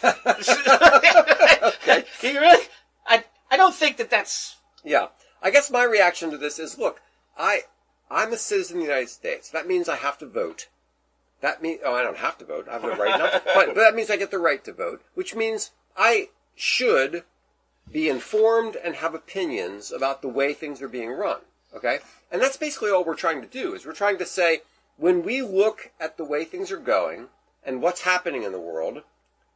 really? 2.22 2.64
I 3.06 3.24
I 3.50 3.56
don't 3.56 3.74
think 3.74 3.98
that 3.98 4.10
that's. 4.10 4.56
Yeah. 4.82 5.08
I 5.42 5.50
guess 5.50 5.70
my 5.70 5.84
reaction 5.84 6.30
to 6.30 6.38
this 6.38 6.58
is, 6.58 6.78
look, 6.78 7.02
I, 7.36 7.60
I'm 8.10 8.32
a 8.32 8.36
citizen 8.38 8.78
of 8.78 8.82
the 8.82 8.88
United 8.88 9.10
States. 9.10 9.50
That 9.50 9.68
means 9.68 9.88
I 9.88 9.96
have 9.96 10.16
to 10.18 10.26
vote. 10.26 10.68
That 11.42 11.62
means, 11.62 11.80
oh, 11.84 11.94
I 11.94 12.02
don't 12.02 12.16
have 12.16 12.38
to 12.38 12.46
vote. 12.46 12.66
I 12.66 12.72
have 12.72 12.82
the 12.82 12.88
right 12.92 13.18
not 13.18 13.32
to, 13.32 13.42
but 13.54 13.74
that 13.74 13.94
means 13.94 14.10
I 14.10 14.16
get 14.16 14.30
the 14.30 14.38
right 14.38 14.64
to 14.64 14.72
vote, 14.72 15.02
which 15.14 15.34
means 15.34 15.72
I 15.96 16.30
should 16.54 17.24
be 17.90 18.08
informed 18.08 18.76
and 18.76 18.96
have 18.96 19.14
opinions 19.14 19.92
about 19.92 20.22
the 20.22 20.28
way 20.28 20.54
things 20.54 20.80
are 20.80 20.88
being 20.88 21.10
run. 21.10 21.40
Okay? 21.74 21.98
And 22.30 22.40
that's 22.40 22.56
basically 22.56 22.90
all 22.90 23.04
we're 23.04 23.14
trying 23.14 23.42
to 23.42 23.48
do, 23.48 23.74
is 23.74 23.84
we're 23.84 23.92
trying 23.92 24.18
to 24.18 24.26
say, 24.26 24.62
when 24.96 25.22
we 25.22 25.42
look 25.42 25.90
at 26.00 26.16
the 26.16 26.24
way 26.24 26.44
things 26.44 26.70
are 26.70 26.78
going 26.78 27.28
and 27.64 27.82
what's 27.82 28.02
happening 28.02 28.42
in 28.42 28.52
the 28.52 28.60
world, 28.60 29.02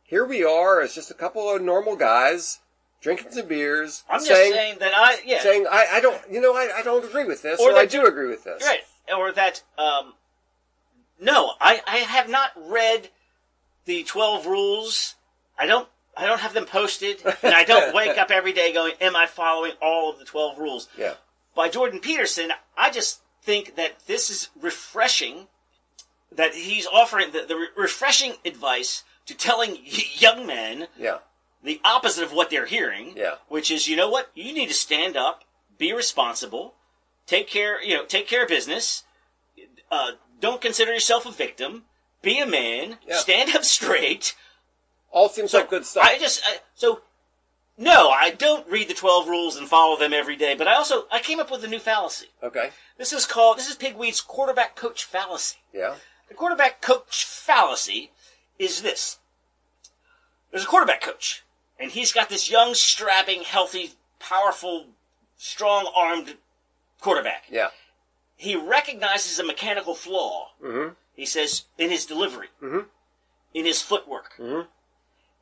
here 0.02 0.24
we 0.24 0.44
are 0.44 0.80
as 0.80 0.94
just 0.94 1.10
a 1.10 1.14
couple 1.14 1.54
of 1.54 1.62
normal 1.62 1.96
guys 1.96 2.60
drinking 3.00 3.30
some 3.30 3.46
beers, 3.46 4.04
I'm 4.08 4.18
just 4.18 4.30
saying, 4.30 4.52
saying 4.52 4.76
that 4.80 4.92
I 4.94 5.20
yeah 5.24 5.40
saying 5.40 5.66
I, 5.70 5.86
I 5.92 6.00
don't 6.00 6.20
you 6.28 6.40
know 6.40 6.54
I, 6.54 6.78
I 6.78 6.82
don't 6.82 7.04
agree 7.04 7.24
with 7.24 7.42
this 7.42 7.60
Or 7.60 7.70
or, 7.72 7.76
I 7.76 7.86
do 7.86 8.04
agree 8.06 8.26
with 8.26 8.42
this. 8.42 8.62
Right. 8.64 8.80
Or 9.16 9.32
that, 9.32 9.62
um, 9.78 10.14
no, 11.20 11.52
I, 11.60 11.80
I 11.86 11.96
have 11.98 12.28
not 12.28 12.50
read 12.56 13.08
the 13.86 14.04
12 14.04 14.46
rules. 14.46 15.14
I 15.58 15.66
don't, 15.66 15.88
I 16.16 16.26
don't 16.26 16.40
have 16.40 16.52
them 16.52 16.66
posted. 16.66 17.22
And 17.42 17.54
I 17.54 17.64
don't 17.64 17.94
wake 17.94 18.18
up 18.18 18.30
every 18.30 18.52
day 18.52 18.72
going, 18.72 18.92
am 19.00 19.16
I 19.16 19.26
following 19.26 19.72
all 19.80 20.10
of 20.10 20.18
the 20.18 20.24
12 20.24 20.58
rules? 20.58 20.88
Yeah. 20.98 21.14
By 21.58 21.68
Jordan 21.68 21.98
Peterson, 21.98 22.52
I 22.76 22.88
just 22.90 23.20
think 23.42 23.74
that 23.74 24.06
this 24.06 24.30
is 24.30 24.48
refreshing, 24.62 25.48
that 26.30 26.54
he's 26.54 26.86
offering 26.86 27.32
the, 27.32 27.46
the 27.48 27.56
re- 27.56 27.66
refreshing 27.76 28.34
advice 28.44 29.02
to 29.26 29.36
telling 29.36 29.72
y- 29.72 30.04
young 30.14 30.46
men 30.46 30.86
Yeah. 30.96 31.18
the 31.64 31.80
opposite 31.84 32.22
of 32.22 32.32
what 32.32 32.50
they're 32.50 32.66
hearing. 32.66 33.14
Yeah. 33.16 33.34
Which 33.48 33.72
is, 33.72 33.88
you 33.88 33.96
know 33.96 34.08
what? 34.08 34.30
You 34.36 34.52
need 34.52 34.68
to 34.68 34.74
stand 34.74 35.16
up, 35.16 35.42
be 35.78 35.92
responsible, 35.92 36.74
take 37.26 37.48
care, 37.48 37.82
you 37.82 37.94
know, 37.96 38.04
take 38.04 38.28
care 38.28 38.42
of 38.44 38.48
business. 38.48 39.02
Uh, 39.90 40.12
don't 40.38 40.60
consider 40.60 40.92
yourself 40.92 41.26
a 41.26 41.32
victim. 41.32 41.86
Be 42.22 42.38
a 42.38 42.46
man. 42.46 42.98
Yeah. 43.04 43.16
Stand 43.16 43.56
up 43.56 43.64
straight. 43.78 44.36
All 45.10 45.28
seems 45.28 45.52
like 45.54 45.70
good 45.70 45.84
stuff. 45.84 46.04
I 46.06 46.20
just 46.20 46.40
I, 46.46 46.58
so 46.76 47.00
no, 47.78 48.10
I 48.10 48.30
don't 48.30 48.68
read 48.68 48.88
the 48.88 48.94
twelve 48.94 49.28
rules 49.28 49.56
and 49.56 49.66
follow 49.68 49.96
them 49.96 50.12
every 50.12 50.36
day. 50.36 50.54
But 50.54 50.68
I 50.68 50.74
also 50.74 51.06
I 51.10 51.20
came 51.20 51.40
up 51.40 51.50
with 51.50 51.64
a 51.64 51.68
new 51.68 51.78
fallacy. 51.78 52.26
okay. 52.42 52.70
This 52.98 53.12
is 53.12 53.24
called 53.26 53.56
this 53.58 53.68
is 53.70 53.76
Pigweed's 53.76 54.20
quarterback 54.20 54.74
coach 54.76 55.04
fallacy. 55.04 55.56
Yeah. 55.72 55.94
The 56.28 56.34
quarterback 56.34 56.82
coach 56.82 57.24
fallacy 57.24 58.10
is 58.58 58.82
this. 58.82 59.18
There's 60.50 60.64
a 60.64 60.66
quarterback 60.66 61.00
coach, 61.02 61.44
and 61.78 61.90
he's 61.90 62.12
got 62.12 62.28
this 62.28 62.50
young, 62.50 62.74
strapping, 62.74 63.42
healthy, 63.44 63.92
powerful, 64.18 64.86
strong 65.36 65.90
armed 65.94 66.36
quarterback. 67.00 67.44
Yeah. 67.50 67.68
He 68.36 68.56
recognizes 68.56 69.38
a 69.38 69.44
mechanical 69.44 69.94
flaw, 69.94 70.50
Mm-hmm. 70.62 70.94
he 71.14 71.26
says, 71.26 71.64
in 71.76 71.90
his 71.90 72.06
delivery, 72.06 72.48
Mhm. 72.62 72.86
in 73.54 73.64
his 73.64 73.82
footwork. 73.82 74.34
Mhm. 74.38 74.66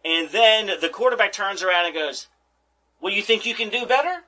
And 0.07 0.29
then 0.31 0.71
the 0.81 0.89
quarterback 0.89 1.33
turns 1.33 1.63
around 1.63 1.87
and 1.87 1.95
goes, 1.95 2.29
Well, 3.01 3.13
you 3.13 3.23
think 3.23 3.45
you 3.45 3.55
can 3.55 3.71
do 3.71 3.85
better? 3.87 4.23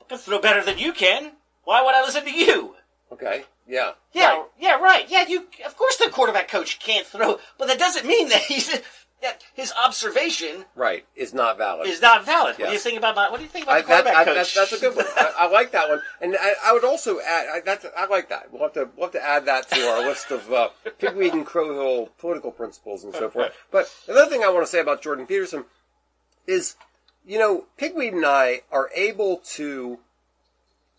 I 0.00 0.04
can 0.08 0.18
throw 0.18 0.40
better 0.40 0.62
than 0.64 0.78
you 0.78 0.92
can. 0.92 1.32
Why 1.64 1.82
would 1.82 1.94
I 1.94 2.02
listen 2.02 2.24
to 2.24 2.30
you? 2.30 2.76
Okay. 3.10 3.44
Yeah. 3.66 3.92
Yeah, 4.12 4.36
Right. 4.36 4.44
yeah, 4.60 4.76
right. 4.78 5.06
Yeah, 5.08 5.26
you. 5.26 5.46
Of 5.64 5.76
course, 5.76 5.96
the 5.96 6.08
quarterback 6.10 6.46
coach 6.48 6.78
can't 6.78 7.06
throw, 7.06 7.40
but 7.58 7.66
that 7.66 7.78
doesn't 7.78 8.06
mean 8.06 8.28
that 8.28 8.42
he's. 8.48 8.70
That 9.26 9.42
his 9.54 9.72
observation 9.84 10.64
Right. 10.74 11.04
Is 11.16 11.34
not 11.34 11.58
valid. 11.58 11.88
is 11.88 12.00
not 12.00 12.24
valid. 12.24 12.52
What 12.52 12.56
do 12.58 12.62
you 12.64 12.70
Yes. 12.72 12.82
think 12.82 12.98
about 12.98 13.16
my? 13.16 13.30
What 13.30 13.38
do 13.38 13.42
you 13.42 13.48
think 13.48 13.64
about 13.66 13.76
I, 13.76 13.80
the 13.82 13.86
that, 13.88 14.04
quarterback 14.04 14.16
I, 14.16 14.24
coach? 14.24 14.34
that's, 14.54 14.54
that's 14.54 14.72
a 14.72 14.78
good 14.78 14.96
one. 14.96 15.06
I, 15.16 15.32
I 15.40 15.46
like 15.50 15.72
that 15.72 15.88
one, 15.88 16.02
and 16.20 16.36
I, 16.40 16.52
I 16.66 16.72
would 16.72 16.84
also 16.84 17.20
add. 17.20 17.46
I, 17.52 17.60
that's 17.60 17.86
I 17.96 18.06
like 18.06 18.28
that. 18.28 18.52
We'll 18.52 18.62
have 18.62 18.72
to 18.74 18.88
we'll 18.96 19.06
have 19.06 19.12
to 19.12 19.24
add 19.24 19.46
that 19.46 19.68
to 19.70 19.80
our 19.88 20.00
list 20.06 20.30
of 20.30 20.52
uh, 20.52 20.68
pigweed 20.98 21.32
and 21.32 21.46
crowhill 21.46 22.10
political 22.18 22.50
principles 22.50 23.04
and 23.04 23.12
so 23.14 23.28
forth. 23.28 23.52
But 23.70 23.92
another 24.08 24.30
thing 24.30 24.42
I 24.44 24.48
want 24.48 24.64
to 24.64 24.70
say 24.70 24.80
about 24.80 25.02
Jordan 25.02 25.26
Peterson 25.26 25.64
is, 26.46 26.76
you 27.26 27.38
know, 27.38 27.64
pigweed 27.78 28.12
and 28.14 28.24
I 28.24 28.62
are 28.70 28.90
able 28.94 29.38
to 29.54 29.98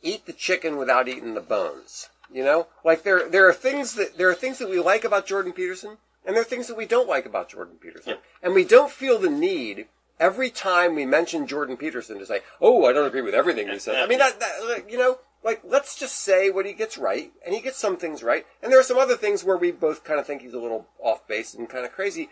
eat 0.01 0.25
the 0.25 0.33
chicken 0.33 0.77
without 0.77 1.07
eating 1.07 1.33
the 1.33 1.41
bones. 1.41 2.09
You 2.31 2.43
know, 2.43 2.67
like 2.83 3.03
there 3.03 3.29
there 3.29 3.47
are 3.47 3.53
things 3.53 3.93
that 3.95 4.17
there 4.17 4.29
are 4.29 4.35
things 4.35 4.57
that 4.59 4.69
we 4.69 4.79
like 4.81 5.05
about 5.05 5.25
Jordan 5.25 5.53
Peterson, 5.53 5.97
and 6.27 6.35
there 6.35 6.41
are 6.41 6.45
things 6.45 6.67
that 6.67 6.77
we 6.77 6.85
don't 6.85 7.07
like 7.09 7.25
about 7.25 7.49
Jordan 7.49 7.77
Peterson, 7.79 8.11
Yep. 8.11 8.23
and 8.43 8.53
we 8.53 8.63
don't 8.65 8.91
feel 8.91 9.17
the 9.17 9.29
need 9.29 9.87
every 10.19 10.49
time 10.51 10.93
we 10.93 11.05
mention 11.05 11.47
Jordan 11.47 11.77
Peterson 11.77 12.19
to 12.19 12.25
say, 12.27 12.41
"Oh, 12.61 12.85
I 12.85 12.93
don't 12.93 13.07
agree 13.07 13.21
with 13.23 13.33
everything 13.33 13.69
he 13.69 13.79
says." 13.79 13.95
I 13.97 14.05
mean, 14.05 14.19
that, 14.19 14.39
that 14.39 14.89
you 14.89 14.97
know, 14.97 15.19
like 15.43 15.61
let's 15.63 15.97
just 15.97 16.17
say 16.17 16.49
what 16.51 16.65
he 16.67 16.73
gets 16.73 16.97
right, 16.97 17.31
and 17.45 17.55
he 17.55 17.61
gets 17.61 17.77
some 17.77 17.97
things 17.97 18.21
right, 18.21 18.45
and 18.61 18.71
there 18.71 18.79
are 18.79 18.83
some 18.83 18.97
other 18.97 19.15
things 19.15 19.43
where 19.43 19.57
we 19.57 19.71
both 19.71 20.03
kind 20.03 20.19
of 20.19 20.27
think 20.27 20.41
he's 20.41 20.53
a 20.53 20.59
little 20.59 20.87
off 20.99 21.25
base 21.27 21.53
and 21.55 21.69
kind 21.69 21.85
of 21.85 21.93
crazy. 21.93 22.29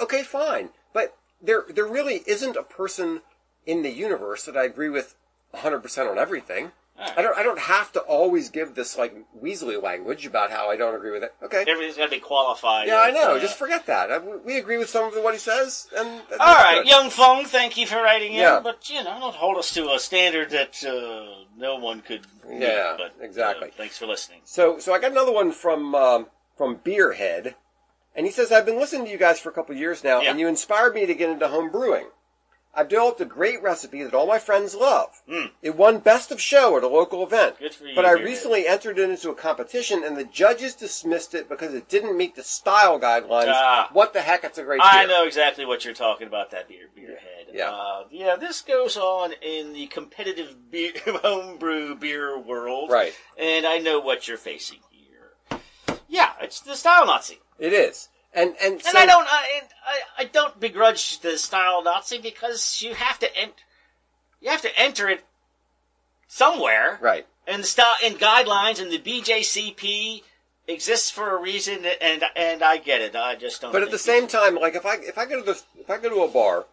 Okay, 0.00 0.22
fine, 0.22 0.70
but 0.92 1.16
there 1.40 1.64
there 1.68 1.86
really 1.86 2.22
isn't 2.26 2.56
a 2.56 2.62
person 2.62 3.22
in 3.66 3.82
the 3.82 3.90
universe 3.90 4.44
that 4.44 4.56
I 4.56 4.64
agree 4.64 4.88
with 4.88 5.14
100% 5.54 6.10
on 6.10 6.18
everything. 6.18 6.72
Alright. 7.02 7.18
I 7.18 7.22
don't 7.22 7.38
I 7.38 7.42
don't 7.42 7.58
have 7.58 7.92
to 7.92 8.00
always 8.00 8.48
give 8.48 8.74
this 8.74 8.96
like 8.96 9.14
Weasley 9.42 9.82
language 9.82 10.24
about 10.26 10.50
how 10.50 10.70
I 10.70 10.76
don't 10.76 10.94
agree 10.94 11.10
with 11.10 11.22
it. 11.24 11.34
Okay. 11.42 11.64
Everything's 11.66 11.96
got 11.96 12.04
to 12.06 12.10
be 12.10 12.20
qualified. 12.20 12.86
Yeah, 12.88 13.00
I 13.04 13.10
know. 13.10 13.36
uh, 13.36 13.40
Just 13.40 13.58
forget 13.58 13.86
that. 13.86 14.10
I, 14.12 14.18
we 14.18 14.56
agree 14.58 14.78
with 14.78 14.88
some 14.88 15.04
of 15.12 15.14
what 15.22 15.34
he 15.34 15.40
says, 15.40 15.88
and 15.96 16.08
All 16.38 16.54
right, 16.54 16.82
good. 16.82 16.88
young 16.88 17.10
Fung, 17.10 17.44
thank 17.44 17.76
you 17.76 17.86
for 17.86 17.96
writing 17.96 18.32
in, 18.34 18.40
Yeah. 18.40 18.60
but 18.62 18.88
you 18.88 19.02
know, 19.02 19.18
don't 19.20 19.34
hold 19.34 19.58
us 19.58 19.74
to 19.74 19.90
a 19.90 19.98
standard 19.98 20.50
that 20.50 20.82
uh, 20.84 21.44
no 21.56 21.76
one 21.76 22.00
could. 22.02 22.26
meet, 22.48 22.60
Yeah, 22.62 22.94
but, 22.96 23.14
exactly. 23.20 23.68
uh, 23.68 23.72
thanks 23.76 23.98
for 23.98 24.06
listening. 24.06 24.40
So, 24.44 24.78
so 24.78 24.94
I 24.94 24.98
got 25.00 25.10
another 25.12 25.32
one 25.32 25.52
from 25.52 25.94
um, 25.94 26.26
from 26.56 26.76
Beerhead, 26.76 27.54
and 28.14 28.26
he 28.26 28.32
says 28.32 28.52
I've 28.52 28.66
been 28.66 28.78
listening 28.78 29.06
to 29.06 29.10
you 29.10 29.18
guys 29.18 29.40
for 29.40 29.48
a 29.48 29.52
couple 29.52 29.74
of 29.74 29.80
years 29.80 30.04
now, 30.04 30.20
Yeah. 30.20 30.30
and 30.30 30.38
you 30.40 30.46
inspired 30.48 30.94
me 30.94 31.06
to 31.06 31.14
get 31.14 31.30
into 31.30 31.48
home 31.48 31.70
brewing. 31.70 32.06
I've 32.74 32.88
developed 32.88 33.20
a 33.20 33.26
great 33.26 33.62
recipe 33.62 34.02
that 34.02 34.14
all 34.14 34.26
my 34.26 34.38
friends 34.38 34.74
love. 34.74 35.20
Mm. 35.28 35.50
It 35.60 35.76
won 35.76 35.98
best 35.98 36.30
of 36.32 36.40
show 36.40 36.76
at 36.78 36.82
a 36.82 36.88
local 36.88 37.22
event. 37.22 37.58
Good 37.58 37.74
for 37.74 37.84
you, 37.86 37.94
But 37.94 38.06
I 38.06 38.14
Beerhead. 38.14 38.24
recently 38.24 38.66
entered 38.66 38.98
it 38.98 39.10
into 39.10 39.28
a 39.28 39.34
competition, 39.34 40.02
and 40.02 40.16
the 40.16 40.24
judges 40.24 40.74
dismissed 40.74 41.34
it 41.34 41.50
because 41.50 41.74
it 41.74 41.88
didn't 41.90 42.16
meet 42.16 42.34
the 42.34 42.42
style 42.42 42.98
guidelines. 42.98 43.52
Ah. 43.54 43.90
what 43.92 44.14
the 44.14 44.22
heck? 44.22 44.42
It's 44.44 44.56
a 44.56 44.62
great 44.62 44.80
I 44.82 45.04
beer. 45.04 45.08
know 45.08 45.24
exactly 45.26 45.66
what 45.66 45.84
you're 45.84 45.92
talking 45.92 46.26
about. 46.26 46.50
That 46.52 46.66
beer, 46.66 46.88
beer 46.94 47.18
head. 47.18 47.48
Yeah. 47.52 47.70
uh, 47.70 48.04
yeah. 48.10 48.36
This 48.36 48.62
goes 48.62 48.96
on 48.96 49.32
in 49.42 49.74
the 49.74 49.86
competitive 49.88 50.70
beer, 50.70 50.92
homebrew 51.06 51.96
beer 51.96 52.38
world, 52.38 52.90
Right. 52.90 53.12
And 53.38 53.66
I 53.66 53.78
know 53.78 54.00
what 54.00 54.26
you're 54.28 54.38
facing 54.38 54.78
here. 54.90 55.34
Yeah, 56.08 56.32
it's 56.40 56.60
the 56.60 56.74
style 56.76 57.06
Nazi. 57.06 57.38
It 57.58 57.72
is, 57.74 58.08
and 58.34 58.54
and 58.62 58.74
And 58.74 58.82
so- 58.82 58.98
I 58.98 59.06
don't, 59.06 59.26
I, 59.28 59.62
I, 59.86 60.00
I 60.18 60.24
don't 60.24 60.58
begrudge 60.60 61.20
the 61.20 61.36
style 61.38 61.82
Nazi 61.82 62.18
because 62.18 62.80
you 62.82 62.94
have 62.94 63.18
to, 63.20 63.36
en- 63.36 63.52
you 64.40 64.50
have 64.50 64.62
to 64.62 64.78
enter 64.78 65.08
it 65.08 65.24
somewhere, 66.28 66.98
right. 67.00 67.26
and 67.46 67.62
the 67.62 67.66
style 67.66 67.94
and 68.04 68.18
guidelines 68.18 68.80
and 68.80 68.90
the 68.90 68.98
BJCP 68.98 70.22
exists 70.68 71.10
for 71.10 71.36
a 71.36 71.40
reason, 71.40 71.84
and 72.00 72.24
and 72.36 72.62
I 72.62 72.76
get 72.78 73.00
it. 73.00 73.14
I 73.16 73.34
just 73.36 73.60
don't. 73.60 73.72
But 73.72 73.82
at 73.82 73.90
the 73.90 73.98
same 73.98 74.26
time, 74.26 74.54
like 74.54 74.74
if 74.74 74.86
I 74.86 74.94
if 74.96 75.18
I 75.18 75.26
go 75.26 75.40
to 75.40 75.44
this 75.46 75.64
if 75.78 75.90
I 75.90 75.98
go 75.98 76.08
to 76.08 76.22
a 76.22 76.28
bar 76.28 76.66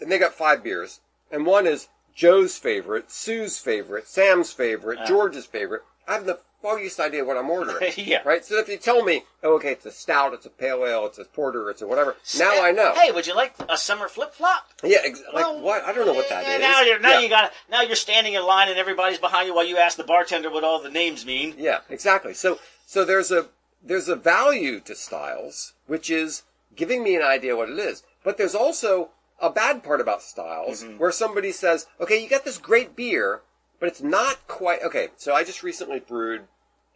and 0.00 0.10
they 0.10 0.18
got 0.18 0.34
five 0.34 0.62
beers 0.62 1.00
and 1.30 1.46
one 1.46 1.66
is 1.66 1.88
Joe's 2.14 2.58
favorite, 2.58 3.10
Sue's 3.10 3.58
favorite, 3.58 4.08
Sam's 4.08 4.52
favorite, 4.52 4.98
Ah. 5.02 5.06
George's 5.06 5.46
favorite, 5.46 5.82
I 6.08 6.14
have 6.14 6.26
the 6.26 6.40
foggiest 6.62 7.00
idea 7.00 7.24
what 7.24 7.36
I'm 7.36 7.50
ordering. 7.50 7.92
Yeah. 7.96 8.22
Right? 8.24 8.44
So 8.44 8.58
if 8.58 8.68
you 8.68 8.76
tell 8.76 9.02
me, 9.04 9.22
oh, 9.42 9.54
okay, 9.56 9.72
it's 9.72 9.86
a 9.86 9.90
stout, 9.90 10.32
it's 10.34 10.46
a 10.46 10.50
pale 10.50 10.84
ale, 10.86 11.06
it's 11.06 11.18
a 11.18 11.24
porter, 11.24 11.70
it's 11.70 11.82
a 11.82 11.86
whatever, 11.86 12.16
now 12.38 12.50
Hey, 12.52 12.60
I 12.60 12.72
know. 12.72 12.92
Hey, 12.94 13.10
would 13.12 13.26
you 13.26 13.34
like 13.34 13.54
a 13.68 13.76
summer 13.76 14.08
flip 14.08 14.32
flop? 14.34 14.66
Yeah, 14.82 14.98
ex- 15.04 15.22
like 15.32 15.44
what? 15.62 15.84
I 15.84 15.92
don't 15.92 16.06
know 16.06 16.12
what 16.14 16.28
that 16.28 16.46
is. 16.46 16.60
Now 16.60 16.82
you're 16.82 16.98
now 16.98 17.12
yeah. 17.14 17.20
you 17.20 17.28
got 17.28 17.52
now 17.70 17.82
you're 17.82 17.96
standing 17.96 18.34
in 18.34 18.44
line 18.44 18.68
and 18.68 18.78
everybody's 18.78 19.18
behind 19.18 19.46
you 19.48 19.54
while 19.54 19.66
you 19.66 19.76
ask 19.76 19.96
the 19.96 20.04
bartender 20.04 20.50
what 20.50 20.64
all 20.64 20.80
the 20.82 20.90
names 20.90 21.24
mean. 21.26 21.54
Yeah, 21.58 21.80
exactly. 21.88 22.34
So 22.34 22.58
so 22.86 23.04
there's 23.04 23.30
a 23.30 23.48
there's 23.82 24.08
a 24.08 24.16
value 24.16 24.80
to 24.80 24.94
styles, 24.94 25.72
which 25.86 26.10
is 26.10 26.42
giving 26.76 27.02
me 27.02 27.16
an 27.16 27.22
idea 27.22 27.56
what 27.56 27.70
it 27.70 27.78
is. 27.78 28.02
But 28.24 28.36
there's 28.38 28.54
also 28.54 29.10
a 29.40 29.50
bad 29.50 29.82
part 29.82 30.00
about 30.00 30.22
styles 30.22 30.82
Mm-hmm. 30.84 30.98
where 30.98 31.12
somebody 31.12 31.52
says, 31.52 31.86
"Okay, 32.00 32.22
you 32.22 32.28
got 32.28 32.44
this 32.44 32.58
great 32.58 32.94
beer, 32.94 33.40
but 33.80 33.88
it's 33.88 34.02
not 34.02 34.46
quite 34.46 34.82
okay." 34.82 35.08
So 35.16 35.34
I 35.34 35.42
just 35.42 35.64
recently 35.64 35.98
brewed 35.98 36.46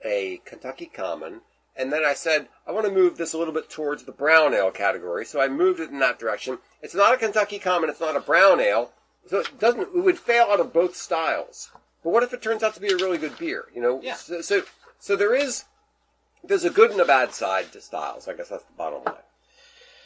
a 0.04 0.40
Kentucky 0.44 0.86
Common, 0.86 1.40
and 1.74 1.92
then 1.92 2.04
I 2.04 2.14
said, 2.14 2.48
"I 2.66 2.72
want 2.72 2.86
to 2.86 2.92
move 2.92 3.16
this 3.16 3.32
a 3.32 3.38
little 3.38 3.54
bit 3.54 3.68
towards 3.68 4.04
the 4.04 4.12
brown 4.12 4.54
ale 4.54 4.70
category." 4.70 5.24
So 5.24 5.40
I 5.40 5.48
moved 5.48 5.80
it 5.80 5.90
in 5.90 5.98
that 5.98 6.20
direction. 6.20 6.58
It's 6.82 6.94
not 6.94 7.14
a 7.14 7.16
Kentucky 7.16 7.58
Common, 7.58 7.90
it's 7.90 8.00
not 8.00 8.16
a 8.16 8.20
brown 8.20 8.60
ale. 8.60 8.92
So 9.26 9.38
it 9.38 9.58
doesn't 9.58 9.80
it 9.80 10.04
would 10.04 10.18
fail 10.18 10.46
out 10.50 10.60
of 10.60 10.72
both 10.72 10.94
styles. 10.94 11.70
But 12.02 12.10
what 12.10 12.22
if 12.22 12.34
it 12.34 12.42
turns 12.42 12.62
out 12.62 12.74
to 12.74 12.80
be 12.80 12.92
a 12.92 12.96
really 12.96 13.18
good 13.18 13.38
beer, 13.38 13.66
you 13.74 13.80
know? 13.80 14.00
Yeah. 14.02 14.14
So 14.14 14.42
so, 14.42 14.62
so 14.98 15.16
there 15.16 15.34
is 15.34 15.64
there's 16.42 16.64
a 16.64 16.70
good 16.70 16.90
and 16.90 17.00
a 17.00 17.04
bad 17.06 17.32
side 17.32 17.72
to 17.72 17.80
styles. 17.80 18.28
I 18.28 18.34
guess 18.34 18.50
that's 18.50 18.64
the 18.64 18.72
bottom 18.76 19.02
line. 19.04 19.24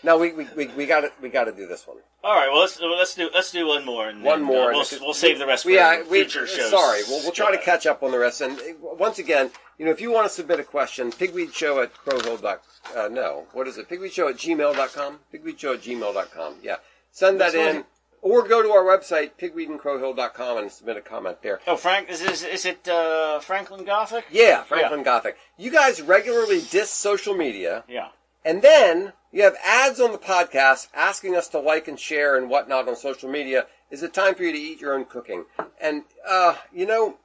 Now 0.02 0.16
we 0.16 0.32
we, 0.32 0.46
we, 0.56 0.66
we 0.68 0.86
got 0.86 1.00
to 1.00 1.12
we 1.20 1.28
got 1.28 1.44
to 1.44 1.52
do 1.52 1.66
this 1.66 1.86
one. 1.86 1.98
All 2.22 2.34
right, 2.34 2.48
well 2.50 2.60
let's 2.60 2.80
let's 2.80 3.14
do 3.14 3.30
let's 3.34 3.50
do 3.52 3.66
one 3.66 3.84
more 3.84 4.08
and 4.08 4.22
One 4.22 4.40
then, 4.40 4.46
more. 4.46 4.70
uh, 4.72 4.74
we'll, 4.74 4.86
we'll 5.00 5.14
save 5.14 5.38
the 5.38 5.46
rest 5.46 5.64
for 5.64 5.70
we, 5.70 5.78
uh, 5.78 6.04
we- 6.10 6.18
future 6.20 6.46
shows. 6.46 6.70
Sorry, 6.70 7.00
we'll, 7.08 7.22
we'll 7.22 7.32
try 7.32 7.50
to 7.50 7.58
catch 7.62 7.86
up 7.86 8.02
on 8.02 8.10
the 8.12 8.18
rest. 8.18 8.40
And 8.40 8.58
uh, 8.58 8.62
once 8.80 9.18
again, 9.18 9.50
you 9.78 9.84
know, 9.84 9.90
if 9.90 10.00
you 10.00 10.10
want 10.12 10.26
to 10.26 10.32
submit 10.32 10.60
a 10.60 10.64
question, 10.64 11.10
pigweedshow 11.10 11.82
at 11.82 11.94
crowhill 11.94 12.40
dot 12.42 12.62
uh, 12.96 13.08
no, 13.08 13.46
what 13.52 13.66
is 13.68 13.76
it? 13.78 13.88
Pigweedshow 13.88 14.30
at 14.30 14.36
gmail.com? 14.36 15.18
Pigweedshow 15.34 15.74
at 15.74 15.82
gmail.com. 15.82 16.54
Yeah. 16.62 16.76
Send 17.10 17.40
that 17.40 17.52
That's 17.52 17.76
in. 17.76 17.84
Or 18.20 18.46
go 18.46 18.62
to 18.62 18.70
our 18.70 18.82
website, 18.82 19.32
pigweedandcrowhill.com, 19.40 20.58
and 20.58 20.72
submit 20.72 20.96
a 20.96 21.00
comment 21.00 21.40
there. 21.42 21.60
Oh, 21.68 21.76
Frank, 21.76 22.08
is 22.10 22.20
is, 22.20 22.42
is 22.42 22.64
it 22.66 22.88
uh, 22.88 23.38
Franklin 23.38 23.84
Gothic? 23.84 24.24
Yeah, 24.30 24.62
Franklin 24.64 25.04
Gothic. 25.04 25.36
You 25.56 25.70
guys 25.70 26.02
regularly 26.02 26.60
diss 26.70 26.90
social 26.90 27.34
media, 27.34 27.84
Yeah. 27.88 28.08
And 28.48 28.62
then 28.62 29.12
you 29.30 29.42
have 29.42 29.56
ads 29.62 30.00
on 30.00 30.10
the 30.10 30.16
podcast 30.16 30.88
asking 30.94 31.36
us 31.36 31.48
to 31.48 31.58
like 31.58 31.86
and 31.86 32.00
share 32.00 32.34
and 32.34 32.48
whatnot 32.48 32.88
on 32.88 32.96
social 32.96 33.28
media. 33.28 33.66
Is 33.90 34.02
it 34.02 34.14
time 34.14 34.34
for 34.34 34.42
you 34.42 34.52
to 34.52 34.58
eat 34.58 34.80
your 34.80 34.94
own 34.94 35.04
cooking? 35.04 35.44
And, 35.78 36.04
uh, 36.26 36.54
you 36.72 36.86
know, 36.86 37.18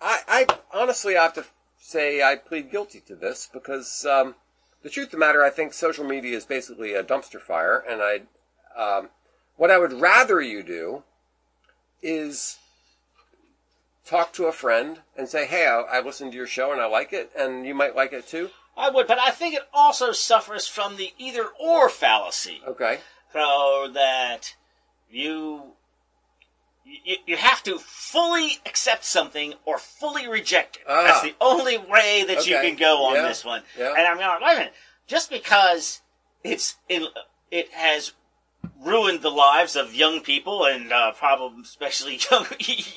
I, 0.00 0.20
I 0.28 0.46
honestly 0.72 1.14
have 1.14 1.34
to 1.34 1.44
say 1.76 2.22
I 2.22 2.36
plead 2.36 2.70
guilty 2.70 3.00
to 3.08 3.16
this 3.16 3.50
because, 3.52 4.06
um, 4.06 4.36
the 4.84 4.90
truth 4.90 5.06
of 5.06 5.12
the 5.12 5.18
matter, 5.18 5.42
I 5.42 5.50
think 5.50 5.72
social 5.72 6.04
media 6.04 6.36
is 6.36 6.44
basically 6.44 6.94
a 6.94 7.02
dumpster 7.02 7.40
fire, 7.40 7.84
and 7.86 8.00
I, 8.00 8.20
um, 8.80 9.08
what 9.56 9.72
I 9.72 9.78
would 9.78 9.92
rather 9.92 10.40
you 10.40 10.62
do 10.62 11.02
is 12.00 12.58
talk 14.06 14.32
to 14.34 14.46
a 14.46 14.52
friend 14.52 15.00
and 15.18 15.28
say, 15.28 15.46
"Hey, 15.46 15.66
I, 15.66 15.80
I 15.80 16.00
listened 16.00 16.30
to 16.30 16.38
your 16.38 16.46
show 16.46 16.72
and 16.72 16.80
I 16.80 16.86
like 16.86 17.12
it, 17.12 17.30
and 17.36 17.66
you 17.66 17.74
might 17.74 17.96
like 17.96 18.12
it 18.12 18.26
too." 18.26 18.50
I 18.80 18.90
would, 18.90 19.06
but 19.06 19.18
I 19.18 19.30
think 19.30 19.54
it 19.54 19.62
also 19.72 20.12
suffers 20.12 20.66
from 20.66 20.96
the 20.96 21.12
either 21.18 21.46
or 21.60 21.88
fallacy. 21.88 22.60
Okay. 22.66 22.98
So 23.32 23.90
that 23.94 24.56
you, 25.10 25.72
you 26.84 27.16
you 27.26 27.36
have 27.36 27.62
to 27.64 27.78
fully 27.78 28.58
accept 28.66 29.04
something 29.04 29.54
or 29.64 29.78
fully 29.78 30.26
reject 30.28 30.76
it. 30.76 30.82
Ah. 30.88 31.04
That's 31.04 31.22
the 31.22 31.34
only 31.40 31.78
way 31.78 32.24
that 32.26 32.46
you 32.46 32.54
can 32.56 32.76
go 32.76 33.04
on 33.06 33.16
Yeah. 33.16 33.28
this 33.28 33.44
one. 33.44 33.62
Yeah. 33.78 33.94
And 33.96 34.06
I'm 34.06 34.16
going, 34.16 34.38
wait 34.42 34.52
a 34.54 34.58
minute. 34.58 34.74
Just 35.06 35.30
because 35.30 36.00
it's 36.42 36.76
in, 36.88 37.06
it 37.50 37.72
has 37.72 38.12
ruined 38.82 39.22
the 39.22 39.30
lives 39.30 39.76
of 39.76 39.94
young 39.94 40.20
people 40.20 40.64
and 40.64 40.92
uh, 40.92 41.12
probably 41.12 41.62
especially 41.62 42.18
young 42.30 42.46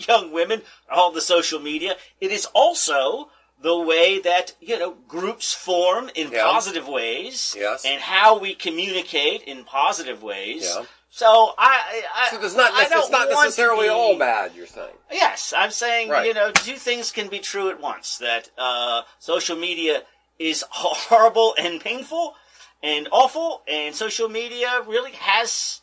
young 0.08 0.32
women, 0.32 0.62
all 0.90 1.12
the 1.12 1.22
social 1.22 1.60
media. 1.60 1.96
It 2.22 2.32
is 2.32 2.46
also 2.54 3.30
the 3.64 3.78
way 3.80 4.20
that 4.20 4.54
you 4.62 4.78
know 4.78 4.92
groups 5.08 5.54
form 5.54 6.10
in 6.16 6.32
Yeah. 6.32 6.44
positive 6.44 6.88
ways, 6.88 7.56
Yes. 7.58 7.84
and 7.86 8.00
how 8.02 8.38
we 8.38 8.54
communicate 8.56 9.42
in 9.44 9.64
positive 9.64 10.22
ways. 10.22 10.64
Yeah. 10.64 10.86
So 11.10 11.54
I, 11.60 12.04
I 12.16 12.30
So 12.32 12.38
there's 12.40 12.56
not 12.56 12.72
I 12.74 12.84
it's 12.90 13.10
not 13.10 13.30
necessarily 13.30 13.86
be- 13.88 13.90
all 13.90 14.18
bad. 14.18 14.54
You're 14.56 14.68
saying. 14.68 14.96
Yes, 15.12 15.54
I'm 15.56 15.72
saying 15.72 16.10
Right. 16.10 16.28
you 16.28 16.34
know 16.34 16.52
two 16.52 16.76
things 16.88 17.12
can 17.12 17.28
be 17.30 17.40
true 17.40 17.70
at 17.70 17.80
once. 17.80 18.18
That 18.18 18.50
uh, 18.58 19.04
social 19.20 19.56
media 19.56 20.04
is 20.40 20.64
horrible 20.72 21.56
and 21.58 21.80
painful 21.80 22.36
and 22.82 23.08
awful, 23.12 23.62
and 23.68 23.96
social 23.96 24.28
media 24.28 24.82
really 24.86 25.12
has 25.14 25.82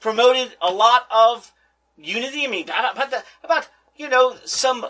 promoted 0.00 0.48
a 0.60 0.70
lot 0.84 1.06
of 1.10 1.52
unity. 1.96 2.44
I 2.44 2.48
mean, 2.48 2.64
about 2.64 3.10
the, 3.10 3.22
about 3.42 3.68
you 3.96 4.08
know 4.08 4.36
some 4.44 4.86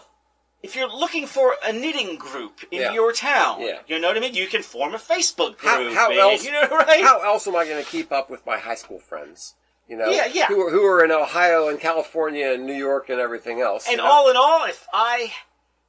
if 0.63 0.77
you're 0.77 0.89
looking 0.89 1.27
for 1.27 1.55
a 1.65 1.73
knitting 1.73 2.17
group 2.17 2.61
in 2.71 2.81
Yeah. 2.83 2.93
your 2.93 3.13
town, 3.13 3.61
Yeah. 3.63 3.81
you 3.87 3.99
know 3.99 4.09
what 4.09 4.17
I 4.17 4.21
mean. 4.21 4.35
You 4.35 4.47
can 4.47 4.63
form 4.63 4.95
a 4.95 4.99
Facebook 4.99 5.61
How, 5.61 5.79
group. 5.79 5.95
how 5.95 6.11
and- 6.11 6.19
else? 6.19 6.45
You 6.45 6.53
know, 6.53 6.63
right? 6.71 7.03
How 7.03 7.21
else 7.23 7.47
am 7.49 7.57
I 7.57 7.65
going 7.67 7.83
to 7.83 7.91
keep 7.91 8.13
up 8.13 8.31
with 8.31 8.47
my 8.47 8.59
high 8.59 8.77
school 8.77 8.99
friends? 8.99 9.55
You 9.89 9.97
know, 9.97 10.09
Yeah, 10.11 10.27
yeah. 10.27 10.47
Who 10.47 10.61
are, 10.67 10.71
who 10.71 10.85
are 10.85 11.05
in 11.05 11.11
Ohio 11.11 11.69
and 11.69 11.81
California 11.81 12.53
and 12.53 12.65
New 12.67 12.73
York 12.75 13.09
and 13.11 13.21
everything 13.21 13.61
else. 13.61 13.87
And 13.87 13.93
you 13.93 13.97
know? 13.99 14.05
all 14.11 14.31
in 14.31 14.37
all, 14.37 14.65
if 14.67 14.87
I 14.93 15.33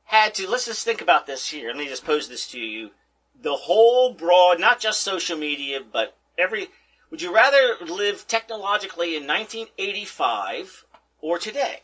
had 0.06 0.34
to, 0.36 0.50
let's 0.50 0.66
just 0.66 0.84
think 0.84 1.02
about 1.02 1.28
this 1.28 1.50
here. 1.50 1.68
Let 1.68 1.78
me 1.78 1.88
just 1.88 2.04
pose 2.04 2.28
this 2.28 2.48
to 2.52 2.60
you. 2.60 2.92
The 3.40 3.56
whole 3.56 4.14
broad, 4.14 4.60
not 4.60 4.80
just 4.80 5.02
social 5.02 5.38
media, 5.38 5.80
but 5.90 6.16
every, 6.38 6.70
would 7.12 7.22
you 7.22 7.34
rather 7.34 7.76
live 7.86 8.28
technologically 8.28 9.16
in 9.16 9.28
1985 9.28 10.86
or 11.22 11.38
today? 11.38 11.82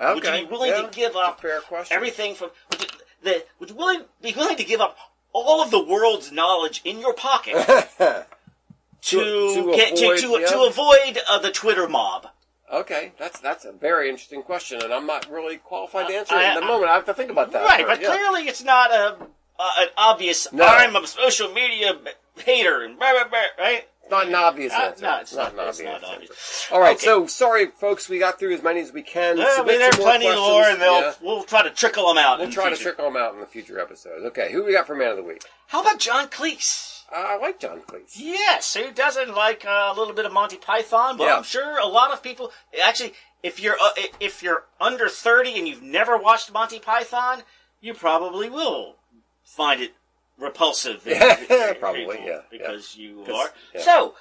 Okay. 0.00 0.14
would 0.14 0.24
you 0.24 0.46
be 0.46 0.50
willing 0.52 0.70
yeah, 0.70 0.82
to 0.82 0.88
give 0.90 1.16
up 1.16 1.40
fair 1.40 1.60
question? 1.60 1.94
Everything 1.96 2.34
from, 2.34 2.50
would 2.70 2.80
you, 2.82 2.88
the, 3.22 3.44
would 3.58 3.70
you 3.70 3.76
willing, 3.76 4.02
be 4.22 4.32
willing 4.36 4.56
to 4.56 4.64
give 4.64 4.80
up 4.80 4.96
all 5.32 5.62
of 5.62 5.70
the 5.70 5.82
world's 5.82 6.32
knowledge 6.32 6.80
in 6.84 7.00
your 7.00 7.14
pocket 7.14 7.54
to, 7.98 8.26
To- 9.00 9.54
to 9.54 9.72
get, 9.76 9.92
avoid- 9.92 10.18
to, 10.18 10.28
yeah. 10.40 10.46
to 10.46 10.60
avoid 10.62 11.18
uh, 11.28 11.38
the 11.38 11.50
Twitter 11.50 11.88
mob? 11.88 12.28
okay, 12.70 13.12
that's 13.18 13.40
that's 13.40 13.64
a 13.64 13.72
very 13.72 14.10
interesting 14.10 14.42
question, 14.42 14.82
and 14.82 14.92
I'm 14.92 15.06
not 15.06 15.30
really 15.30 15.56
qualified 15.56 16.08
to 16.08 16.14
answer 16.14 16.34
I- 16.34 16.42
it 16.42 16.46
at 16.48 16.54
the 16.60 16.64
I- 16.64 16.68
moment. 16.68 16.90
I 16.90 16.94
have 16.94 17.06
to 17.06 17.14
think 17.14 17.30
about 17.30 17.52
that. 17.52 17.64
Right, 17.64 17.86
but 17.86 18.00
yeah. 18.00 18.08
clearly 18.08 18.42
it's 18.48 18.62
not 18.62 18.90
a, 18.90 19.16
uh, 19.58 19.70
an 19.80 19.88
obvious. 19.96 20.52
No. 20.52 20.66
I'm 20.66 20.94
a 20.96 21.06
social 21.06 21.52
media 21.52 21.94
hater 22.36 22.82
and 22.82 22.98
blah, 22.98 23.12
blah, 23.12 23.28
blah, 23.28 23.40
right? 23.58 23.88
Not 24.10 24.26
an 24.28 24.34
obvious 24.34 24.72
Uh, 24.72 24.76
answer. 24.76 25.04
no, 25.04 25.16
it's 25.18 25.32
not, 25.34 25.54
not- 25.56 25.62
an 25.64 25.68
it's 25.68 25.78
obvious 25.80 26.02
not 26.02 26.12
obvious. 26.14 26.68
All 26.70 26.80
right, 26.80 26.96
Okay. 26.96 27.04
so 27.04 27.26
sorry, 27.26 27.66
folks. 27.66 28.08
We 28.08 28.18
got 28.18 28.38
through 28.38 28.54
as 28.54 28.62
many 28.62 28.80
as 28.80 28.92
we 28.92 29.02
can. 29.02 29.38
Well, 29.38 29.60
I 29.62 29.64
mean, 29.64 29.78
there 29.78 29.88
are 29.88 29.92
plenty 29.92 30.24
questions. 30.26 30.36
more, 30.46 30.62
and 30.64 30.80
they'll 30.80 31.00
Yeah. 31.00 31.14
we'll 31.20 31.42
try 31.44 31.62
to 31.62 31.70
trickle 31.70 32.08
them 32.08 32.18
out. 32.18 32.38
We'll 32.38 32.44
in 32.44 32.50
the 32.50 32.54
try 32.54 32.70
to 32.70 32.76
trickle 32.76 33.04
them 33.04 33.16
out 33.16 33.34
in 33.34 33.40
the 33.40 33.46
future 33.46 33.78
episodes. 33.80 34.24
Okay, 34.26 34.50
who 34.52 34.64
we 34.64 34.72
got 34.72 34.86
for 34.86 34.94
man 34.94 35.10
of 35.10 35.16
the 35.16 35.22
week? 35.22 35.42
How 35.68 35.80
about 35.82 35.98
John 35.98 36.28
Cleese? 36.28 37.02
Uh, 37.10 37.16
I 37.16 37.36
like 37.38 37.58
John 37.58 37.80
Cleese. 37.80 38.12
Yes, 38.16 38.74
who 38.74 38.90
doesn't 38.92 39.34
like 39.34 39.64
uh, 39.64 39.92
a 39.94 39.94
little 39.98 40.12
bit 40.14 40.26
of 40.26 40.32
Monty 40.32 40.56
Python? 40.58 41.16
But 41.16 41.24
Yeah. 41.24 41.36
I'm 41.36 41.42
sure 41.42 41.78
a 41.78 41.86
lot 41.86 42.10
of 42.12 42.22
people. 42.22 42.52
Actually, 42.82 43.14
if 43.42 43.60
you're 43.60 43.76
uh, 43.80 43.90
if 44.20 44.42
you're 44.42 44.64
under 44.80 45.08
thirty 45.08 45.56
and 45.58 45.66
you've 45.68 45.82
never 45.82 46.16
watched 46.18 46.52
Monty 46.52 46.78
Python, 46.78 47.44
you 47.80 47.94
probably 47.94 48.50
will 48.50 48.96
find 49.44 49.80
it 49.80 49.94
repulsive. 50.38 51.02
Yeah, 51.06 51.72
probably, 51.74 52.20
yeah, 52.24 52.40
because 52.50 52.96
you 52.96 53.24
are. 53.34 53.50
yeah. 53.74 53.80
So 53.82 54.14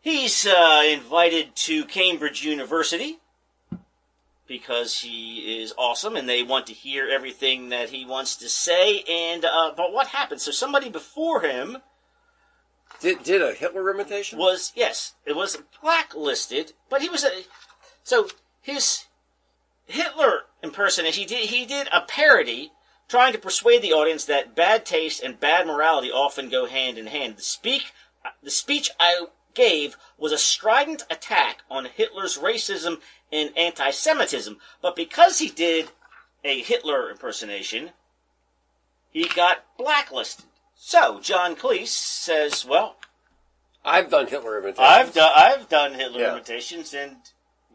he's 0.00 0.46
uh, 0.46 0.82
invited 0.86 1.54
to 1.66 1.84
Cambridge 1.84 2.44
University 2.44 3.18
because 4.46 4.98
he 5.00 5.60
is 5.62 5.72
awesome 5.78 6.16
and 6.16 6.28
they 6.28 6.42
want 6.42 6.66
to 6.66 6.72
hear 6.72 7.08
everything 7.08 7.68
that 7.68 7.90
he 7.90 8.04
wants 8.04 8.36
to 8.36 8.48
say. 8.48 9.02
And 9.08 9.44
uh, 9.44 9.72
but 9.76 9.92
what 9.92 10.08
happened? 10.08 10.40
So 10.40 10.50
somebody 10.50 10.88
before 10.88 11.42
him 11.42 11.78
Did 13.00 13.22
did 13.22 13.42
a 13.42 13.52
Hitler 13.52 13.90
imitation? 13.90 14.38
was 14.38 14.72
yes, 14.74 15.14
it 15.24 15.36
was 15.36 15.56
blacklisted, 15.82 16.72
but 16.88 17.00
he 17.02 17.08
was 17.08 17.24
a 17.24 17.30
so 18.02 18.28
his 18.60 19.04
Hitler 19.86 20.42
impersonation. 20.62 21.20
He 21.20 21.26
did 21.26 21.48
he 21.48 21.64
did 21.66 21.88
a 21.92 22.00
parody 22.00 22.72
trying 23.10 23.32
to 23.32 23.38
persuade 23.38 23.82
the 23.82 23.92
audience 23.92 24.24
that 24.24 24.54
bad 24.54 24.86
taste 24.86 25.20
and 25.20 25.40
bad 25.40 25.66
morality 25.66 26.10
often 26.10 26.48
go 26.48 26.66
hand 26.66 26.96
in 26.96 27.08
hand. 27.08 27.36
The 27.36 27.42
speak 27.42 27.92
the 28.42 28.50
speech 28.50 28.90
I 29.00 29.26
gave 29.54 29.96
was 30.16 30.30
a 30.30 30.38
strident 30.38 31.02
attack 31.10 31.62
on 31.68 31.86
Hitler's 31.86 32.38
racism 32.38 33.00
and 33.32 33.50
anti-Semitism, 33.56 34.58
but 34.80 34.94
because 34.94 35.38
he 35.40 35.48
did 35.48 35.90
a 36.44 36.62
Hitler 36.62 37.10
impersonation, 37.10 37.90
he 39.10 39.26
got 39.28 39.64
blacklisted. 39.76 40.44
So 40.76 41.18
John 41.20 41.56
Cleese 41.56 41.88
says, 41.88 42.64
"Well, 42.64 42.96
I've 43.84 44.10
done 44.10 44.28
Hitler 44.28 44.58
imitations. 44.58 44.86
I've 44.86 45.14
done 45.14 45.32
I've 45.34 45.68
done 45.68 45.94
Hitler 45.94 46.20
Yeah. 46.20 46.32
imitations, 46.32 46.94
and 46.94 47.16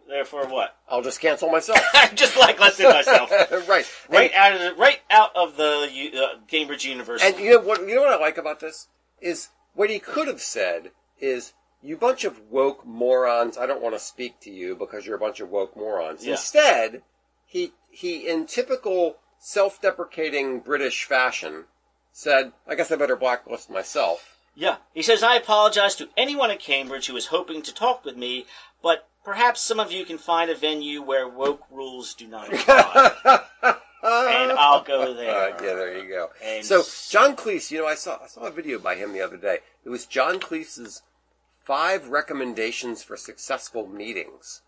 therefore 0.08 0.47
what? 0.47 0.78
I'll 0.89 1.01
just 1.01 1.20
cancel 1.20 1.49
myself. 1.49 1.80
I'm 1.93 2.16
just 2.16 2.36
blacklisted 2.36 2.88
myself 2.88 3.32
right. 3.68 3.86
right 4.10 4.34
out 4.34 4.53
of 4.53 4.60
the 4.60 4.74
right 4.76 5.01
out 5.10 5.36
of 5.36 5.58
the 5.58 6.12
uh, 6.16 6.39
Cambridge 6.47 6.86
University. 6.86 7.34
And 7.34 7.43
you 7.43 7.51
know 7.51 7.60
what? 7.60 7.82
You 7.88 7.95
know 7.95 8.01
what 8.01 8.14
I 8.14 8.18
like 8.20 8.38
about 8.38 8.60
this 8.60 8.88
is 9.22 9.49
what 9.74 9.89
he 9.89 9.99
could 9.99 10.28
have 10.28 10.41
said 10.41 10.91
is, 11.20 11.53
"You 11.82 11.97
bunch 11.97 12.24
of 12.24 12.39
woke 12.49 12.86
morons. 12.86 13.58
I 13.58 13.66
don't 13.66 13.82
want 13.82 13.95
to 13.95 13.99
speak 13.99 14.39
to 14.41 14.51
you 14.51 14.76
because 14.76 15.06
you're 15.06 15.16
a 15.16 15.20
bunch 15.20 15.39
of 15.39 15.49
woke 15.49 15.76
morons." 15.76 16.26
Yeah. 16.26 16.32
Instead, 16.32 17.01
he 17.45 17.74
he 17.89 18.28
in 18.28 18.45
typical 18.45 19.18
self-deprecating 19.39 20.60
British 20.62 21.06
fashion 21.06 21.66
said, 22.12 22.53
"I 22.68 22.76
guess 22.76 22.91
I 22.91 22.95
better 22.95 23.16
blacklist 23.16 23.70
myself." 23.70 24.36
yeah, 24.56 24.78
he 24.93 25.01
says 25.01 25.22
I 25.22 25.36
apologize 25.36 25.95
to 25.95 26.10
anyone 26.16 26.49
at 26.49 26.60
Cambridge 26.60 27.08
who 27.08 27.14
was 27.14 27.28
hoping 27.28 27.62
to 27.62 27.74
talk 27.74 28.06
with 28.06 28.16
me, 28.16 28.45
but 28.82 29.08
perhaps 29.26 29.60
some 29.60 29.80
of 29.80 29.92
you 29.92 30.06
can 30.06 30.18
find 30.18 30.50
a 30.50 30.56
venue 30.56 31.02
where 31.02 31.28
woke 31.28 31.64
rules 31.72 32.14
do 32.14 32.28
not 32.28 32.54
apply, 32.54 33.42
and 34.04 34.52
I'll 34.54 34.84
go 34.84 35.14
there. 35.16 35.50
Yeah, 35.50 35.56
there 35.60 35.98
you 35.98 36.08
go. 36.08 36.30
And- 36.44 36.64
so 36.64 36.84
John 37.10 37.36
Cleese, 37.36 37.72
you 37.72 37.80
know, 37.80 37.88
I 37.88 37.96
saw 37.96 38.20
I 38.24 38.28
saw 38.28 38.42
a 38.42 38.52
video 38.52 38.80
by 38.80 38.96
him 38.96 39.12
the 39.14 39.22
other 39.22 39.38
day. 39.38 39.60
It 39.84 39.90
was 39.90 40.06
John 40.06 40.40
Cleese's 40.40 41.02
five 41.64 42.08
recommendations 42.10 43.04
for 43.04 43.18
successful 43.18 43.88
meetings, 43.88 44.62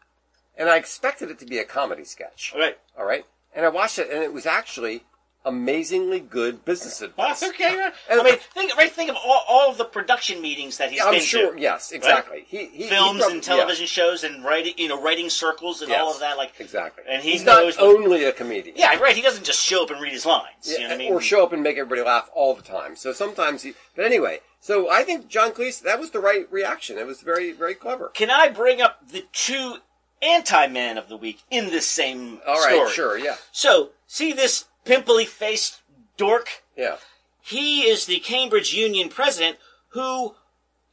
and 0.58 0.68
I 0.70 0.78
expected 0.78 1.30
it 1.30 1.40
to 1.40 1.46
be 1.46 1.60
a 1.60 1.64
comedy 1.66 2.04
sketch. 2.04 2.52
All 2.54 2.60
right. 2.60 2.78
All 2.98 3.06
right, 3.06 3.26
and 3.56 3.66
I 3.66 3.70
watched 3.70 4.00
it, 4.00 4.10
and 4.12 4.24
it 4.24 4.34
was 4.34 4.46
actually 4.46 5.04
amazingly 5.48 6.20
good 6.20 6.64
business 6.66 7.02
advice. 7.02 7.42
Okay. 7.44 7.90
And- 8.10 8.22
I 8.22 8.24
mean, 8.24 8.36
think 8.54 8.76
right. 8.78 8.92
Think 8.92 9.10
of 9.10 9.16
all, 9.16 9.44
all 9.48 9.70
of 9.70 9.78
the 9.78 9.86
production 9.86 10.42
meetings 10.42 10.78
that 10.78 10.92
he's 10.92 11.02
I'm 11.02 11.14
been 11.14 11.22
sure. 11.22 11.54
to. 11.56 11.60
Yes, 11.62 11.92
exactly. 11.92 12.46
He, 12.48 12.66
he 12.68 12.84
he 12.84 12.90
Films 12.90 13.22
prob- 13.22 13.32
and 13.34 13.44
television 13.44 13.86
shows 13.88 14.24
and 14.24 14.44
writing, 14.44 14.74
you 14.78 14.88
know, 14.88 15.02
writing 15.02 15.30
circles 15.30 15.82
and 15.82 15.90
yeah, 15.92 16.02
all 16.02 16.12
of 16.14 16.20
that. 16.20 16.38
Like, 16.38 16.54
exactly. 16.60 17.04
and 17.08 17.22
he 17.24 17.32
he's 17.32 17.44
knows 17.46 17.78
not 17.78 17.86
only 17.86 18.24
a 18.24 18.32
comedian. 18.32 18.76
yeah, 18.78 18.98
right. 19.00 19.16
He 19.16 19.22
doesn't 19.22 19.44
just 19.46 19.64
show 19.64 19.84
up 19.84 19.90
and 19.92 20.02
read 20.02 20.14
his 20.14 20.26
lines. 20.26 20.68
you 20.68 20.80
know 20.80 20.86
what 20.88 20.94
I 20.94 20.98
mean? 20.98 21.14
or 21.14 21.22
show 21.22 21.44
up 21.44 21.54
and 21.54 21.64
make 21.64 21.78
everybody 21.78 22.02
laugh 22.02 22.30
all 22.34 22.54
the 22.54 22.62
time. 22.64 22.96
So 22.96 23.14
sometimes 23.14 23.64
he, 23.64 23.74
but 23.96 24.06
anyway, 24.06 24.40
so 24.60 24.90
I 24.90 25.04
think 25.04 25.28
John 25.28 25.52
Cleese, 25.52 25.82
that 25.82 26.00
was 26.00 26.12
the 26.12 26.20
right 26.20 26.52
reaction. 26.52 26.98
It 26.98 27.06
was 27.08 27.22
very, 27.22 27.52
very 27.52 27.76
clever. 27.76 28.10
Can 28.10 28.30
I 28.30 28.48
bring 28.50 28.82
up 28.82 29.08
the 29.10 29.26
two 29.32 29.78
anti-man 30.22 30.98
of 30.98 31.10
the 31.10 31.18
week 31.18 31.42
in 31.52 31.68
this 31.70 31.88
same 31.88 32.40
All 32.48 32.56
right, 32.56 32.74
story? 32.74 32.92
sure, 32.92 33.18
yeah, 33.18 33.36
So, 33.52 33.90
see 34.08 34.34
this 34.34 34.66
pimply-faced 34.88 35.82
dork? 36.18 36.64
yeah. 36.76 36.98
He 37.42 37.88
is 37.88 38.06
the 38.08 38.20
Cambridge 38.20 38.74
Union 38.74 39.08
president 39.08 39.58
who, 39.90 40.36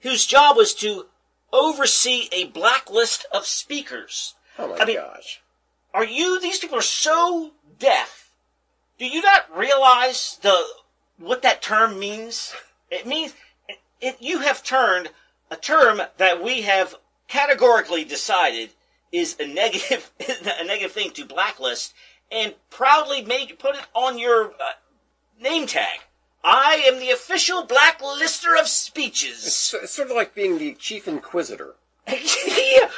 whose 0.01 0.25
job 0.25 0.57
was 0.57 0.73
to 0.75 1.07
oversee 1.53 2.29
a 2.31 2.45
blacklist 2.45 3.27
of 3.33 3.45
speakers. 3.45 4.35
Oh 4.57 4.69
my 4.69 4.77
I 4.79 4.85
mean- 4.85 4.97
gosh. 4.97 5.41
Are 5.93 6.05
you? 6.05 6.41
These 6.41 6.59
people 6.59 6.79
are 6.79 6.83
so 6.83 7.53
deaf. 7.79 8.31
Do 8.99 9.07
you 9.07 9.23
not 9.23 9.47
realize 9.57 10.39
the 10.43 10.57
what 11.19 11.43
that 11.43 11.63
term 11.63 11.99
means? 11.99 12.53
It 12.91 13.07
means 13.07 13.35
it, 13.69 13.79
it, 14.01 14.17
you 14.21 14.41
have 14.41 14.63
turned 14.65 15.11
a 15.51 15.57
term 15.57 16.01
that 16.19 16.43
we 16.43 16.63
have 16.63 16.97
categorically 17.29 18.05
decided 18.05 18.71
is 19.13 19.37
a 19.39 19.47
negative 19.47 20.11
a 20.61 20.65
negative 20.65 20.93
thing 20.93 21.11
to 21.13 21.25
blacklist, 21.25 21.95
and 22.31 22.55
proudly 22.71 23.23
made 23.23 23.59
put 23.59 23.75
it 23.77 23.87
on 23.95 24.19
your 24.19 24.47
uh, 24.53 24.73
name 25.41 25.67
tag. 25.67 26.01
I 26.43 26.85
am 26.87 26.99
the 27.01 27.11
official 27.11 27.65
black 27.65 28.03
lister 28.03 28.55
of 28.57 28.69
speeches. 28.69 29.47
It's, 29.47 29.75
it's 29.75 29.93
sort 29.93 30.11
of 30.11 30.17
like 30.17 30.35
being 30.35 30.59
the 30.59 30.75
chief 30.75 31.09
inquisitor. 31.09 31.75
yeah, 32.09 32.91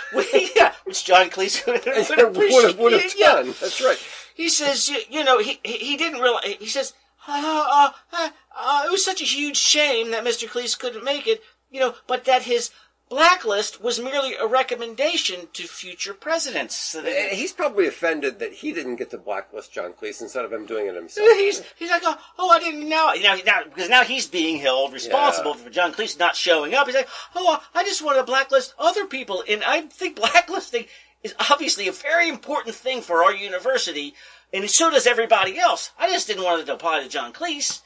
yeah, 0.57 0.73
which 0.85 1.05
John 1.05 1.31
Cleese 1.31 1.65
would, 1.67 1.85
would 1.87 2.65
have, 2.65 2.79
would 2.79 2.93
have 2.93 3.15
Yeah. 3.17 3.35
done. 3.35 3.47
That's 3.61 3.81
right. 3.81 3.99
He 4.35 4.49
says, 4.49 4.89
you, 4.89 4.99
you 5.09 5.23
know, 5.25 5.39
he, 5.39 5.61
he 5.65 5.97
didn't 5.97 6.21
realize. 6.21 6.57
He 6.59 6.67
says, 6.67 6.93
uh, 7.29 7.33
uh, 7.35 7.91
uh, 8.13 8.29
uh, 8.57 8.83
it 8.87 8.91
was 8.91 9.05
such 9.05 9.23
a 9.23 9.25
huge 9.25 9.57
shame 9.57 10.11
that 10.11 10.25
Mr. 10.25 10.49
Cleese 10.49 10.79
couldn't 10.79 11.05
make 11.05 11.27
it, 11.29 11.41
you 11.71 11.79
know, 11.81 11.95
but 12.09 12.25
that 12.25 12.43
his 12.43 12.71
blacklist 13.09 13.81
was 13.83 14.01
merely 14.01 14.35
a 14.35 14.47
recommendation 14.47 15.49
to 15.53 15.65
future 15.67 16.15
presidents. 16.15 16.97
He's 17.31 17.53
probably 17.53 17.87
offended 17.87 18.39
that 18.41 18.53
he 18.55 18.73
didn't 18.73 18.97
get 18.97 19.11
to 19.11 19.19
blacklist 19.19 19.73
John 19.73 19.93
Cleese 19.93 20.21
instead 20.21 20.45
of 20.45 20.53
him 20.53 20.67
doing 20.67 20.87
it 20.87 20.95
himself. 20.95 21.29
he's 21.37 21.63
he's 21.77 21.91
like, 21.91 22.03
oh, 22.05 22.19
oh, 22.39 22.51
I 22.51 22.59
didn't 22.59 22.89
know. 22.89 23.13
You 23.13 23.23
know, 23.25 23.37
now 23.47 23.65
because 23.65 23.89
now 23.89 24.03
he's 24.05 24.27
being 24.27 24.59
held 24.59 24.93
responsible 24.93 25.53
Yeah. 25.57 25.65
for 25.65 25.71
John 25.71 25.93
Cleese 25.93 26.19
not 26.19 26.37
showing 26.37 26.75
up. 26.75 26.87
He's 26.87 26.97
like, 26.97 27.09
oh, 27.35 27.63
I 27.75 27.85
just 27.85 28.03
want 28.05 28.19
to 28.19 28.25
blacklist 28.25 28.75
other 28.79 29.07
people, 29.07 29.45
and 29.49 29.63
I 29.65 29.83
think 29.83 30.17
blacklisting 30.17 30.87
is 31.23 31.35
obviously 31.51 31.89
a 31.89 31.93
very 31.93 32.29
important 32.29 32.75
thing 32.75 33.01
for 33.03 33.25
our 33.25 33.33
university, 33.35 34.15
and 34.53 34.69
so 34.71 34.91
does 34.91 35.07
everybody 35.07 35.59
else. 35.59 35.91
I 35.99 36.09
just 36.11 36.27
didn't 36.27 36.45
want 36.45 36.63
it 36.63 36.67
to 36.67 36.75
apply 36.75 37.03
to 37.03 37.09
John 37.09 37.33
Cleese. 37.33 37.83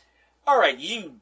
All 0.47 0.59
right, 0.59 0.79
you. 0.79 1.17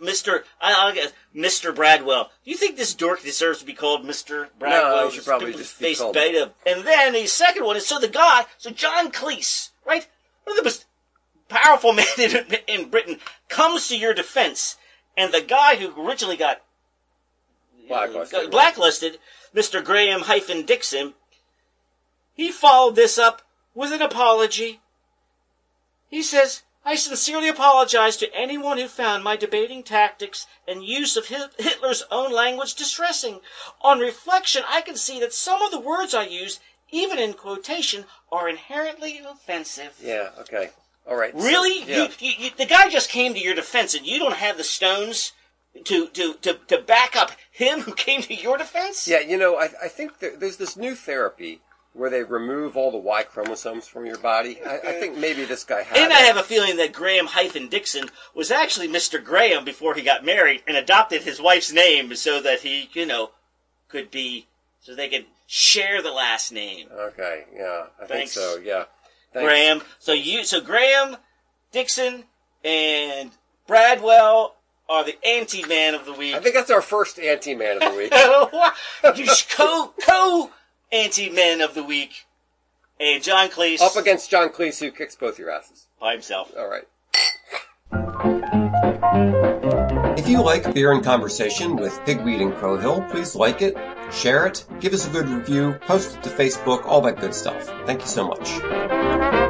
Mr. 0.00 0.42
I, 0.60 0.88
I 0.88 0.94
guess 0.94 1.12
Mr. 1.34 1.74
Bradwell. 1.74 2.30
Do 2.44 2.50
you 2.50 2.56
think 2.56 2.76
this 2.76 2.94
dork 2.94 3.22
deserves 3.22 3.60
to 3.60 3.64
be 3.64 3.72
called 3.72 4.04
Mr. 4.04 4.48
Bradwell? 4.58 4.96
No, 5.02 5.08
he 5.08 5.16
should 5.16 5.24
probably 5.24 5.52
just 5.52 5.78
be 5.78 5.86
face 5.86 5.98
called- 6.00 6.14
beta. 6.14 6.52
And 6.66 6.84
then 6.86 7.12
the 7.12 7.26
second 7.26 7.64
one 7.64 7.76
is 7.76 7.86
so 7.86 7.98
the 7.98 8.08
guy, 8.08 8.46
so 8.58 8.70
John 8.70 9.10
Cleese, 9.10 9.70
right? 9.86 10.06
one 10.44 10.56
of 10.56 10.62
the 10.62 10.68
most 10.68 10.84
powerful 11.48 11.92
men 11.94 12.06
in, 12.18 12.46
in 12.68 12.88
Britain, 12.90 13.18
comes 13.48 13.88
to 13.88 13.96
your 13.98 14.14
defense, 14.14 14.76
and 15.16 15.32
the 15.32 15.40
guy 15.40 15.76
who 15.76 16.06
originally 16.06 16.36
got 16.36 16.62
Blacklisted. 17.88 18.40
got 18.42 18.50
blacklisted, 18.50 19.18
Mr. 19.54 19.84
Graham 19.84 20.22
hyphen 20.22 20.64
Dixon, 20.64 21.14
he 22.34 22.50
followed 22.52 22.96
this 22.96 23.16
up 23.18 23.42
with 23.74 23.92
an 23.92 24.02
apology. 24.02 24.80
He 26.10 26.22
says, 26.22 26.62
I 26.86 26.94
sincerely 26.94 27.48
apologize 27.48 28.16
to 28.18 28.32
anyone 28.32 28.78
who 28.78 28.86
found 28.86 29.24
my 29.24 29.34
debating 29.34 29.82
tactics 29.82 30.46
and 30.68 30.84
use 30.84 31.16
of 31.16 31.26
Hitler's 31.26 32.04
own 32.12 32.32
language 32.32 32.76
distressing. 32.76 33.40
On 33.82 33.98
reflection, 33.98 34.62
I 34.68 34.82
can 34.82 34.96
see 34.96 35.18
that 35.18 35.32
some 35.32 35.60
of 35.62 35.72
the 35.72 35.80
words 35.80 36.14
I 36.14 36.26
use, 36.26 36.60
even 36.92 37.18
in 37.18 37.32
quotation, 37.34 38.04
are 38.30 38.48
inherently 38.48 39.18
offensive. 39.18 39.98
Yeah. 40.00 40.30
Okay. 40.38 40.70
All 41.08 41.16
right. 41.16 41.32
so- 41.36 41.44
Really? 41.44 41.82
yeah. 41.90 42.04
You, 42.04 42.08
you, 42.20 42.32
you, 42.38 42.50
the 42.56 42.66
guy 42.66 42.88
just 42.88 43.10
came 43.10 43.34
to 43.34 43.40
your 43.40 43.54
defense, 43.56 43.94
and 43.96 44.06
you 44.06 44.20
don't 44.20 44.34
have 44.36 44.56
the 44.56 44.62
stones 44.64 45.32
to, 45.86 46.06
to, 46.10 46.34
to, 46.34 46.54
to 46.68 46.78
back 46.78 47.16
up 47.16 47.32
him 47.50 47.80
who 47.80 47.94
came 47.94 48.22
to 48.22 48.34
your 48.34 48.56
defense? 48.58 49.08
Yeah, 49.08 49.20
you 49.20 49.36
know, 49.36 49.56
I, 49.56 49.70
I 49.82 49.88
think 49.88 50.20
there, 50.20 50.36
there's 50.36 50.56
this 50.56 50.76
new 50.76 50.94
therapy 50.94 51.60
where 51.96 52.10
they 52.10 52.22
remove 52.22 52.76
all 52.76 52.90
the 52.90 52.98
Y 52.98 53.22
chromosomes 53.22 53.86
from 53.86 54.04
your 54.04 54.18
body. 54.18 54.58
I, 54.64 54.76
I 54.76 54.92
think 54.92 55.16
maybe 55.16 55.44
this 55.44 55.64
guy 55.64 55.82
had. 55.82 55.96
And 55.96 56.12
I 56.12 56.18
have 56.20 56.36
a 56.36 56.42
feeling 56.42 56.76
that 56.76 56.92
Graham 56.92 57.26
hyphen 57.26 57.68
Dixon 57.68 58.10
was 58.34 58.50
actually 58.50 58.88
Mr. 58.88 59.22
Graham 59.22 59.64
before 59.64 59.94
he 59.94 60.02
got 60.02 60.24
married 60.24 60.62
and 60.68 60.76
adopted 60.76 61.22
his 61.22 61.40
wife's 61.40 61.72
name 61.72 62.14
so 62.14 62.40
that 62.42 62.60
he, 62.60 62.90
you 62.92 63.06
know, 63.06 63.30
could 63.88 64.10
be, 64.10 64.46
so 64.80 64.94
they 64.94 65.08
could 65.08 65.24
share 65.46 66.02
the 66.02 66.12
last 66.12 66.52
name. 66.52 66.88
Okay. 66.92 67.44
Yeah, 67.54 67.86
I 68.00 68.04
Thanks. 68.04 68.34
think 68.34 68.44
so. 68.44 68.58
Yeah. 68.62 68.84
Thanks. 69.32 69.46
Graham. 69.46 69.82
So 69.98 70.12
you, 70.12 70.44
so 70.44 70.60
Graham, 70.60 71.16
Dixon, 71.72 72.24
and 72.62 73.30
Bradwell 73.66 74.56
are 74.88 75.02
the 75.02 75.16
anti-man 75.24 75.94
of 75.94 76.04
the 76.04 76.12
week. 76.12 76.34
I 76.34 76.40
think 76.40 76.54
that's 76.54 76.70
our 76.70 76.82
first 76.82 77.18
anti-man 77.18 77.82
of 77.82 77.92
the 77.92 77.96
week. 77.96 78.12
you 79.18 79.32
co 79.56 79.92
co 80.06 80.50
anti 80.92 81.30
men 81.30 81.60
of 81.60 81.74
the 81.74 81.82
week, 81.82 82.26
and 82.98 83.22
John 83.22 83.48
Cleese 83.48 83.80
Up 83.80 83.96
against 83.96 84.30
John 84.30 84.48
Cleese, 84.50 84.80
who 84.80 84.90
kicks 84.90 85.14
both 85.14 85.38
your 85.38 85.50
asses. 85.50 85.86
by 86.00 86.12
himself. 86.12 86.52
All 86.56 86.68
right. 86.68 86.84
If 90.18 90.28
you 90.28 90.42
like 90.42 90.74
Beer 90.74 90.92
and 90.92 91.04
Conversation 91.04 91.76
with 91.76 91.92
Pigweed 92.04 92.40
and 92.40 92.52
Crowhill, 92.54 93.08
please 93.10 93.36
like 93.36 93.62
it, 93.62 93.76
share 94.10 94.46
it, 94.46 94.64
give 94.80 94.92
us 94.92 95.06
a 95.06 95.10
good 95.10 95.28
review, 95.28 95.74
post 95.82 96.16
it 96.16 96.22
to 96.24 96.30
Facebook, 96.30 96.84
all 96.84 97.00
that 97.02 97.20
good 97.20 97.34
stuff. 97.34 97.64
Thank 97.86 98.00
you 98.00 98.08
so 98.08 98.26
much. 98.26 99.45